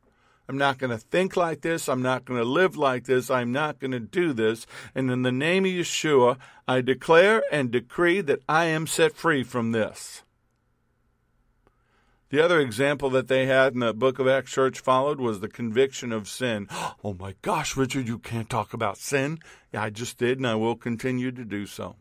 I'm 0.49 0.57
not 0.57 0.79
going 0.79 0.89
to 0.89 0.97
think 0.97 1.37
like 1.37 1.61
this. 1.61 1.87
I'm 1.87 2.01
not 2.01 2.25
going 2.25 2.39
to 2.39 2.43
live 2.43 2.75
like 2.75 3.05
this. 3.05 3.29
I'm 3.29 3.51
not 3.51 3.77
going 3.77 3.91
to 3.91 3.99
do 3.99 4.33
this. 4.33 4.65
And 4.95 5.11
in 5.11 5.21
the 5.21 5.31
name 5.31 5.63
of 5.63 5.71
Yeshua, 5.71 6.37
I 6.67 6.81
declare 6.81 7.43
and 7.51 7.69
decree 7.69 8.21
that 8.21 8.39
I 8.49 8.65
am 8.65 8.87
set 8.87 9.15
free 9.15 9.43
from 9.43 9.73
this. 9.73 10.23
The 12.31 12.43
other 12.43 12.59
example 12.59 13.11
that 13.11 13.27
they 13.27 13.45
had 13.45 13.73
in 13.73 13.79
the 13.79 13.93
book 13.93 14.17
of 14.17 14.27
Acts 14.27 14.51
Church 14.51 14.79
followed 14.79 15.19
was 15.19 15.39
the 15.39 15.47
conviction 15.47 16.11
of 16.11 16.27
sin. 16.27 16.67
Oh 17.03 17.13
my 17.13 17.35
gosh, 17.41 17.77
Richard, 17.77 18.07
you 18.07 18.19
can't 18.19 18.49
talk 18.49 18.73
about 18.73 18.97
sin. 18.97 19.39
Yeah, 19.71 19.83
I 19.83 19.89
just 19.89 20.17
did, 20.17 20.37
and 20.37 20.45
I 20.45 20.55
will 20.55 20.75
continue 20.75 21.31
to 21.31 21.45
do 21.45 21.65
so. 21.65 21.95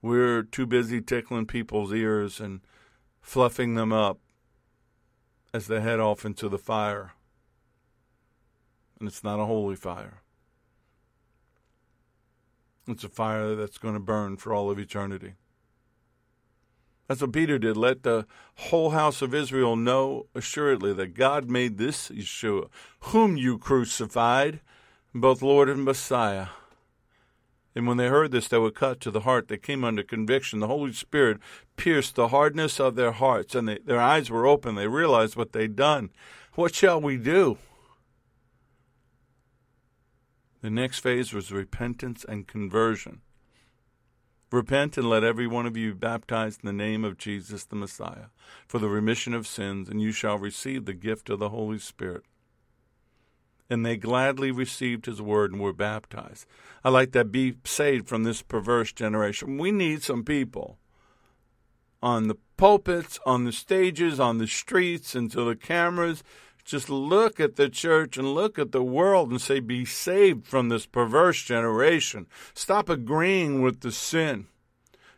We're 0.00 0.42
too 0.42 0.66
busy 0.66 1.00
tickling 1.00 1.46
people's 1.46 1.92
ears 1.92 2.40
and 2.40 2.60
fluffing 3.20 3.74
them 3.74 3.92
up 3.92 4.18
as 5.52 5.66
they 5.66 5.80
head 5.80 6.00
off 6.00 6.24
into 6.24 6.48
the 6.48 6.58
fire. 6.58 7.12
And 8.98 9.08
it's 9.08 9.24
not 9.24 9.40
a 9.40 9.46
holy 9.46 9.76
fire. 9.76 10.22
It's 12.86 13.04
a 13.04 13.08
fire 13.08 13.54
that's 13.54 13.78
going 13.78 13.94
to 13.94 14.00
burn 14.00 14.36
for 14.36 14.54
all 14.54 14.70
of 14.70 14.78
eternity. 14.78 15.34
That's 17.06 17.22
what 17.22 17.32
Peter 17.32 17.58
did. 17.58 17.76
Let 17.76 18.02
the 18.02 18.26
whole 18.54 18.90
house 18.90 19.22
of 19.22 19.34
Israel 19.34 19.76
know 19.76 20.26
assuredly 20.34 20.92
that 20.94 21.14
God 21.14 21.50
made 21.50 21.78
this 21.78 22.10
Yeshua, 22.10 22.68
whom 23.00 23.36
you 23.36 23.58
crucified, 23.58 24.60
both 25.14 25.40
Lord 25.42 25.68
and 25.68 25.84
Messiah. 25.84 26.48
And 27.78 27.86
when 27.86 27.96
they 27.96 28.08
heard 28.08 28.32
this, 28.32 28.48
they 28.48 28.58
were 28.58 28.72
cut 28.72 28.98
to 29.02 29.10
the 29.12 29.20
heart. 29.20 29.46
They 29.46 29.56
came 29.56 29.84
under 29.84 30.02
conviction. 30.02 30.58
The 30.58 30.66
Holy 30.66 30.92
Spirit 30.92 31.38
pierced 31.76 32.16
the 32.16 32.26
hardness 32.26 32.80
of 32.80 32.96
their 32.96 33.12
hearts, 33.12 33.54
and 33.54 33.68
they, 33.68 33.78
their 33.78 34.00
eyes 34.00 34.30
were 34.30 34.48
open. 34.48 34.74
They 34.74 34.88
realized 34.88 35.36
what 35.36 35.52
they'd 35.52 35.76
done. 35.76 36.10
What 36.56 36.74
shall 36.74 37.00
we 37.00 37.16
do? 37.16 37.56
The 40.60 40.70
next 40.70 40.98
phase 40.98 41.32
was 41.32 41.52
repentance 41.52 42.24
and 42.28 42.48
conversion. 42.48 43.20
Repent 44.50 44.98
and 44.98 45.08
let 45.08 45.22
every 45.22 45.46
one 45.46 45.64
of 45.64 45.76
you 45.76 45.92
be 45.92 46.00
baptized 46.00 46.64
in 46.64 46.66
the 46.66 46.72
name 46.72 47.04
of 47.04 47.16
Jesus 47.16 47.64
the 47.64 47.76
Messiah 47.76 48.30
for 48.66 48.80
the 48.80 48.88
remission 48.88 49.34
of 49.34 49.46
sins, 49.46 49.88
and 49.88 50.02
you 50.02 50.10
shall 50.10 50.36
receive 50.36 50.84
the 50.84 50.94
gift 50.94 51.30
of 51.30 51.38
the 51.38 51.50
Holy 51.50 51.78
Spirit. 51.78 52.24
And 53.70 53.84
they 53.84 53.96
gladly 53.96 54.50
received 54.50 55.06
his 55.06 55.20
word 55.20 55.52
and 55.52 55.60
were 55.60 55.72
baptized. 55.72 56.46
I 56.82 56.88
like 56.88 57.12
that 57.12 57.30
be 57.30 57.54
saved 57.64 58.08
from 58.08 58.24
this 58.24 58.40
perverse 58.40 58.92
generation. 58.92 59.58
We 59.58 59.70
need 59.70 60.02
some 60.02 60.24
people 60.24 60.78
on 62.02 62.28
the 62.28 62.36
pulpits, 62.56 63.18
on 63.26 63.44
the 63.44 63.52
stages, 63.52 64.18
on 64.20 64.38
the 64.38 64.46
streets, 64.46 65.14
and 65.14 65.30
to 65.32 65.44
the 65.44 65.56
cameras. 65.56 66.22
Just 66.64 66.90
look 66.90 67.40
at 67.40 67.56
the 67.56 67.68
church 67.68 68.18
and 68.18 68.34
look 68.34 68.58
at 68.58 68.72
the 68.72 68.82
world 68.82 69.30
and 69.30 69.40
say, 69.40 69.58
Be 69.58 69.84
saved 69.84 70.46
from 70.46 70.68
this 70.68 70.86
perverse 70.86 71.42
generation. 71.42 72.26
Stop 72.52 72.88
agreeing 72.88 73.62
with 73.62 73.80
the 73.80 73.92
sin. 73.92 74.46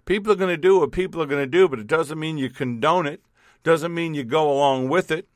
People 0.05 0.33
are 0.33 0.37
going 0.37 0.55
to 0.55 0.57
do 0.57 0.79
what 0.79 0.93
people 0.93 1.21
are 1.21 1.27
going 1.27 1.43
to 1.43 1.51
do, 1.51 1.69
but 1.69 1.79
it 1.79 1.87
doesn't 1.87 2.19
mean 2.19 2.39
you 2.39 2.51
condone 2.51 3.07
it, 3.07 3.23
doesn't 3.63 3.93
mean 3.93 4.15
you 4.15 4.25
go 4.25 4.51
along 4.51 4.89
with 4.89 5.11
it. 5.11 5.29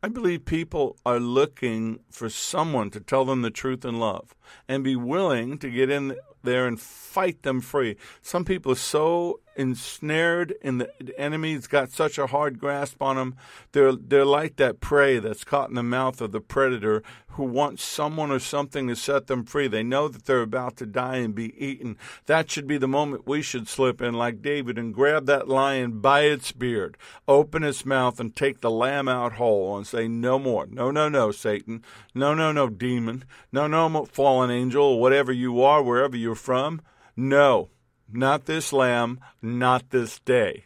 I 0.00 0.06
believe 0.06 0.44
people 0.44 0.96
are 1.04 1.18
looking 1.18 1.98
for 2.08 2.30
someone 2.30 2.88
to 2.90 3.00
tell 3.00 3.24
them 3.24 3.42
the 3.42 3.50
truth 3.50 3.84
in 3.84 3.98
love 3.98 4.32
and 4.68 4.84
be 4.84 4.94
willing 4.94 5.58
to 5.58 5.68
get 5.68 5.90
in 5.90 6.16
there 6.48 6.66
and 6.66 6.80
fight 6.80 7.42
them 7.42 7.60
free. 7.60 7.96
Some 8.22 8.44
people 8.44 8.72
are 8.72 8.76
so 8.76 9.40
ensnared 9.58 10.54
in 10.62 10.78
the, 10.78 10.88
the 11.00 11.18
enemy's 11.20 11.66
got 11.66 11.90
such 11.90 12.16
a 12.16 12.28
hard 12.28 12.60
grasp 12.60 13.02
on 13.02 13.16
them. 13.16 13.36
They're 13.72 13.92
they're 13.92 14.24
like 14.24 14.56
that 14.56 14.80
prey 14.80 15.18
that's 15.18 15.42
caught 15.42 15.68
in 15.68 15.74
the 15.74 15.82
mouth 15.82 16.20
of 16.20 16.30
the 16.30 16.40
predator 16.40 17.02
who 17.30 17.44
wants 17.44 17.84
someone 17.84 18.30
or 18.30 18.38
something 18.38 18.88
to 18.88 18.96
set 18.96 19.26
them 19.26 19.44
free. 19.44 19.68
They 19.68 19.82
know 19.82 20.08
that 20.08 20.26
they're 20.26 20.42
about 20.42 20.76
to 20.78 20.86
die 20.86 21.16
and 21.16 21.34
be 21.34 21.54
eaten. 21.64 21.96
That 22.26 22.50
should 22.50 22.66
be 22.66 22.78
the 22.78 22.88
moment 22.88 23.26
we 23.26 23.42
should 23.42 23.68
slip 23.68 24.00
in 24.00 24.14
like 24.14 24.42
David 24.42 24.78
and 24.78 24.94
grab 24.94 25.26
that 25.26 25.48
lion 25.48 26.00
by 26.00 26.22
its 26.22 26.52
beard, 26.52 26.96
open 27.26 27.62
its 27.62 27.84
mouth 27.84 28.18
and 28.18 28.34
take 28.34 28.60
the 28.60 28.70
lamb 28.70 29.08
out 29.08 29.34
whole 29.34 29.76
and 29.76 29.86
say 29.86 30.08
no 30.08 30.38
more. 30.38 30.66
No, 30.66 30.90
no, 30.90 31.08
no, 31.08 31.30
Satan. 31.30 31.84
No, 32.14 32.34
no, 32.34 32.50
no, 32.50 32.68
demon. 32.68 33.24
No, 33.52 33.66
no, 33.66 34.04
fallen 34.06 34.50
angel, 34.50 35.00
whatever 35.00 35.32
you 35.32 35.62
are, 35.62 35.82
wherever 35.82 36.16
you're 36.16 36.34
from. 36.38 36.80
No, 37.16 37.70
not 38.10 38.46
this 38.46 38.72
lamb, 38.72 39.20
not 39.42 39.90
this 39.90 40.18
day. 40.20 40.64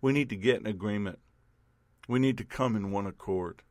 We 0.00 0.12
need 0.12 0.28
to 0.30 0.36
get 0.36 0.60
an 0.60 0.66
agreement. 0.66 1.18
We 2.06 2.18
need 2.18 2.38
to 2.38 2.44
come 2.44 2.76
in 2.76 2.92
one 2.92 3.06
accord. 3.06 3.62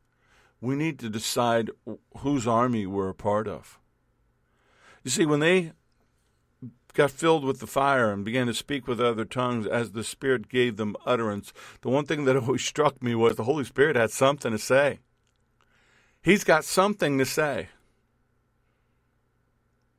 We 0.59 0.75
need 0.75 0.99
to 0.99 1.09
decide 1.09 1.69
whose 2.17 2.47
army 2.47 2.85
we're 2.85 3.09
a 3.09 3.15
part 3.15 3.47
of. 3.47 3.79
You 5.03 5.11
see, 5.11 5.25
when 5.25 5.39
they 5.39 5.71
got 6.93 7.11
filled 7.11 7.43
with 7.43 7.59
the 7.59 7.67
fire 7.67 8.11
and 8.11 8.25
began 8.25 8.47
to 8.47 8.53
speak 8.53 8.87
with 8.87 8.99
other 8.99 9.25
tongues 9.25 9.67
as 9.67 9.91
the 9.91 10.03
Spirit 10.03 10.49
gave 10.49 10.77
them 10.77 10.95
utterance, 11.05 11.53
the 11.81 11.89
one 11.89 12.05
thing 12.05 12.25
that 12.25 12.35
always 12.37 12.63
struck 12.63 13.03
me 13.03 13.13
was 13.13 13.35
the 13.35 13.43
Holy 13.43 13.63
Spirit 13.63 13.95
had 13.95 14.11
something 14.11 14.51
to 14.51 14.57
say. 14.57 14.99
He's 16.21 16.43
got 16.43 16.65
something 16.65 17.19
to 17.19 17.25
say. 17.25 17.69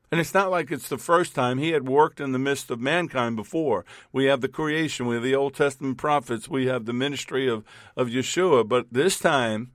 And 0.09 0.21
it's 0.21 0.33
not 0.33 0.49
like 0.49 0.71
it's 0.71 0.87
the 0.87 0.97
first 0.97 1.35
time 1.35 1.57
he 1.57 1.71
had 1.71 1.87
worked 1.87 2.21
in 2.21 2.31
the 2.31 2.39
midst 2.39 2.71
of 2.71 2.79
mankind 2.79 3.35
before. 3.35 3.83
We 4.13 4.25
have 4.25 4.39
the 4.39 4.47
creation, 4.47 5.05
we 5.05 5.15
have 5.15 5.23
the 5.23 5.35
Old 5.35 5.53
Testament 5.53 5.97
prophets, 5.97 6.47
we 6.47 6.67
have 6.67 6.85
the 6.85 6.93
ministry 6.93 7.47
of, 7.47 7.65
of 7.95 8.07
Yeshua, 8.07 8.67
but 8.67 8.87
this 8.91 9.19
time 9.19 9.71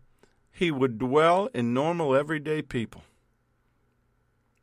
he 0.51 0.70
would 0.70 0.99
dwell 0.99 1.49
in 1.53 1.74
normal, 1.74 2.14
everyday 2.14 2.62
people. 2.62 3.03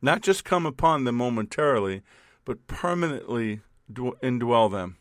Not 0.02 0.22
just 0.22 0.44
come 0.44 0.66
upon 0.66 1.04
them 1.04 1.16
momentarily, 1.16 2.02
but 2.44 2.66
permanently 2.66 3.60
indwell 3.92 4.70
them. 4.70 4.96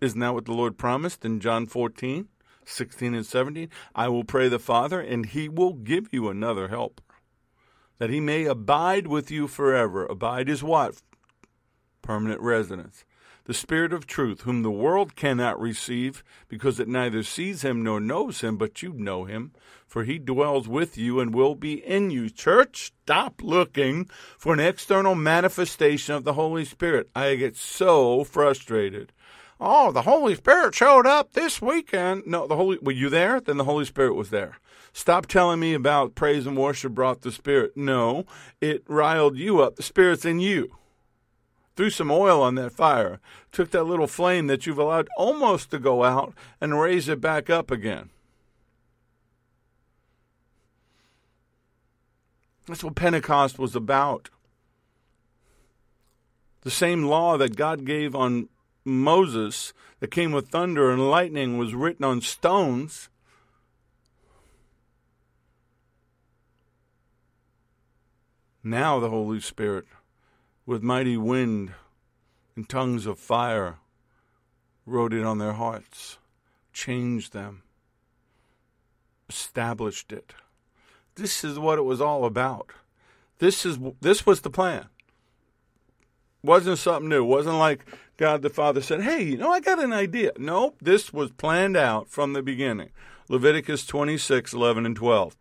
Isn't 0.00 0.20
that 0.20 0.34
what 0.34 0.44
the 0.44 0.52
Lord 0.52 0.78
promised 0.78 1.24
in 1.24 1.40
John 1.40 1.66
14? 1.66 2.28
16 2.68 3.14
and 3.14 3.26
17, 3.26 3.68
I 3.94 4.08
will 4.08 4.24
pray 4.24 4.48
the 4.48 4.58
Father, 4.58 5.00
and 5.00 5.26
he 5.26 5.48
will 5.48 5.72
give 5.72 6.08
you 6.12 6.28
another 6.28 6.68
helper, 6.68 7.02
that 7.98 8.10
he 8.10 8.20
may 8.20 8.44
abide 8.44 9.06
with 9.06 9.30
you 9.30 9.48
forever. 9.48 10.06
Abide 10.06 10.48
is 10.48 10.62
what? 10.62 11.02
Permanent 12.02 12.40
residence. 12.40 13.04
The 13.44 13.54
Spirit 13.54 13.94
of 13.94 14.06
truth, 14.06 14.42
whom 14.42 14.62
the 14.62 14.70
world 14.70 15.16
cannot 15.16 15.58
receive, 15.58 16.22
because 16.48 16.78
it 16.78 16.86
neither 16.86 17.22
sees 17.22 17.62
him 17.62 17.82
nor 17.82 17.98
knows 17.98 18.42
him, 18.42 18.58
but 18.58 18.82
you 18.82 18.92
know 18.92 19.24
him, 19.24 19.52
for 19.86 20.04
he 20.04 20.18
dwells 20.18 20.68
with 20.68 20.98
you 20.98 21.18
and 21.18 21.34
will 21.34 21.54
be 21.54 21.82
in 21.82 22.10
you. 22.10 22.28
Church, 22.28 22.92
stop 23.04 23.40
looking 23.42 24.10
for 24.36 24.52
an 24.52 24.60
external 24.60 25.14
manifestation 25.14 26.14
of 26.14 26.24
the 26.24 26.34
Holy 26.34 26.66
Spirit. 26.66 27.08
I 27.16 27.36
get 27.36 27.56
so 27.56 28.22
frustrated 28.22 29.14
oh, 29.60 29.92
the 29.92 30.02
Holy 30.02 30.34
Spirit 30.34 30.74
showed 30.74 31.06
up 31.06 31.32
this 31.32 31.60
weekend. 31.60 32.26
No, 32.26 32.46
the 32.46 32.56
Holy, 32.56 32.78
were 32.78 32.92
you 32.92 33.08
there? 33.08 33.40
Then 33.40 33.56
the 33.56 33.64
Holy 33.64 33.84
Spirit 33.84 34.14
was 34.14 34.30
there. 34.30 34.58
Stop 34.92 35.26
telling 35.26 35.60
me 35.60 35.74
about 35.74 36.14
praise 36.14 36.46
and 36.46 36.56
worship 36.56 36.92
brought 36.92 37.22
the 37.22 37.32
Spirit. 37.32 37.76
No, 37.76 38.24
it 38.60 38.82
riled 38.88 39.36
you 39.36 39.60
up. 39.60 39.76
The 39.76 39.82
Spirit's 39.82 40.24
in 40.24 40.40
you. 40.40 40.76
Threw 41.76 41.90
some 41.90 42.10
oil 42.10 42.42
on 42.42 42.56
that 42.56 42.72
fire, 42.72 43.20
took 43.52 43.70
that 43.70 43.84
little 43.84 44.08
flame 44.08 44.48
that 44.48 44.66
you've 44.66 44.78
allowed 44.78 45.08
almost 45.16 45.70
to 45.70 45.78
go 45.78 46.02
out 46.02 46.34
and 46.60 46.80
raise 46.80 47.08
it 47.08 47.20
back 47.20 47.48
up 47.48 47.70
again. 47.70 48.10
That's 52.66 52.82
what 52.82 52.96
Pentecost 52.96 53.58
was 53.58 53.76
about. 53.76 54.28
The 56.62 56.70
same 56.70 57.04
law 57.04 57.38
that 57.38 57.56
God 57.56 57.84
gave 57.84 58.14
on 58.14 58.48
Moses 58.88 59.72
that 60.00 60.10
came 60.10 60.32
with 60.32 60.48
thunder 60.48 60.90
and 60.90 61.10
lightning 61.10 61.58
was 61.58 61.74
written 61.74 62.04
on 62.04 62.20
stones. 62.20 63.08
Now 68.62 68.98
the 68.98 69.10
Holy 69.10 69.40
Spirit, 69.40 69.86
with 70.66 70.82
mighty 70.82 71.16
wind 71.16 71.72
and 72.56 72.68
tongues 72.68 73.06
of 73.06 73.18
fire, 73.18 73.78
wrote 74.84 75.14
it 75.14 75.24
on 75.24 75.38
their 75.38 75.54
hearts, 75.54 76.18
changed 76.72 77.32
them, 77.32 77.62
established 79.28 80.12
it. 80.12 80.34
This 81.14 81.44
is 81.44 81.58
what 81.58 81.78
it 81.78 81.82
was 81.82 82.00
all 82.00 82.24
about. 82.24 82.70
This 83.38 83.64
is 83.64 83.78
this 84.00 84.26
was 84.26 84.40
the 84.40 84.50
plan. 84.50 84.86
Wasn't 86.42 86.78
something 86.78 87.08
new. 87.08 87.24
Wasn't 87.24 87.56
like 87.56 87.84
God 88.18 88.42
the 88.42 88.50
Father 88.50 88.82
said, 88.82 89.02
Hey, 89.02 89.22
you 89.22 89.36
know, 89.38 89.50
I 89.50 89.60
got 89.60 89.82
an 89.82 89.92
idea. 89.92 90.32
Nope, 90.36 90.78
this 90.82 91.12
was 91.12 91.30
planned 91.30 91.76
out 91.76 92.10
from 92.10 92.32
the 92.32 92.42
beginning. 92.42 92.90
Leviticus 93.28 93.86
26, 93.86 94.52
11, 94.52 94.84
and 94.84 94.96
12. 94.96 95.36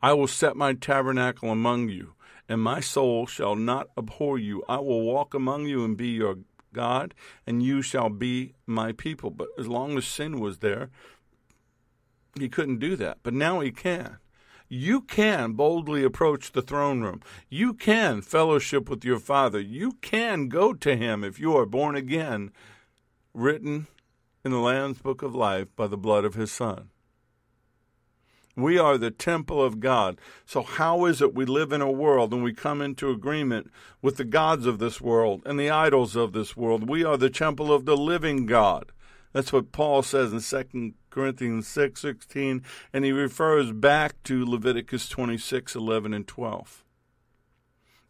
I 0.00 0.12
will 0.12 0.28
set 0.28 0.56
my 0.56 0.72
tabernacle 0.72 1.50
among 1.50 1.88
you, 1.88 2.14
and 2.48 2.60
my 2.60 2.78
soul 2.80 3.26
shall 3.26 3.56
not 3.56 3.88
abhor 3.98 4.38
you. 4.38 4.62
I 4.68 4.76
will 4.76 5.02
walk 5.02 5.34
among 5.34 5.66
you 5.66 5.84
and 5.84 5.96
be 5.96 6.08
your 6.08 6.38
God, 6.72 7.12
and 7.44 7.62
you 7.62 7.82
shall 7.82 8.08
be 8.08 8.54
my 8.64 8.92
people. 8.92 9.30
But 9.30 9.48
as 9.58 9.66
long 9.66 9.98
as 9.98 10.06
sin 10.06 10.38
was 10.38 10.58
there, 10.58 10.90
he 12.38 12.48
couldn't 12.48 12.78
do 12.78 12.94
that. 12.96 13.18
But 13.24 13.34
now 13.34 13.60
he 13.60 13.72
can 13.72 14.18
you 14.72 15.02
can 15.02 15.52
boldly 15.52 16.02
approach 16.02 16.52
the 16.52 16.62
throne 16.62 17.02
room. 17.02 17.20
You 17.50 17.74
can 17.74 18.22
fellowship 18.22 18.88
with 18.88 19.04
your 19.04 19.18
Father. 19.18 19.60
You 19.60 19.98
can 20.00 20.48
go 20.48 20.72
to 20.72 20.96
Him 20.96 21.22
if 21.22 21.38
you 21.38 21.54
are 21.58 21.66
born 21.66 21.94
again, 21.94 22.52
written 23.34 23.86
in 24.42 24.50
the 24.50 24.58
Lamb's 24.58 24.96
Book 24.98 25.20
of 25.20 25.34
Life 25.34 25.68
by 25.76 25.88
the 25.88 25.98
blood 25.98 26.24
of 26.24 26.36
His 26.36 26.50
Son. 26.50 26.88
We 28.56 28.78
are 28.78 28.96
the 28.96 29.10
temple 29.10 29.62
of 29.62 29.78
God. 29.78 30.18
So, 30.46 30.62
how 30.62 31.04
is 31.04 31.20
it 31.20 31.34
we 31.34 31.44
live 31.44 31.70
in 31.72 31.82
a 31.82 31.90
world 31.90 32.32
and 32.32 32.42
we 32.42 32.54
come 32.54 32.80
into 32.80 33.10
agreement 33.10 33.70
with 34.00 34.16
the 34.16 34.24
gods 34.24 34.64
of 34.64 34.78
this 34.78 35.02
world 35.02 35.42
and 35.44 35.60
the 35.60 35.68
idols 35.68 36.16
of 36.16 36.32
this 36.32 36.56
world? 36.56 36.88
We 36.88 37.04
are 37.04 37.18
the 37.18 37.28
temple 37.28 37.70
of 37.70 37.84
the 37.84 37.96
living 37.96 38.46
God. 38.46 38.90
That's 39.34 39.52
what 39.52 39.70
Paul 39.70 40.02
says 40.02 40.32
in 40.32 40.40
2 40.40 40.94
Corinthians 41.12 41.68
6 41.68 42.00
16, 42.00 42.62
and 42.92 43.04
he 43.04 43.12
refers 43.12 43.70
back 43.70 44.20
to 44.24 44.44
Leviticus 44.44 45.08
26 45.08 45.76
11 45.76 46.14
and 46.14 46.26
12. 46.26 46.84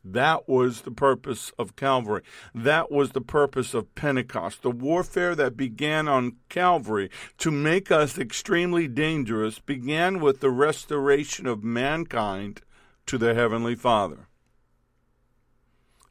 That 0.05 0.49
was 0.49 0.83
the 0.83 0.91
purpose 0.91 1.53
of 1.59 1.77
Calvary. 1.77 2.23
That 2.55 2.91
was 2.91 3.13
the 3.13 3.21
purpose 3.21 3.75
of 3.75 3.95
Pentecost. 3.95 4.63
The 4.63 4.71
warfare 4.71 5.35
that 5.35 5.57
began 5.57 6.09
on 6.09 6.37
Calvary 6.49 7.11
to 7.39 7.51
make 7.51 7.91
us 7.91 8.19
extremely 8.19 8.89
dangerous 8.89 9.59
began 9.59 10.21
with 10.21 10.41
the 10.41 10.51
restoration 10.51 11.47
of 11.47 11.63
mankind 11.63 12.63
to 13.07 13.19
their 13.19 13.35
Heavenly 13.35 13.75
Father. 13.75 14.29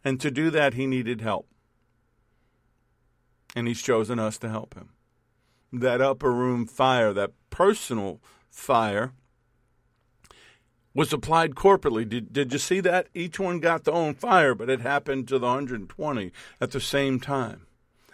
And 0.04 0.20
to 0.22 0.32
do 0.32 0.50
that, 0.52 0.74
he 0.74 0.88
needed 0.88 1.22
help. 1.22 1.48
And 3.56 3.68
he's 3.68 3.82
chosen 3.82 4.20
us 4.20 4.38
to 4.39 4.50
help 4.50 4.74
him 4.74 4.89
that 5.72 6.01
upper 6.01 6.32
room 6.32 6.65
fire, 6.65 7.13
that 7.13 7.32
personal 7.49 8.19
fire, 8.49 9.13
was 10.93 11.13
applied 11.13 11.55
corporately. 11.55 12.07
Did, 12.07 12.34
did 12.34 12.51
you 12.51 12.59
see 12.59 12.80
that? 12.82 13.07
Each 13.13 13.39
one 13.39 13.59
got 13.59 13.86
their 13.86 13.93
own 13.93 14.13
fire, 14.13 14.53
but 14.53 14.69
it 14.69 14.82
happened 14.82 15.28
to 15.30 15.39
the 15.39 15.47
120 15.47 16.32
at 16.59 16.72
the 16.72 16.82
same 16.82 17.19
time. 17.19 17.65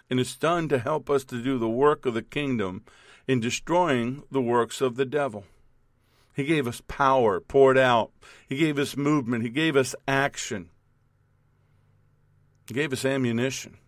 And 0.08 0.20
it's 0.20 0.36
done 0.36 0.68
to 0.68 0.78
help 0.78 1.10
us 1.10 1.24
to 1.24 1.42
do 1.42 1.58
the 1.58 1.68
work 1.68 2.06
of 2.06 2.14
the 2.14 2.22
kingdom 2.22 2.84
in 3.26 3.40
destroying 3.40 4.22
the 4.30 4.40
works 4.40 4.80
of 4.80 4.96
the 4.96 5.04
devil. 5.04 5.44
He 6.34 6.44
gave 6.44 6.68
us 6.68 6.80
power 6.86 7.40
poured 7.40 7.76
out. 7.76 8.12
He 8.48 8.56
gave 8.56 8.78
us 8.78 8.96
movement. 8.96 9.42
He 9.42 9.50
gave 9.50 9.76
us 9.76 9.96
action. 10.06 10.70
He 12.68 12.74
gave 12.74 12.92
us 12.92 13.04
ammunition. 13.04 13.78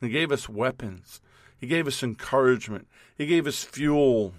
He 0.00 0.08
gave 0.08 0.30
us 0.30 0.48
weapons. 0.48 1.20
He 1.66 1.70
gave 1.70 1.88
us 1.88 2.04
encouragement. 2.04 2.86
He 3.18 3.26
gave 3.26 3.44
us 3.44 3.64
fuel 3.64 4.34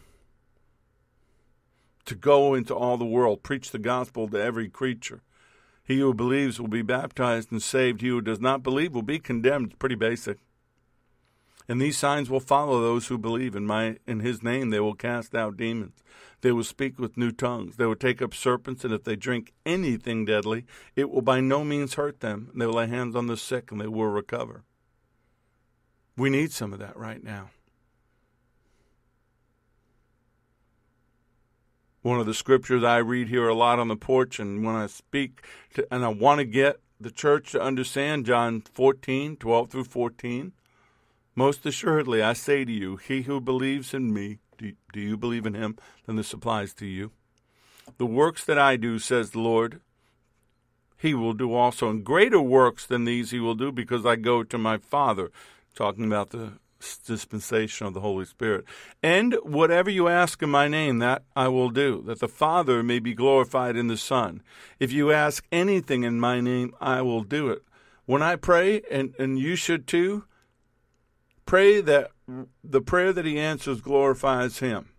to 2.06 2.16
go 2.16 2.54
into 2.54 2.74
all 2.74 2.96
the 2.96 3.04
world, 3.04 3.44
preach 3.44 3.72
the 3.72 3.80
gospel 3.80 4.30
to 4.30 4.42
every 4.42 4.70
creature. 4.70 5.24
He 5.84 6.00
who 6.00 6.14
believes 6.14 6.58
will 6.58 6.70
be 6.70 6.84
baptized 6.84 7.52
and 7.52 7.62
saved. 7.62 8.00
He 8.00 8.08
who 8.08 8.22
does 8.22 8.40
not 8.40 8.64
believe 8.64 8.94
will 8.94 9.02
be 9.02 9.20
condemned. 9.20 9.72
It's 9.72 9.76
pretty 9.76 9.96
basic. 9.96 10.38
And 11.68 11.82
these 11.82 11.98
signs 11.98 12.30
will 12.30 12.40
follow 12.40 12.80
those 12.80 13.08
who 13.08 13.18
believe 13.18 13.58
in 13.58 13.66
my 13.66 13.98
in 14.08 14.22
his 14.22 14.42
name 14.42 14.70
they 14.70 14.80
will 14.80 14.96
cast 14.96 15.36
out 15.36 15.58
demons. 15.58 16.02
They 16.40 16.54
will 16.54 16.64
speak 16.64 16.98
with 16.98 17.18
new 17.18 17.34
tongues. 17.34 17.76
They 17.76 17.88
will 17.88 17.98
take 17.98 18.22
up 18.22 18.34
serpents, 18.34 18.86
and 18.86 18.94
if 18.94 19.04
they 19.04 19.18
drink 19.18 19.52
anything 19.66 20.24
deadly, 20.24 20.66
it 20.96 21.10
will 21.10 21.22
by 21.22 21.42
no 21.42 21.66
means 21.66 21.96
hurt 21.96 22.22
them. 22.22 22.52
They 22.56 22.66
will 22.66 22.76
lay 22.76 22.88
hands 22.88 23.18
on 23.18 23.28
the 23.28 23.36
sick 23.36 23.70
and 23.70 23.82
they 23.82 23.88
will 23.88 24.08
recover. 24.08 24.64
We 26.18 26.30
need 26.32 26.52
some 26.52 26.74
of 26.74 26.80
that 26.80 26.98
right 26.98 27.24
now. 27.24 27.52
One 32.02 32.20
of 32.20 32.26
the 32.26 32.34
scriptures 32.34 32.84
I 32.84 32.98
read 32.98 33.28
here 33.28 33.48
a 33.48 33.54
lot 33.54 33.80
on 33.80 33.88
the 33.88 33.96
porch, 33.96 34.40
and 34.40 34.66
when 34.66 34.76
I 34.76 34.88
speak, 34.88 35.44
to, 35.76 35.86
and 35.92 36.04
I 36.04 36.08
want 36.08 36.40
to 36.40 36.46
get 36.46 36.80
the 37.00 37.12
church 37.12 37.52
to 37.52 37.62
understand 37.62 38.26
John 38.26 38.62
14, 38.62 39.36
12 39.36 39.70
through 39.70 39.84
14. 39.84 40.54
Most 41.36 41.66
assuredly, 41.66 42.24
I 42.24 42.34
say 42.34 42.66
to 42.66 42.72
you, 42.72 42.96
he 42.96 43.24
who 43.24 43.40
believes 43.40 43.94
in 43.94 44.12
me, 44.12 44.40
do, 44.58 44.74
do 44.92 45.00
you 45.00 45.18
believe 45.18 45.46
in 45.46 45.54
him? 45.54 45.78
Then 46.06 46.16
this 46.16 46.34
applies 46.34 46.74
to 46.76 46.86
you. 46.88 47.12
The 47.98 48.08
works 48.08 48.44
that 48.46 48.58
I 48.58 48.76
do, 48.76 48.98
says 48.98 49.32
the 49.32 49.40
Lord, 49.40 49.82
he 50.98 51.14
will 51.14 51.34
do 51.34 51.54
also. 51.54 51.90
And 51.90 52.04
greater 52.04 52.42
works 52.42 52.86
than 52.86 53.06
these 53.06 53.32
he 53.32 53.40
will 53.40 53.54
do 53.56 53.72
because 53.72 54.06
I 54.06 54.16
go 54.16 54.44
to 54.44 54.58
my 54.58 54.78
Father. 54.78 55.32
Talking 55.78 56.06
about 56.06 56.32
the 56.32 56.54
dispensation 57.06 57.88
of 57.88 57.94
the 57.94 58.02
Holy 58.02 58.26
Spirit. 58.26 58.66
And 59.02 59.36
whatever 59.44 59.90
you 59.90 60.08
ask 60.08 60.42
in 60.42 60.50
my 60.50 60.68
name, 60.68 61.00
that 61.00 61.24
I 61.36 61.48
will 61.48 61.70
do, 61.70 62.04
that 62.08 62.20
the 62.20 62.28
Father 62.28 62.84
may 62.84 63.00
be 63.00 63.14
glorified 63.14 63.76
in 63.76 63.88
the 63.88 63.98
Son. 63.98 64.42
If 64.80 64.92
you 64.92 65.12
ask 65.12 65.46
anything 65.52 66.04
in 66.04 66.20
my 66.20 66.42
name, 66.42 66.74
I 66.82 67.02
will 67.02 67.24
do 67.24 67.50
it. 67.50 67.64
When 68.06 68.22
I 68.22 68.36
pray, 68.36 68.82
and, 68.92 69.14
and 69.20 69.40
you 69.40 69.56
should 69.56 69.88
too, 69.88 70.24
Pray 71.48 71.80
that 71.80 72.12
the 72.62 72.82
prayer 72.82 73.14
that 73.14 73.24
he 73.24 73.40
answers 73.40 73.80
glorifies 73.80 74.60
him. 74.60 74.90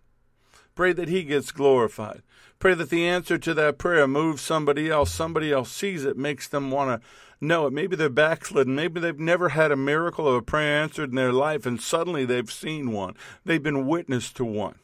Pray 0.73 0.93
that 0.93 1.07
he 1.07 1.23
gets 1.23 1.51
glorified. 1.51 2.23
Pray 2.57 2.73
that 2.73 2.89
the 2.89 3.07
answer 3.07 3.37
to 3.37 3.53
that 3.53 3.77
prayer 3.77 4.07
moves 4.07 4.41
somebody 4.41 4.89
else. 4.89 5.13
Somebody 5.13 5.51
else 5.51 5.71
sees 5.71 6.03
it, 6.03 6.17
makes 6.17 6.47
them 6.47 6.71
want 6.71 7.01
to 7.01 7.07
know 7.41 7.67
it. 7.67 7.73
Maybe 7.73 7.95
they're 7.95 8.09
backslidden. 8.09 8.75
Maybe 8.75 8.99
they've 8.99 9.19
never 9.19 9.49
had 9.49 9.71
a 9.71 9.75
miracle 9.75 10.27
of 10.27 10.35
a 10.35 10.41
prayer 10.41 10.81
answered 10.81 11.09
in 11.09 11.15
their 11.15 11.33
life, 11.33 11.65
and 11.65 11.81
suddenly 11.81 12.25
they've 12.25 12.51
seen 12.51 12.91
one. 12.91 13.15
They've 13.45 13.63
been 13.63 13.87
witness 13.87 14.31
to 14.33 14.45
one. 14.45 14.75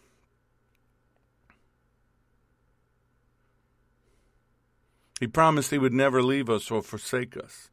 He 5.19 5.27
promised 5.27 5.71
he 5.71 5.77
would 5.77 5.93
never 5.93 6.21
leave 6.21 6.49
us 6.49 6.69
or 6.69 6.81
forsake 6.81 7.37
us. 7.37 7.69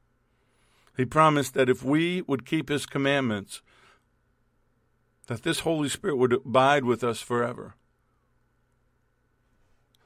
He 0.96 1.04
promised 1.04 1.54
that 1.54 1.68
if 1.68 1.82
we 1.82 2.22
would 2.22 2.46
keep 2.46 2.68
his 2.68 2.86
commandments, 2.86 3.62
that 5.26 5.42
this 5.42 5.60
Holy 5.60 5.88
Spirit 5.88 6.16
would 6.16 6.32
abide 6.32 6.84
with 6.84 7.02
us 7.02 7.20
forever. 7.20 7.74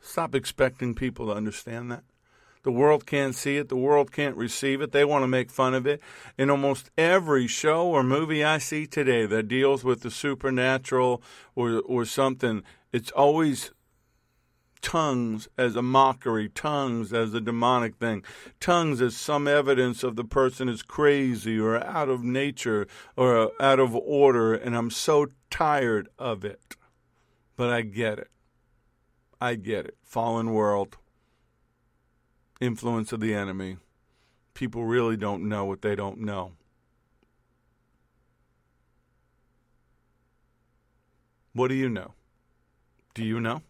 Stop 0.00 0.34
expecting 0.34 0.94
people 0.94 1.26
to 1.26 1.32
understand 1.32 1.90
that. 1.90 2.04
The 2.66 2.72
world 2.72 3.06
can't 3.06 3.32
see 3.32 3.58
it. 3.58 3.68
The 3.68 3.76
world 3.76 4.10
can't 4.10 4.36
receive 4.36 4.80
it. 4.80 4.90
They 4.90 5.04
want 5.04 5.22
to 5.22 5.28
make 5.28 5.52
fun 5.52 5.72
of 5.72 5.86
it. 5.86 6.00
In 6.36 6.50
almost 6.50 6.90
every 6.98 7.46
show 7.46 7.86
or 7.86 8.02
movie 8.02 8.42
I 8.42 8.58
see 8.58 8.88
today 8.88 9.24
that 9.24 9.46
deals 9.46 9.84
with 9.84 10.00
the 10.00 10.10
supernatural 10.10 11.22
or, 11.54 11.80
or 11.86 12.04
something, 12.04 12.64
it's 12.92 13.12
always 13.12 13.70
tongues 14.82 15.46
as 15.56 15.76
a 15.76 15.80
mockery, 15.80 16.48
tongues 16.48 17.12
as 17.12 17.34
a 17.34 17.40
demonic 17.40 17.98
thing, 17.98 18.24
tongues 18.58 19.00
as 19.00 19.16
some 19.16 19.46
evidence 19.46 20.02
of 20.02 20.16
the 20.16 20.24
person 20.24 20.68
is 20.68 20.82
crazy 20.82 21.60
or 21.60 21.80
out 21.84 22.08
of 22.08 22.24
nature 22.24 22.88
or 23.16 23.52
out 23.60 23.78
of 23.78 23.94
order, 23.94 24.54
and 24.54 24.76
I'm 24.76 24.90
so 24.90 25.28
tired 25.50 26.08
of 26.18 26.44
it. 26.44 26.74
But 27.54 27.70
I 27.70 27.82
get 27.82 28.18
it. 28.18 28.30
I 29.40 29.54
get 29.54 29.86
it. 29.86 29.96
Fallen 30.02 30.50
world, 30.50 30.96
influence 32.60 33.12
of 33.12 33.20
the 33.20 33.34
enemy. 33.34 33.76
People 34.54 34.84
really 34.84 35.16
don't 35.16 35.48
know 35.48 35.64
what 35.64 35.82
they 35.82 35.94
don't 35.94 36.20
know. 36.20 36.52
What 41.52 41.68
do 41.68 41.74
you 41.74 41.88
know? 41.88 42.12
Do 43.14 43.24
you 43.24 43.40
know? 43.40 43.62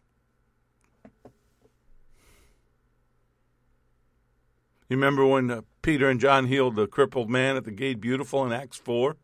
You 4.88 4.96
remember 4.96 5.26
when 5.26 5.50
uh, 5.50 5.62
Peter 5.82 6.08
and 6.08 6.20
John 6.20 6.46
healed 6.46 6.76
the 6.76 6.86
crippled 6.86 7.28
man 7.28 7.56
at 7.56 7.64
the 7.64 7.72
gate 7.72 8.00
beautiful 8.00 8.46
in 8.46 8.52
Acts 8.52 8.76
4? 8.76 9.16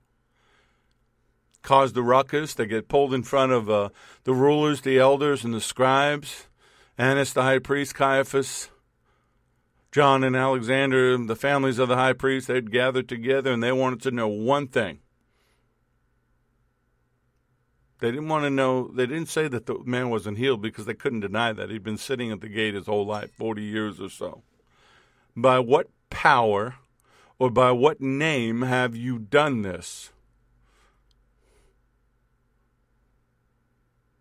Caused 1.63 1.95
the 1.95 2.03
ruckus. 2.03 2.55
They 2.55 2.67
get 2.67 2.89
pulled 2.89 3.15
in 3.15 3.23
front 3.23 3.53
of 3.53 3.71
uh, 3.71 3.91
the 4.25 4.35
rulers, 4.35 4.81
the 4.81 4.99
elders, 4.99 5.45
and 5.45 5.55
the 5.55 5.61
scribes. 5.61 6.47
Annas, 6.99 7.33
the 7.33 7.43
high 7.43 7.61
priest, 7.61 7.95
Caiaphas, 7.95 8.69
John 9.93 10.25
and 10.25 10.35
Alexander, 10.35 11.19
the 11.19 11.37
families 11.37 11.79
of 11.79 11.91
the 11.91 11.97
high 11.97 12.15
priest, 12.15 12.49
they'd 12.49 12.73
gathered 12.73 13.11
together 13.11 13.53
and 13.53 13.63
they 13.63 13.73
wanted 13.73 14.01
to 14.03 14.11
know 14.11 14.27
one 14.27 14.67
thing. 14.67 15.01
They 18.01 18.11
didn't 18.11 18.29
want 18.29 18.45
to 18.45 18.51
know, 18.51 18.89
they 18.89 19.07
didn't 19.07 19.29
say 19.29 19.49
that 19.49 19.67
the 19.67 19.79
man 19.85 20.09
wasn't 20.09 20.39
healed 20.39 20.63
because 20.63 20.87
they 20.87 20.95
couldn't 20.95 21.21
deny 21.21 21.53
that. 21.53 21.71
He'd 21.71 21.85
been 21.85 21.99
sitting 21.99 22.33
at 22.33 22.41
the 22.41 22.49
gate 22.49 22.75
his 22.75 22.87
whole 22.87 23.07
life, 23.07 23.31
40 23.33 23.63
years 23.63 24.01
or 24.01 24.09
so. 24.09 24.43
By 25.37 25.59
what 25.59 25.89
power 26.09 26.77
or 27.39 27.51
by 27.51 27.71
what 27.71 28.01
name 28.01 28.63
have 28.63 28.97
you 28.97 29.19
done 29.19 29.61
this? 29.61 30.11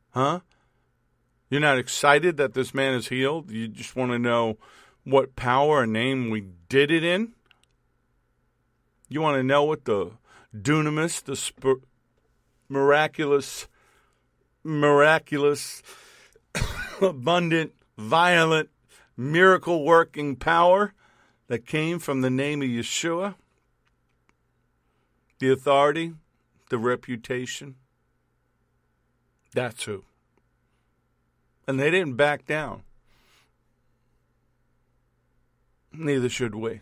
Huh? 0.10 0.42
You're 1.50 1.62
not 1.62 1.78
excited 1.78 2.36
that 2.38 2.54
this 2.54 2.74
man 2.74 2.94
is 2.94 3.08
healed? 3.08 3.50
You 3.50 3.70
just 3.70 3.96
want 3.96 4.12
to 4.12 4.20
know 4.20 4.58
what 5.04 5.36
power 5.36 5.84
and 5.84 5.94
name 5.94 6.30
we 6.30 6.46
did 6.70 6.92
it 6.92 7.04
in? 7.04 7.34
You 9.10 9.22
want 9.22 9.38
to 9.38 9.44
know 9.44 9.64
what 9.64 9.86
the 9.86 10.12
dunamis, 10.56 11.24
the 11.24 11.36
sp- 11.36 11.84
miraculous, 12.70 13.68
miraculous, 14.64 15.84
abundant, 17.02 17.74
violent, 17.98 18.70
miracle 19.18 19.84
working 19.84 20.36
power 20.36 20.94
that 21.48 21.66
came 21.66 22.00
from 22.00 22.22
the 22.22 22.30
name 22.30 22.62
of 22.62 22.70
Yeshua, 22.70 23.36
the 25.40 25.52
authority, 25.52 26.14
the 26.70 26.78
reputation. 26.78 27.76
That's 29.54 29.84
who. 29.84 30.06
And 31.68 31.80
they 31.80 31.92
didn't 31.92 32.16
back 32.16 32.46
down. 32.46 32.84
Neither 35.94 36.30
should 36.30 36.56
we. 36.56 36.82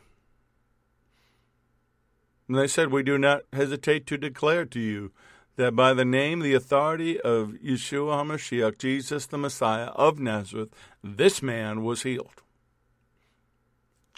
And 2.48 2.58
they 2.58 2.68
said, 2.68 2.92
We 2.92 3.04
do 3.04 3.18
not 3.18 3.44
hesitate 3.54 4.08
to 4.08 4.18
declare 4.18 4.66
to 4.66 4.80
you 4.80 5.12
that 5.56 5.76
by 5.76 5.94
the 5.94 6.06
name, 6.06 6.40
the 6.40 6.54
authority 6.54 7.20
of 7.20 7.50
Yeshua 7.64 8.24
HaMashiach, 8.24 8.78
Jesus 8.78 9.26
the 9.26 9.38
Messiah 9.38 9.88
of 9.88 10.20
Nazareth, 10.20 10.74
this 11.04 11.42
man 11.42 11.84
was 11.84 12.04
healed. 12.04 12.42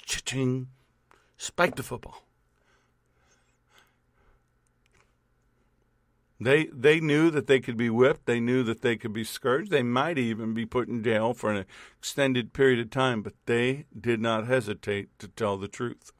Cha-ching. 0.05 0.67
Spike 1.37 1.75
the 1.75 1.83
football. 1.83 2.23
They 6.41 6.65
they 6.73 6.99
knew 6.99 7.29
that 7.29 7.45
they 7.45 7.59
could 7.59 7.77
be 7.77 7.91
whipped. 7.91 8.25
They 8.25 8.39
knew 8.39 8.63
that 8.63 8.81
they 8.81 8.97
could 8.97 9.13
be 9.13 9.23
scourged. 9.23 9.69
They 9.69 9.83
might 9.83 10.17
even 10.17 10.55
be 10.55 10.65
put 10.65 10.87
in 10.87 11.03
jail 11.03 11.35
for 11.35 11.51
an 11.51 11.65
extended 11.99 12.51
period 12.51 12.79
of 12.79 12.89
time, 12.89 13.21
but 13.21 13.35
they 13.45 13.85
did 13.97 14.19
not 14.19 14.47
hesitate 14.47 15.09
to 15.19 15.27
tell 15.27 15.57
the 15.57 15.67
truth. 15.67 16.11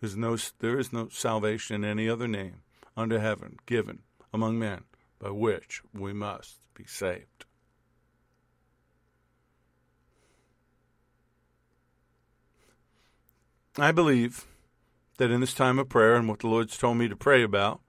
There's 0.00 0.16
no, 0.16 0.38
there 0.60 0.78
is 0.78 0.94
no 0.94 1.08
salvation 1.08 1.84
in 1.84 1.84
any 1.84 2.08
other 2.08 2.26
name 2.26 2.62
under 2.96 3.20
heaven 3.20 3.58
given 3.66 3.98
among 4.32 4.58
men 4.58 4.84
by 5.18 5.28
which 5.28 5.82
we 5.92 6.14
must 6.14 6.58
be 6.74 6.84
saved. 6.86 7.44
I 13.76 13.92
believe 13.92 14.46
that 15.18 15.30
in 15.30 15.40
this 15.40 15.52
time 15.52 15.78
of 15.78 15.90
prayer 15.90 16.16
and 16.16 16.28
what 16.28 16.38
the 16.38 16.48
Lord's 16.48 16.78
told 16.78 16.96
me 16.96 17.08
to 17.08 17.16
pray 17.16 17.42
about, 17.42 17.82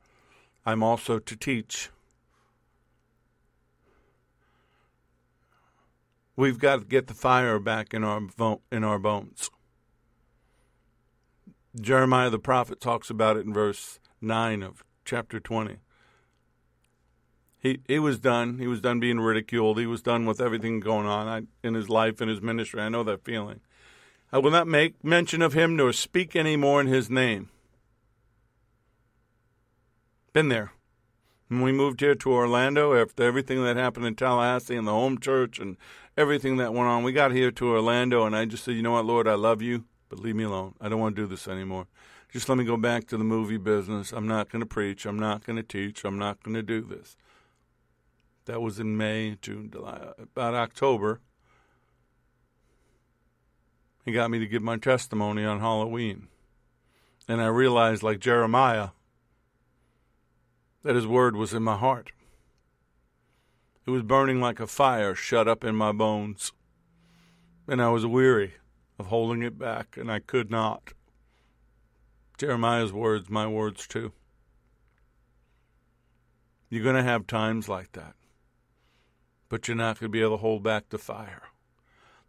I'm 0.65 0.81
also 0.81 1.19
to 1.19 1.35
teach. 1.35 1.89
We've 6.35 6.59
got 6.59 6.79
to 6.79 6.85
get 6.85 7.07
the 7.07 7.13
fire 7.13 7.59
back 7.59 7.93
in 7.93 8.03
our 8.03 8.21
in 8.71 8.83
our 8.83 8.99
bones. 8.99 9.49
Jeremiah 11.79 12.29
the 12.29 12.39
prophet 12.39 12.79
talks 12.79 13.09
about 13.09 13.37
it 13.37 13.45
in 13.45 13.53
verse 13.53 13.99
9 14.21 14.63
of 14.63 14.83
chapter 15.03 15.39
20. 15.39 15.77
He 17.59 17.79
he 17.87 17.99
was 17.99 18.19
done. 18.19 18.59
He 18.59 18.67
was 18.67 18.81
done 18.81 18.99
being 18.99 19.19
ridiculed. 19.19 19.79
He 19.79 19.85
was 19.85 20.01
done 20.01 20.25
with 20.25 20.41
everything 20.41 20.79
going 20.79 21.05
on 21.05 21.27
I, 21.27 21.67
in 21.67 21.73
his 21.73 21.89
life 21.89 22.21
and 22.21 22.29
his 22.29 22.41
ministry. 22.41 22.81
I 22.81 22.89
know 22.89 23.03
that 23.03 23.23
feeling. 23.23 23.61
I 24.31 24.39
will 24.39 24.51
not 24.51 24.67
make 24.67 25.03
mention 25.03 25.41
of 25.41 25.53
him 25.53 25.75
nor 25.75 25.93
speak 25.93 26.35
any 26.35 26.57
more 26.57 26.81
in 26.81 26.87
his 26.87 27.09
name. 27.09 27.49
Been 30.35 30.49
there. 30.49 30.73
When 31.47 31.61
we 31.61 31.71
moved 31.71 32.01
here 32.01 32.13
to 32.13 32.33
Orlando, 32.33 32.93
after 32.93 33.23
everything 33.23 33.63
that 33.63 33.77
happened 33.77 34.05
in 34.05 34.15
Tallahassee 34.15 34.75
and 34.75 34.85
the 34.85 34.91
home 34.91 35.17
church 35.17 35.59
and 35.59 35.77
everything 36.17 36.57
that 36.57 36.73
went 36.73 36.89
on, 36.89 37.03
we 37.03 37.13
got 37.13 37.31
here 37.31 37.51
to 37.51 37.69
Orlando, 37.69 38.25
and 38.25 38.35
I 38.35 38.43
just 38.43 38.65
said, 38.65 38.73
you 38.75 38.81
know 38.81 38.91
what, 38.91 39.05
Lord, 39.05 39.29
I 39.29 39.35
love 39.35 39.61
you, 39.61 39.85
but 40.09 40.19
leave 40.19 40.35
me 40.35 40.43
alone. 40.43 40.75
I 40.81 40.89
don't 40.89 40.99
want 40.99 41.15
to 41.15 41.21
do 41.21 41.25
this 41.25 41.47
anymore. 41.47 41.87
Just 42.33 42.49
let 42.49 42.57
me 42.57 42.65
go 42.65 42.75
back 42.75 43.07
to 43.07 43.17
the 43.17 43.23
movie 43.23 43.55
business. 43.55 44.11
I'm 44.11 44.27
not 44.27 44.49
going 44.49 44.59
to 44.59 44.65
preach. 44.65 45.05
I'm 45.05 45.17
not 45.17 45.45
going 45.45 45.55
to 45.55 45.63
teach. 45.63 46.03
I'm 46.03 46.19
not 46.19 46.43
going 46.43 46.55
to 46.55 46.61
do 46.61 46.81
this. 46.81 47.15
That 48.43 48.61
was 48.61 48.77
in 48.77 48.97
May, 48.97 49.37
June, 49.41 49.69
July, 49.71 50.09
about 50.19 50.53
October. 50.53 51.21
He 54.03 54.11
got 54.11 54.29
me 54.29 54.39
to 54.39 54.47
give 54.47 54.61
my 54.61 54.75
testimony 54.75 55.45
on 55.45 55.61
Halloween. 55.61 56.27
And 57.25 57.41
I 57.41 57.47
realized, 57.47 58.03
like 58.03 58.19
Jeremiah, 58.19 58.89
that 60.85 60.95
his 60.95 61.07
word 61.07 61.35
was 61.35 61.51
in 61.51 61.63
my 61.63 61.75
heart. 61.75 62.11
It 63.87 63.89
was 63.89 64.03
burning 64.03 64.39
like 64.39 64.59
a 64.59 64.67
fire 64.67 65.15
shut 65.15 65.47
up 65.47 65.63
in 65.63 65.75
my 65.75 65.91
bones. 65.91 66.51
And 67.67 67.81
I 67.81 67.89
was 67.89 68.05
weary 68.05 68.53
of 68.99 69.07
holding 69.07 69.41
it 69.41 69.57
back, 69.57 69.97
and 69.97 70.11
I 70.11 70.19
could 70.19 70.51
not. 70.51 70.93
Jeremiah's 72.37 72.93
words, 72.93 73.31
my 73.31 73.47
words 73.47 73.87
too. 73.87 74.11
You're 76.69 76.83
going 76.83 76.95
to 76.95 77.03
have 77.03 77.25
times 77.25 77.67
like 77.67 77.93
that, 77.93 78.13
but 79.49 79.67
you're 79.67 79.75
not 79.75 79.99
going 79.99 80.11
to 80.11 80.13
be 80.13 80.21
able 80.21 80.37
to 80.37 80.41
hold 80.41 80.61
back 80.61 80.89
the 80.89 80.99
fire. 80.99 81.41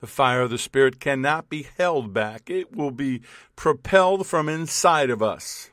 The 0.00 0.06
fire 0.06 0.40
of 0.40 0.50
the 0.50 0.56
Spirit 0.56 0.98
cannot 0.98 1.50
be 1.50 1.68
held 1.76 2.14
back, 2.14 2.48
it 2.48 2.74
will 2.74 2.90
be 2.90 3.20
propelled 3.54 4.26
from 4.26 4.48
inside 4.48 5.10
of 5.10 5.22
us. 5.22 5.72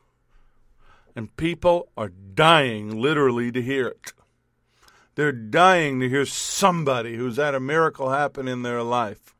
And 1.16 1.36
people 1.38 1.90
are 1.96 2.10
dying 2.10 3.00
literally 3.00 3.52
to 3.52 3.62
hear 3.62 3.88
it. 3.88 4.14
They're 5.16 5.32
dying 5.32 6.00
to 6.00 6.10
hear 6.10 6.26
somebody 6.26 7.16
who's 7.16 7.38
had 7.38 7.54
a 7.54 7.60
miracle 7.60 8.10
happen 8.10 8.48
in 8.48 8.64
their 8.64 8.82
life 8.82 9.34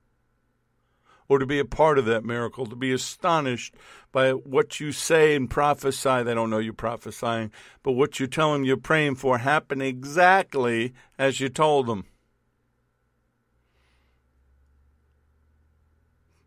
or 1.28 1.40
to 1.40 1.46
be 1.46 1.60
a 1.60 1.66
part 1.66 1.98
of 1.98 2.06
that 2.06 2.24
miracle, 2.24 2.66
to 2.66 2.76
be 2.76 2.92
astonished 2.92 3.74
by 4.12 4.32
what 4.32 4.80
you 4.80 4.92
say 4.92 5.36
and 5.36 5.50
prophesy. 5.50 6.22
They 6.22 6.36
don't 6.36 6.50
know 6.50 6.60
you're 6.60 6.74
prophesying, 6.74 7.52
but 7.82 7.94
what 7.94 8.20
you 8.20 8.28
tell 8.28 8.54
them 8.54 8.64
you're 8.64 8.78
praying 8.78 9.16
for 9.16 9.40
happen 9.40 9.82
exactly 9.82 10.94
as 11.18 11.40
you 11.40 11.50
told 11.50 11.88
them. 11.88 12.06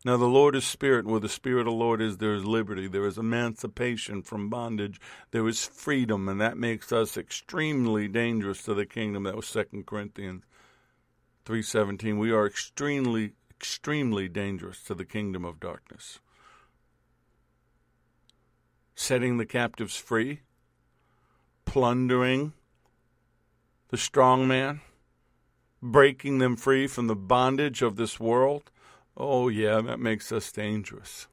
Now, 0.07 0.17
the 0.17 0.27
Lord 0.27 0.55
is 0.55 0.65
spirit, 0.65 1.01
and 1.05 1.11
where 1.11 1.19
the 1.19 1.29
spirit 1.29 1.63
of 1.63 1.73
the 1.73 1.73
Lord 1.73 2.01
is, 2.01 2.19
there 2.19 2.35
is 2.35 2.45
liberty. 2.45 2.87
There 2.87 3.09
is 3.09 3.19
emancipation 3.19 4.23
from 4.23 4.49
bondage. 4.49 5.01
There 5.33 5.49
is 5.49 5.65
freedom, 5.67 6.29
and 6.29 6.41
that 6.41 6.57
makes 6.57 6.93
us 6.93 7.17
extremely 7.17 8.07
dangerous 8.07 8.63
to 8.67 8.75
the 8.75 8.87
kingdom. 8.87 9.25
That 9.25 9.35
was 9.35 9.49
Second 9.49 9.85
Corinthians 9.85 10.45
3.17. 11.45 12.21
We 12.21 12.31
are 12.31 12.47
extremely, 12.47 13.33
extremely 13.51 14.29
dangerous 14.29 14.81
to 14.85 14.95
the 14.95 15.05
kingdom 15.05 15.45
of 15.45 15.59
darkness. 15.59 16.21
Setting 18.95 19.39
the 19.39 19.45
captives 19.45 19.97
free, 19.97 20.43
plundering 21.65 22.53
the 23.89 23.99
strong 23.99 24.47
man, 24.47 24.83
breaking 25.83 26.39
them 26.39 26.55
free 26.55 26.87
from 26.87 27.09
the 27.09 27.17
bondage 27.17 27.83
of 27.83 27.97
this 27.97 28.21
world, 28.21 28.71
Oh, 29.17 29.49
yeah, 29.49 29.81
that 29.81 29.99
makes 29.99 30.31
us 30.31 30.53
dangerous. 30.53 31.27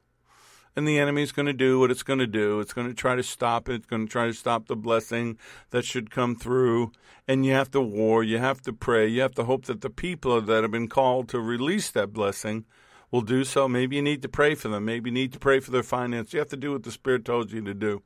And 0.75 0.87
the 0.87 0.97
enemy's 0.97 1.31
going 1.31 1.45
to 1.45 1.53
do 1.53 1.79
what 1.79 1.91
it's 1.91 2.01
going 2.01 2.19
to 2.19 2.27
do. 2.27 2.59
It's 2.59 2.73
going 2.73 2.87
to 2.87 2.93
try 2.93 3.15
to 3.15 3.23
stop 3.23 3.69
it. 3.69 3.75
It's 3.75 3.85
going 3.85 4.07
to 4.07 4.11
try 4.11 4.25
to 4.25 4.33
stop 4.33 4.67
the 4.67 4.75
blessing 4.75 5.37
that 5.69 5.85
should 5.85 6.09
come 6.09 6.35
through. 6.35 6.91
And 7.27 7.45
you 7.45 7.51
have 7.53 7.69
to 7.71 7.81
war. 7.81 8.23
You 8.23 8.39
have 8.39 8.61
to 8.61 8.73
pray. 8.73 9.07
You 9.07 9.21
have 9.21 9.35
to 9.35 9.43
hope 9.43 9.65
that 9.65 9.81
the 9.81 9.89
people 9.89 10.41
that 10.41 10.63
have 10.63 10.71
been 10.71 10.87
called 10.87 11.29
to 11.29 11.39
release 11.39 11.91
that 11.91 12.11
blessing 12.11 12.65
will 13.11 13.21
do 13.21 13.43
so. 13.43 13.67
Maybe 13.67 13.97
you 13.97 14.01
need 14.01 14.23
to 14.23 14.29
pray 14.29 14.55
for 14.55 14.69
them. 14.69 14.85
Maybe 14.85 15.11
you 15.11 15.13
need 15.13 15.33
to 15.33 15.39
pray 15.39 15.59
for 15.59 15.69
their 15.69 15.83
finance. 15.83 16.33
You 16.33 16.39
have 16.39 16.49
to 16.49 16.57
do 16.57 16.71
what 16.71 16.83
the 16.83 16.91
Spirit 16.91 17.23
told 17.23 17.51
you 17.51 17.61
to 17.61 17.73
do. 17.75 18.01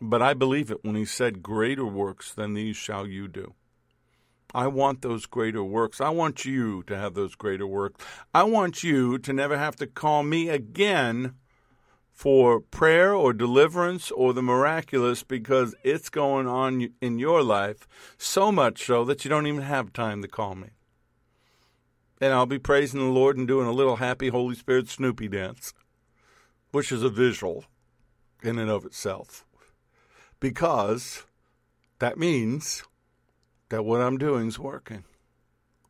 But 0.00 0.20
I 0.20 0.34
believe 0.34 0.70
it 0.70 0.84
when 0.84 0.94
He 0.94 1.06
said, 1.06 1.42
Greater 1.42 1.86
works 1.86 2.34
than 2.34 2.52
these 2.52 2.76
shall 2.76 3.06
you 3.06 3.28
do. 3.28 3.54
I 4.54 4.68
want 4.68 5.02
those 5.02 5.26
greater 5.26 5.64
works. 5.64 6.00
I 6.00 6.10
want 6.10 6.44
you 6.44 6.84
to 6.84 6.96
have 6.96 7.14
those 7.14 7.34
greater 7.34 7.66
works. 7.66 8.04
I 8.32 8.44
want 8.44 8.84
you 8.84 9.18
to 9.18 9.32
never 9.32 9.58
have 9.58 9.74
to 9.76 9.86
call 9.86 10.22
me 10.22 10.48
again 10.48 11.34
for 12.12 12.60
prayer 12.60 13.12
or 13.12 13.32
deliverance 13.32 14.12
or 14.12 14.32
the 14.32 14.42
miraculous 14.42 15.24
because 15.24 15.74
it's 15.82 16.08
going 16.08 16.46
on 16.46 16.88
in 17.00 17.18
your 17.18 17.42
life 17.42 17.88
so 18.16 18.52
much 18.52 18.86
so 18.86 19.04
that 19.04 19.24
you 19.24 19.28
don't 19.28 19.48
even 19.48 19.62
have 19.62 19.92
time 19.92 20.22
to 20.22 20.28
call 20.28 20.54
me. 20.54 20.68
And 22.20 22.32
I'll 22.32 22.46
be 22.46 22.60
praising 22.60 23.00
the 23.00 23.06
Lord 23.06 23.36
and 23.36 23.48
doing 23.48 23.66
a 23.66 23.72
little 23.72 23.96
happy 23.96 24.28
Holy 24.28 24.54
Spirit 24.54 24.88
Snoopy 24.88 25.26
dance, 25.28 25.74
which 26.70 26.92
is 26.92 27.02
a 27.02 27.08
visual 27.08 27.64
in 28.44 28.60
and 28.60 28.70
of 28.70 28.84
itself. 28.84 29.44
Because 30.38 31.24
that 31.98 32.16
means 32.16 32.84
that 33.68 33.84
what 33.84 34.00
I'm 34.00 34.18
doing 34.18 34.48
is 34.48 34.58
working, 34.58 35.04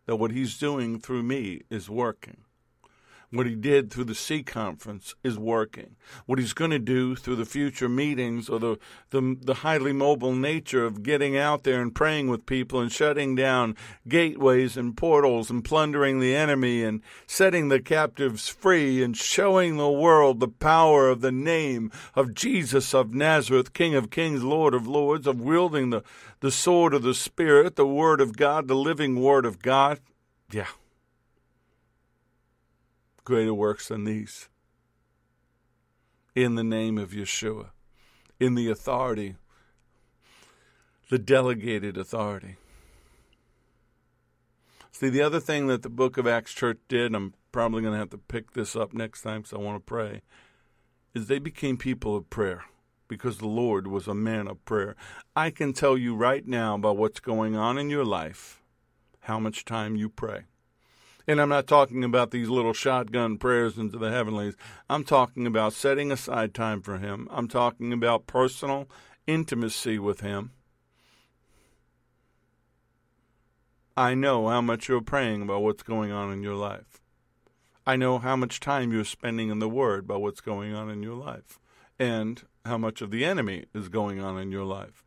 that 0.07 0.17
what 0.17 0.31
he's 0.31 0.59
doing 0.59 1.01
through 1.01 1.23
me 1.23 1.63
is 1.71 1.91
working. 1.91 2.44
What 3.31 3.47
he 3.47 3.55
did 3.55 3.91
through 3.91 4.05
the 4.05 4.15
C 4.15 4.43
conference 4.43 5.15
is 5.25 5.39
working. 5.39 5.97
What 6.27 6.39
he's 6.39 6.53
going 6.53 6.71
to 6.71 6.79
do 6.79 7.17
through 7.17 7.37
the 7.37 7.45
future 7.45 7.89
meetings 7.89 8.49
or 8.49 8.59
the, 8.59 8.79
the, 9.11 9.37
the 9.41 9.55
highly 9.55 9.93
mobile 9.93 10.35
nature 10.35 10.85
of 10.85 11.03
getting 11.03 11.37
out 11.37 11.65
there 11.65 11.81
and 11.83 11.95
praying 11.95 12.29
with 12.29 12.47
people 12.47 12.81
and 12.81 12.93
shutting 12.93 13.35
down 13.35 13.77
gateways 14.07 14.77
and 14.77 14.97
portals 14.97 15.51
and 15.51 15.65
plundering 15.65 16.21
the 16.21 16.35
enemy 16.35 16.85
and 16.85 17.03
setting 17.27 17.69
the 17.69 17.81
captives 17.81 18.49
free 18.49 19.03
and 19.03 19.17
showing 19.17 19.77
the 19.77 19.91
world 19.91 20.41
the 20.41 20.49
power 20.49 21.09
of 21.09 21.21
the 21.21 21.33
name 21.33 21.91
of 22.15 22.35
Jesus 22.35 22.95
of 22.95 23.15
Nazareth, 23.15 23.73
King 23.73 23.95
of 23.95 24.11
Kings, 24.11 24.45
Lord 24.45 24.75
of 24.75 24.87
Lords, 24.87 25.27
of 25.27 25.41
wielding 25.41 25.91
the, 25.91 26.03
the 26.41 26.51
sword 26.51 26.95
of 26.95 27.03
the 27.03 27.15
Spirit, 27.15 27.77
the 27.77 27.87
Word 27.87 28.21
of 28.21 28.37
God, 28.37 28.69
the 28.69 28.77
living 28.77 29.21
Word 29.21 29.45
of 29.45 29.61
God. 29.61 30.01
Yeah 30.51 30.67
greater 33.25 33.55
works 33.55 33.89
than 33.89 34.05
these. 34.05 34.49
In 36.35 36.55
the 36.55 36.65
name 36.65 36.99
of 36.99 37.11
Yeshua, 37.11 37.71
in 38.39 38.55
the 38.55 38.69
authority, 38.69 39.37
the 41.11 41.19
delegated 41.19 41.97
authority. 41.97 42.57
See, 44.91 45.09
the 45.09 45.23
other 45.23 45.41
thing 45.41 45.67
that 45.67 45.83
the 45.83 45.89
book 45.89 46.19
of 46.19 46.27
Acts 46.27 46.53
Church 46.53 46.79
did, 46.89 47.15
I'm 47.15 47.35
probably 47.51 47.83
going 47.83 47.95
to 47.95 47.99
have 47.99 48.11
to 48.11 48.19
pick 48.19 48.53
this 48.53 48.77
up 48.77 48.93
next 48.93 49.23
time 49.23 49.43
because 49.43 49.53
I 49.53 49.59
want 49.59 49.77
to 49.77 49.85
pray, 49.85 50.23
is 51.15 51.27
they 51.27 51.39
became 51.39 51.77
people 51.77 52.17
of 52.17 52.31
prayer 52.31 52.65
because 53.09 53.39
the 53.39 53.47
Lord 53.47 53.87
was 53.87 54.09
a 54.09 54.15
man 54.15 54.49
of 54.49 54.65
prayer. 54.65 54.97
I 55.37 55.51
can 55.51 55.73
tell 55.73 55.97
you 55.97 56.15
right 56.15 56.47
now 56.47 56.77
by 56.79 56.91
what's 56.91 57.21
going 57.21 57.55
on 57.55 57.79
in 57.79 57.91
your 57.91 58.05
life, 58.05 58.63
how 59.21 59.39
much 59.39 59.65
time 59.65 59.97
you 59.97 60.09
pray. 60.09 60.45
And 61.27 61.41
I'm 61.41 61.49
not 61.49 61.67
talking 61.67 62.05
about 62.05 62.31
these 62.31 62.49
little 62.49 62.75
shotgun 62.75 63.39
prayers 63.39 63.79
into 63.79 63.99
the 63.99 64.11
heavenlies. 64.11 64.57
I'm 64.91 65.05
talking 65.05 65.47
about 65.47 65.73
setting 65.73 66.13
aside 66.13 66.53
time 66.53 66.83
for 66.83 66.99
Him. 66.99 67.29
I'm 67.31 67.49
talking 67.49 67.93
about 67.93 68.27
personal 68.27 68.89
intimacy 69.27 69.99
with 69.99 70.21
Him. 70.21 70.53
I 73.97 74.15
know 74.15 74.49
how 74.49 74.61
much 74.61 74.89
you're 74.89 75.01
praying 75.01 75.43
about 75.43 75.63
what's 75.63 75.83
going 75.83 76.11
on 76.11 76.33
in 76.33 76.43
your 76.43 76.57
life. 76.57 77.01
I 77.87 77.97
know 77.97 78.19
how 78.19 78.35
much 78.35 78.61
time 78.61 78.93
you're 78.93 79.05
spending 79.05 79.51
in 79.51 79.61
the 79.61 79.69
Word 79.69 80.05
about 80.05 80.21
what's 80.21 80.41
going 80.41 80.75
on 80.75 80.91
in 80.91 81.03
your 81.03 81.15
life 81.15 81.59
and 81.99 82.43
how 82.65 82.77
much 82.77 83.03
of 83.03 83.11
the 83.11 83.25
enemy 83.25 83.67
is 83.75 83.89
going 83.89 84.21
on 84.21 84.39
in 84.39 84.51
your 84.51 84.65
life. 84.65 85.04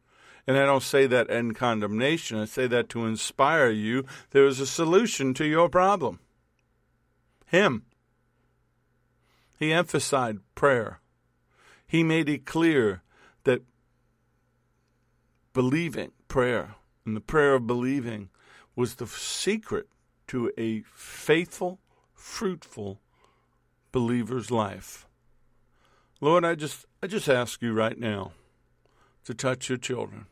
And 0.47 0.57
I 0.57 0.65
don't 0.65 0.81
say 0.81 1.07
that 1.07 1.29
in 1.29 1.53
condemnation. 1.53 2.39
I 2.39 2.45
say 2.45 2.67
that 2.67 2.87
to 2.89 3.05
inspire 3.05 3.69
you. 3.69 4.05
There 4.31 4.45
is 4.45 4.61
a 4.61 4.65
solution 4.65 5.33
to 5.35 5.45
your 5.45 5.67
problem. 5.67 6.19
Him. 7.45 7.83
He 9.59 9.73
emphasized 9.73 10.39
prayer. 10.55 11.01
He 11.85 12.01
made 12.01 12.29
it 12.29 12.45
clear 12.45 13.01
that 13.43 13.63
believing, 15.53 16.11
prayer, 16.27 16.75
and 17.05 17.15
the 17.15 17.21
prayer 17.21 17.55
of 17.55 17.67
believing 17.67 18.29
was 18.75 18.95
the 18.95 19.07
secret 19.07 19.87
to 20.27 20.51
a 20.57 20.83
faithful, 20.93 21.79
fruitful 22.13 23.01
believer's 23.91 24.51
life. 24.51 25.07
Lord, 26.21 26.45
I 26.45 26.55
just 26.55 26.85
I 27.01 27.07
just 27.07 27.27
ask 27.27 27.61
you 27.61 27.73
right 27.73 27.97
now 27.97 28.31
to 29.23 29.33
touch 29.33 29.69
your 29.69 29.77
children. 29.77 30.27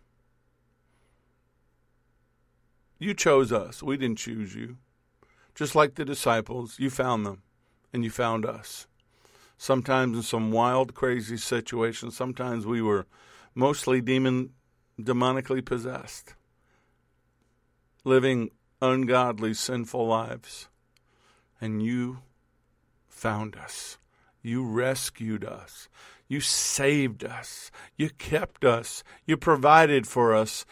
You 3.06 3.14
chose 3.14 3.52
us. 3.52 3.84
We 3.84 3.98
didn't 3.98 4.18
choose 4.18 4.56
you. 4.56 4.78
Just 5.54 5.76
like 5.76 5.94
the 5.94 6.04
disciples, 6.04 6.80
you 6.80 6.90
found 6.90 7.24
them 7.24 7.44
and 7.94 8.04
you 8.04 8.10
found 8.10 8.48
us. 8.48 8.88
Sometimes 9.60 10.18
in 10.18 10.24
some 10.24 10.52
wild, 10.52 10.96
crazy 10.96 11.38
situation, 11.38 12.10
sometimes 12.10 12.66
we 12.66 12.82
were 12.82 13.06
mostly 13.54 14.02
demon 14.02 14.54
demonically 15.00 15.64
possessed, 15.64 16.34
living 18.04 18.50
ungodly, 18.82 19.54
sinful 19.54 20.08
lives. 20.08 20.68
And 21.62 21.84
you 21.84 22.22
found 23.08 23.56
us. 23.56 24.00
You 24.42 24.66
rescued 24.66 25.46
us. 25.46 25.90
You 26.28 26.42
saved 26.42 27.24
us. 27.24 27.70
You 27.98 28.10
kept 28.10 28.66
us. 28.66 29.04
You 29.28 29.38
provided 29.38 30.08
for 30.08 30.34
us. 30.34 30.66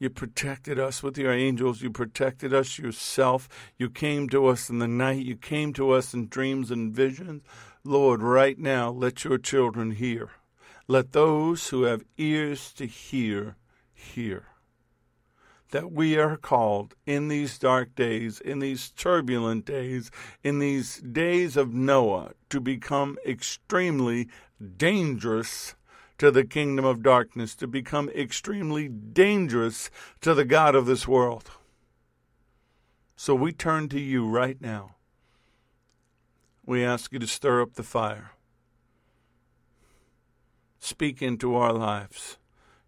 You 0.00 0.08
protected 0.08 0.78
us 0.78 1.02
with 1.02 1.18
your 1.18 1.30
angels. 1.30 1.82
You 1.82 1.90
protected 1.90 2.54
us 2.54 2.78
yourself. 2.78 3.50
You 3.76 3.90
came 3.90 4.30
to 4.30 4.46
us 4.46 4.70
in 4.70 4.78
the 4.78 4.88
night. 4.88 5.26
You 5.26 5.36
came 5.36 5.74
to 5.74 5.90
us 5.90 6.14
in 6.14 6.28
dreams 6.28 6.70
and 6.70 6.92
visions. 6.92 7.42
Lord, 7.84 8.22
right 8.22 8.58
now, 8.58 8.90
let 8.90 9.24
your 9.24 9.36
children 9.36 9.90
hear. 9.90 10.30
Let 10.88 11.12
those 11.12 11.68
who 11.68 11.82
have 11.82 12.02
ears 12.16 12.72
to 12.74 12.86
hear, 12.86 13.56
hear 13.92 14.46
that 15.70 15.92
we 15.92 16.18
are 16.18 16.36
called 16.36 16.94
in 17.06 17.28
these 17.28 17.58
dark 17.58 17.94
days, 17.94 18.40
in 18.40 18.58
these 18.58 18.90
turbulent 18.90 19.66
days, 19.66 20.10
in 20.42 20.58
these 20.58 20.96
days 20.98 21.56
of 21.56 21.74
Noah, 21.74 22.32
to 22.48 22.58
become 22.58 23.18
extremely 23.26 24.28
dangerous 24.76 25.74
to 26.20 26.30
the 26.30 26.44
kingdom 26.44 26.84
of 26.84 27.02
darkness, 27.02 27.54
to 27.56 27.66
become 27.66 28.08
extremely 28.10 28.88
dangerous 28.88 29.90
to 30.20 30.32
the 30.34 30.44
God 30.44 30.74
of 30.74 30.86
this 30.86 31.08
world. 31.08 31.50
So 33.16 33.34
we 33.34 33.52
turn 33.52 33.88
to 33.88 34.00
you 34.00 34.28
right 34.28 34.60
now. 34.60 34.94
We 36.64 36.84
ask 36.84 37.12
you 37.12 37.18
to 37.18 37.26
stir 37.26 37.60
up 37.60 37.74
the 37.74 37.82
fire. 37.82 38.30
Speak 40.78 41.20
into 41.20 41.56
our 41.56 41.72
lives 41.72 42.38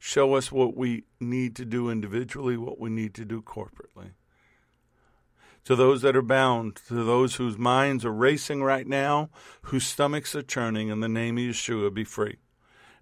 show 0.03 0.35
us 0.35 0.51
what 0.51 0.77
we 0.77 1.05
need 1.21 1.55
to 1.55 1.65
do 1.65 1.89
individually, 1.89 2.57
what 2.57 2.81
we 2.81 2.91
need 2.91 3.15
to 3.15 3.25
do 3.25 3.41
corporately. 3.41 4.11
To 5.67 5.77
those 5.77 6.03
that 6.03 6.17
are 6.17 6.23
bound, 6.23 6.81
to 6.89 7.05
those 7.05 7.37
whose 7.37 7.57
minds 7.57 8.05
are 8.05 8.13
racing 8.13 8.65
right 8.65 8.87
now, 8.87 9.31
whose 9.63 9.87
stomachs 9.87 10.35
are 10.35 10.43
churning, 10.43 10.89
in 10.89 10.99
the 10.99 11.09
name 11.09 11.39
of 11.39 11.45
Yeshua, 11.45 11.95
be 11.95 12.03
free. 12.03 12.39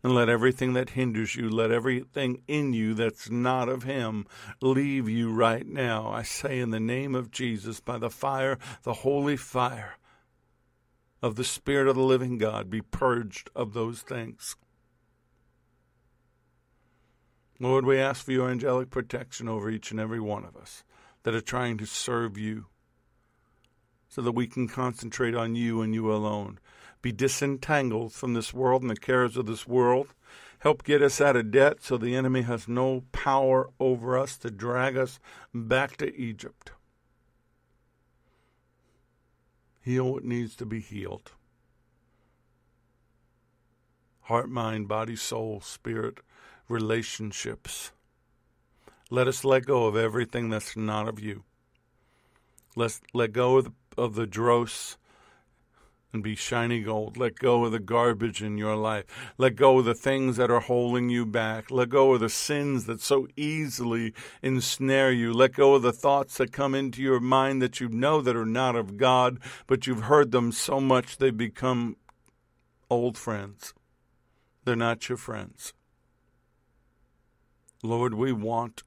And 0.03 0.15
let 0.15 0.31
everything 0.31 0.73
that 0.73 0.91
hinders 0.91 1.37
you, 1.37 1.51
let 1.51 1.71
everything 1.71 2.43
in 2.49 2.73
you 2.73 2.95
that's 2.95 3.29
not 3.29 3.69
of 3.69 3.83
Him 3.83 4.27
leave 4.63 5.09
you 5.09 5.31
right 5.31 5.67
now. 5.67 6.11
I 6.11 6.23
say 6.23 6.59
in 6.59 6.71
the 6.71 6.81
name 6.81 7.15
of 7.15 7.31
Jesus, 7.31 7.81
by 7.81 7.99
the 7.99 8.09
fire, 8.09 8.59
the 8.83 8.95
holy 8.95 9.37
fire 9.37 9.99
of 11.23 11.37
the 11.37 11.45
Spirit 11.45 11.87
of 11.87 11.97
the 11.97 12.03
living 12.03 12.39
God, 12.39 12.71
be 12.71 12.81
purged 12.81 13.51
of 13.55 13.75
those 13.75 14.01
things. 14.01 14.57
Lord, 17.59 17.85
we 17.85 17.99
ask 17.99 18.25
for 18.25 18.33
your 18.33 18.49
angelic 18.49 18.89
protection 18.89 19.47
over 19.47 19.69
each 19.69 19.91
and 19.91 20.01
every 20.01 20.21
one 20.21 20.47
of 20.47 20.57
us 20.57 20.83
that 21.25 21.35
are 21.35 21.43
trying 21.43 21.77
to 21.77 21.85
serve 21.85 22.39
you 22.39 22.67
so 24.09 24.23
that 24.23 24.33
we 24.33 24.47
can 24.47 24.67
concentrate 24.67 25.35
on 25.35 25.55
you 25.55 25.83
and 25.83 25.95
you 25.95 26.11
alone. 26.11 26.59
Be 27.03 27.13
disentangled 27.13 28.13
from 28.13 28.35
this 28.35 28.53
world 28.53 28.83
and 28.83 28.91
the 28.91 28.97
cares 28.97 29.37
of 29.37 29.47
this 29.47 29.67
world. 29.67 30.09
Help 30.61 30.85
get 30.85 31.03
us 31.03 31.21
out 31.21 31.37
of 31.37 31.51
debt 31.51 31.83
so 31.83 31.97
the 31.97 32.15
enemy 32.15 32.43
has 32.43 32.69
no 32.69 33.05
power 33.13 33.71
over 33.81 34.19
us 34.19 34.37
to 34.39 34.51
drag 34.51 34.97
us 34.97 35.19
back 35.55 35.97
to 35.97 36.15
Egypt. 36.15 36.73
Heal 39.81 40.13
what 40.13 40.25
needs 40.25 40.55
to 40.57 40.67
be 40.67 40.81
healed 40.81 41.33
heart, 44.31 44.49
mind, 44.49 44.87
body, 44.87 45.17
soul, 45.17 45.61
spirit, 45.61 46.19
relationships. 46.69 47.91
Let 49.11 49.27
us 49.27 49.45
let 49.45 49.67
go 49.67 49.87
of 49.89 49.97
everything 49.97 50.51
that's 50.51 50.77
not 50.77 51.09
of 51.09 51.19
you. 51.19 51.43
Let's 52.77 53.01
let 53.13 53.33
go 53.33 53.57
of 53.57 53.65
the, 53.65 53.73
of 53.99 54.15
the 54.15 54.29
dross 54.29 54.97
and 56.13 56.23
be 56.23 56.35
shiny 56.35 56.81
gold. 56.81 57.17
Let 57.17 57.37
go 57.37 57.65
of 57.65 57.73
the 57.73 57.79
garbage 57.79 58.43
in 58.43 58.59
your 58.59 58.77
life. 58.77 59.05
Let 59.39 59.57
go 59.57 59.79
of 59.79 59.85
the 59.85 59.95
things 59.95 60.37
that 60.37 60.51
are 60.51 60.61
holding 60.61 61.09
you 61.09 61.25
back. 61.25 61.71
Let 61.71 61.91
go 61.91 62.15
of 62.15 62.21
the 62.21 62.29
sins 62.29 62.87
that 62.87 63.01
so 63.01 63.29
easily 63.37 64.15
ensnare 64.43 65.13
you. 65.13 65.33
Let 65.33 65.55
go 65.55 65.75
of 65.75 65.83
the 65.83 65.93
thoughts 65.93 66.37
that 66.39 66.53
come 66.53 66.75
into 66.75 67.03
your 67.03 67.21
mind 67.21 67.63
that 67.63 67.81
you 67.81 67.89
know 67.89 68.21
that 68.21 68.37
are 68.37 68.47
not 68.47 68.77
of 68.77 68.97
God, 68.97 69.39
but 69.67 69.87
you've 69.87 70.05
heard 70.05 70.33
them 70.33 70.53
so 70.53 70.81
much 70.81 71.17
they've 71.17 71.37
become 71.37 71.97
old 72.91 73.17
friends. 73.17 73.73
They're 74.65 74.77
not 74.77 75.09
your 75.09 75.19
friends. 75.19 75.73
Lord, 77.83 78.15
we 78.15 78.33
want 78.33 78.83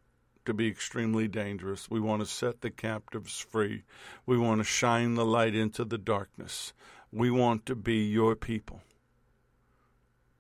to 0.46 0.54
be 0.54 0.68
extremely 0.68 1.28
dangerous. 1.28 1.90
We 1.90 2.00
want 2.00 2.22
to 2.22 2.26
set 2.26 2.62
the 2.62 2.70
captives 2.70 3.40
free. 3.40 3.84
We 4.26 4.38
want 4.38 4.60
to 4.60 4.66
shine 4.66 5.16
the 5.16 5.26
light 5.26 5.56
into 5.56 5.86
the 5.86 5.98
darkness. 5.98 6.74
We 7.16 7.30
want 7.30 7.68
to 7.68 7.76
be 7.76 8.06
your 8.06 8.36
people, 8.36 8.82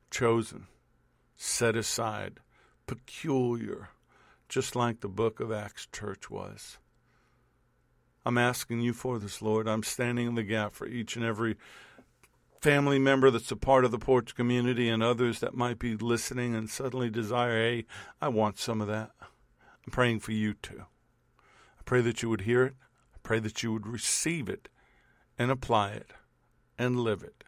chosen, 0.09 0.65
set 1.35 1.75
aside, 1.75 2.39
peculiar, 2.87 3.89
just 4.49 4.75
like 4.75 5.01
the 5.01 5.07
book 5.07 5.39
of 5.39 5.51
Acts 5.51 5.87
church 5.91 6.31
was. 6.31 6.79
I'm 8.25 8.39
asking 8.39 8.79
you 8.79 8.91
for 8.91 9.19
this, 9.19 9.39
Lord. 9.39 9.67
I'm 9.67 9.83
standing 9.83 10.25
in 10.25 10.33
the 10.33 10.41
gap 10.41 10.73
for 10.73 10.87
each 10.87 11.15
and 11.15 11.23
every 11.23 11.57
family 12.59 12.97
member 12.97 13.29
that's 13.29 13.51
a 13.51 13.55
part 13.55 13.85
of 13.85 13.91
the 13.91 13.99
porch 13.99 14.33
community 14.33 14.89
and 14.89 15.03
others 15.03 15.41
that 15.41 15.53
might 15.53 15.77
be 15.77 15.95
listening 15.95 16.55
and 16.55 16.71
suddenly 16.71 17.11
desire, 17.11 17.55
hey, 17.55 17.85
I 18.19 18.29
want 18.29 18.57
some 18.57 18.81
of 18.81 18.87
that. 18.87 19.11
I'm 19.21 19.91
praying 19.91 20.21
for 20.21 20.31
you 20.31 20.55
too. 20.55 20.85
I 21.79 21.83
pray 21.85 22.01
that 22.01 22.23
you 22.23 22.29
would 22.29 22.41
hear 22.41 22.65
it. 22.65 22.73
I 23.13 23.19
pray 23.21 23.37
that 23.41 23.61
you 23.61 23.71
would 23.73 23.85
receive 23.85 24.49
it 24.49 24.69
and 25.37 25.51
apply 25.51 25.91
it 25.91 26.13
and 26.77 26.99
live 26.99 27.23
it. 27.23 27.43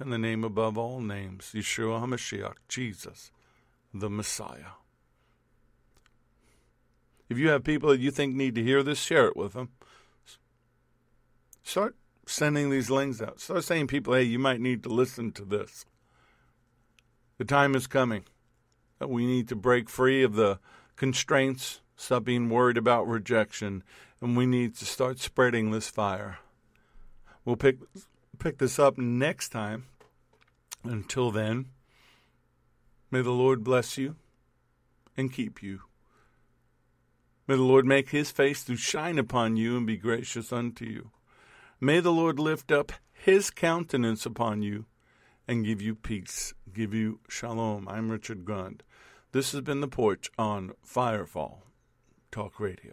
In 0.00 0.10
the 0.10 0.18
name 0.18 0.44
above 0.44 0.78
all 0.78 1.00
names, 1.00 1.52
Yeshua 1.54 2.02
HaMashiach, 2.02 2.54
Jesus, 2.68 3.30
the 3.92 4.08
Messiah. 4.08 4.76
If 7.28 7.38
you 7.38 7.48
have 7.50 7.62
people 7.62 7.90
that 7.90 8.00
you 8.00 8.10
think 8.10 8.34
need 8.34 8.54
to 8.56 8.62
hear 8.62 8.82
this, 8.82 8.98
share 8.98 9.26
it 9.26 9.36
with 9.36 9.52
them. 9.52 9.68
Start 11.62 11.94
sending 12.26 12.70
these 12.70 12.90
links 12.90 13.20
out. 13.20 13.40
Start 13.40 13.64
saying 13.64 13.86
people, 13.86 14.14
hey, 14.14 14.22
you 14.22 14.38
might 14.38 14.60
need 14.60 14.82
to 14.82 14.88
listen 14.88 15.32
to 15.32 15.44
this. 15.44 15.84
The 17.38 17.44
time 17.44 17.74
is 17.74 17.86
coming 17.86 18.24
that 18.98 19.10
we 19.10 19.26
need 19.26 19.48
to 19.48 19.56
break 19.56 19.88
free 19.88 20.22
of 20.22 20.34
the 20.34 20.58
constraints, 20.96 21.80
stop 21.96 22.24
being 22.24 22.50
worried 22.50 22.76
about 22.76 23.08
rejection, 23.08 23.82
and 24.20 24.36
we 24.36 24.46
need 24.46 24.76
to 24.76 24.84
start 24.84 25.18
spreading 25.18 25.70
this 25.70 25.88
fire. 25.88 26.38
We'll 27.50 27.56
pick 27.56 27.78
pick 28.38 28.58
this 28.58 28.78
up 28.78 28.96
next 28.96 29.48
time. 29.48 29.86
Until 30.84 31.32
then, 31.32 31.66
may 33.10 33.22
the 33.22 33.32
Lord 33.32 33.64
bless 33.64 33.98
you 33.98 34.14
and 35.16 35.32
keep 35.32 35.60
you. 35.60 35.80
May 37.48 37.56
the 37.56 37.62
Lord 37.62 37.86
make 37.86 38.10
his 38.10 38.30
face 38.30 38.62
to 38.66 38.76
shine 38.76 39.18
upon 39.18 39.56
you 39.56 39.76
and 39.76 39.84
be 39.84 39.96
gracious 39.96 40.52
unto 40.52 40.84
you. 40.84 41.10
May 41.80 41.98
the 41.98 42.12
Lord 42.12 42.38
lift 42.38 42.70
up 42.70 42.92
his 43.12 43.50
countenance 43.50 44.24
upon 44.24 44.62
you 44.62 44.84
and 45.48 45.66
give 45.66 45.82
you 45.82 45.96
peace, 45.96 46.54
give 46.72 46.94
you 46.94 47.18
shalom. 47.28 47.88
I'm 47.88 48.12
Richard 48.12 48.44
Grund. 48.44 48.84
This 49.32 49.50
has 49.50 49.62
been 49.62 49.80
The 49.80 49.88
Porch 49.88 50.30
on 50.38 50.74
Firefall 50.86 51.62
Talk 52.30 52.60
Radio. 52.60 52.92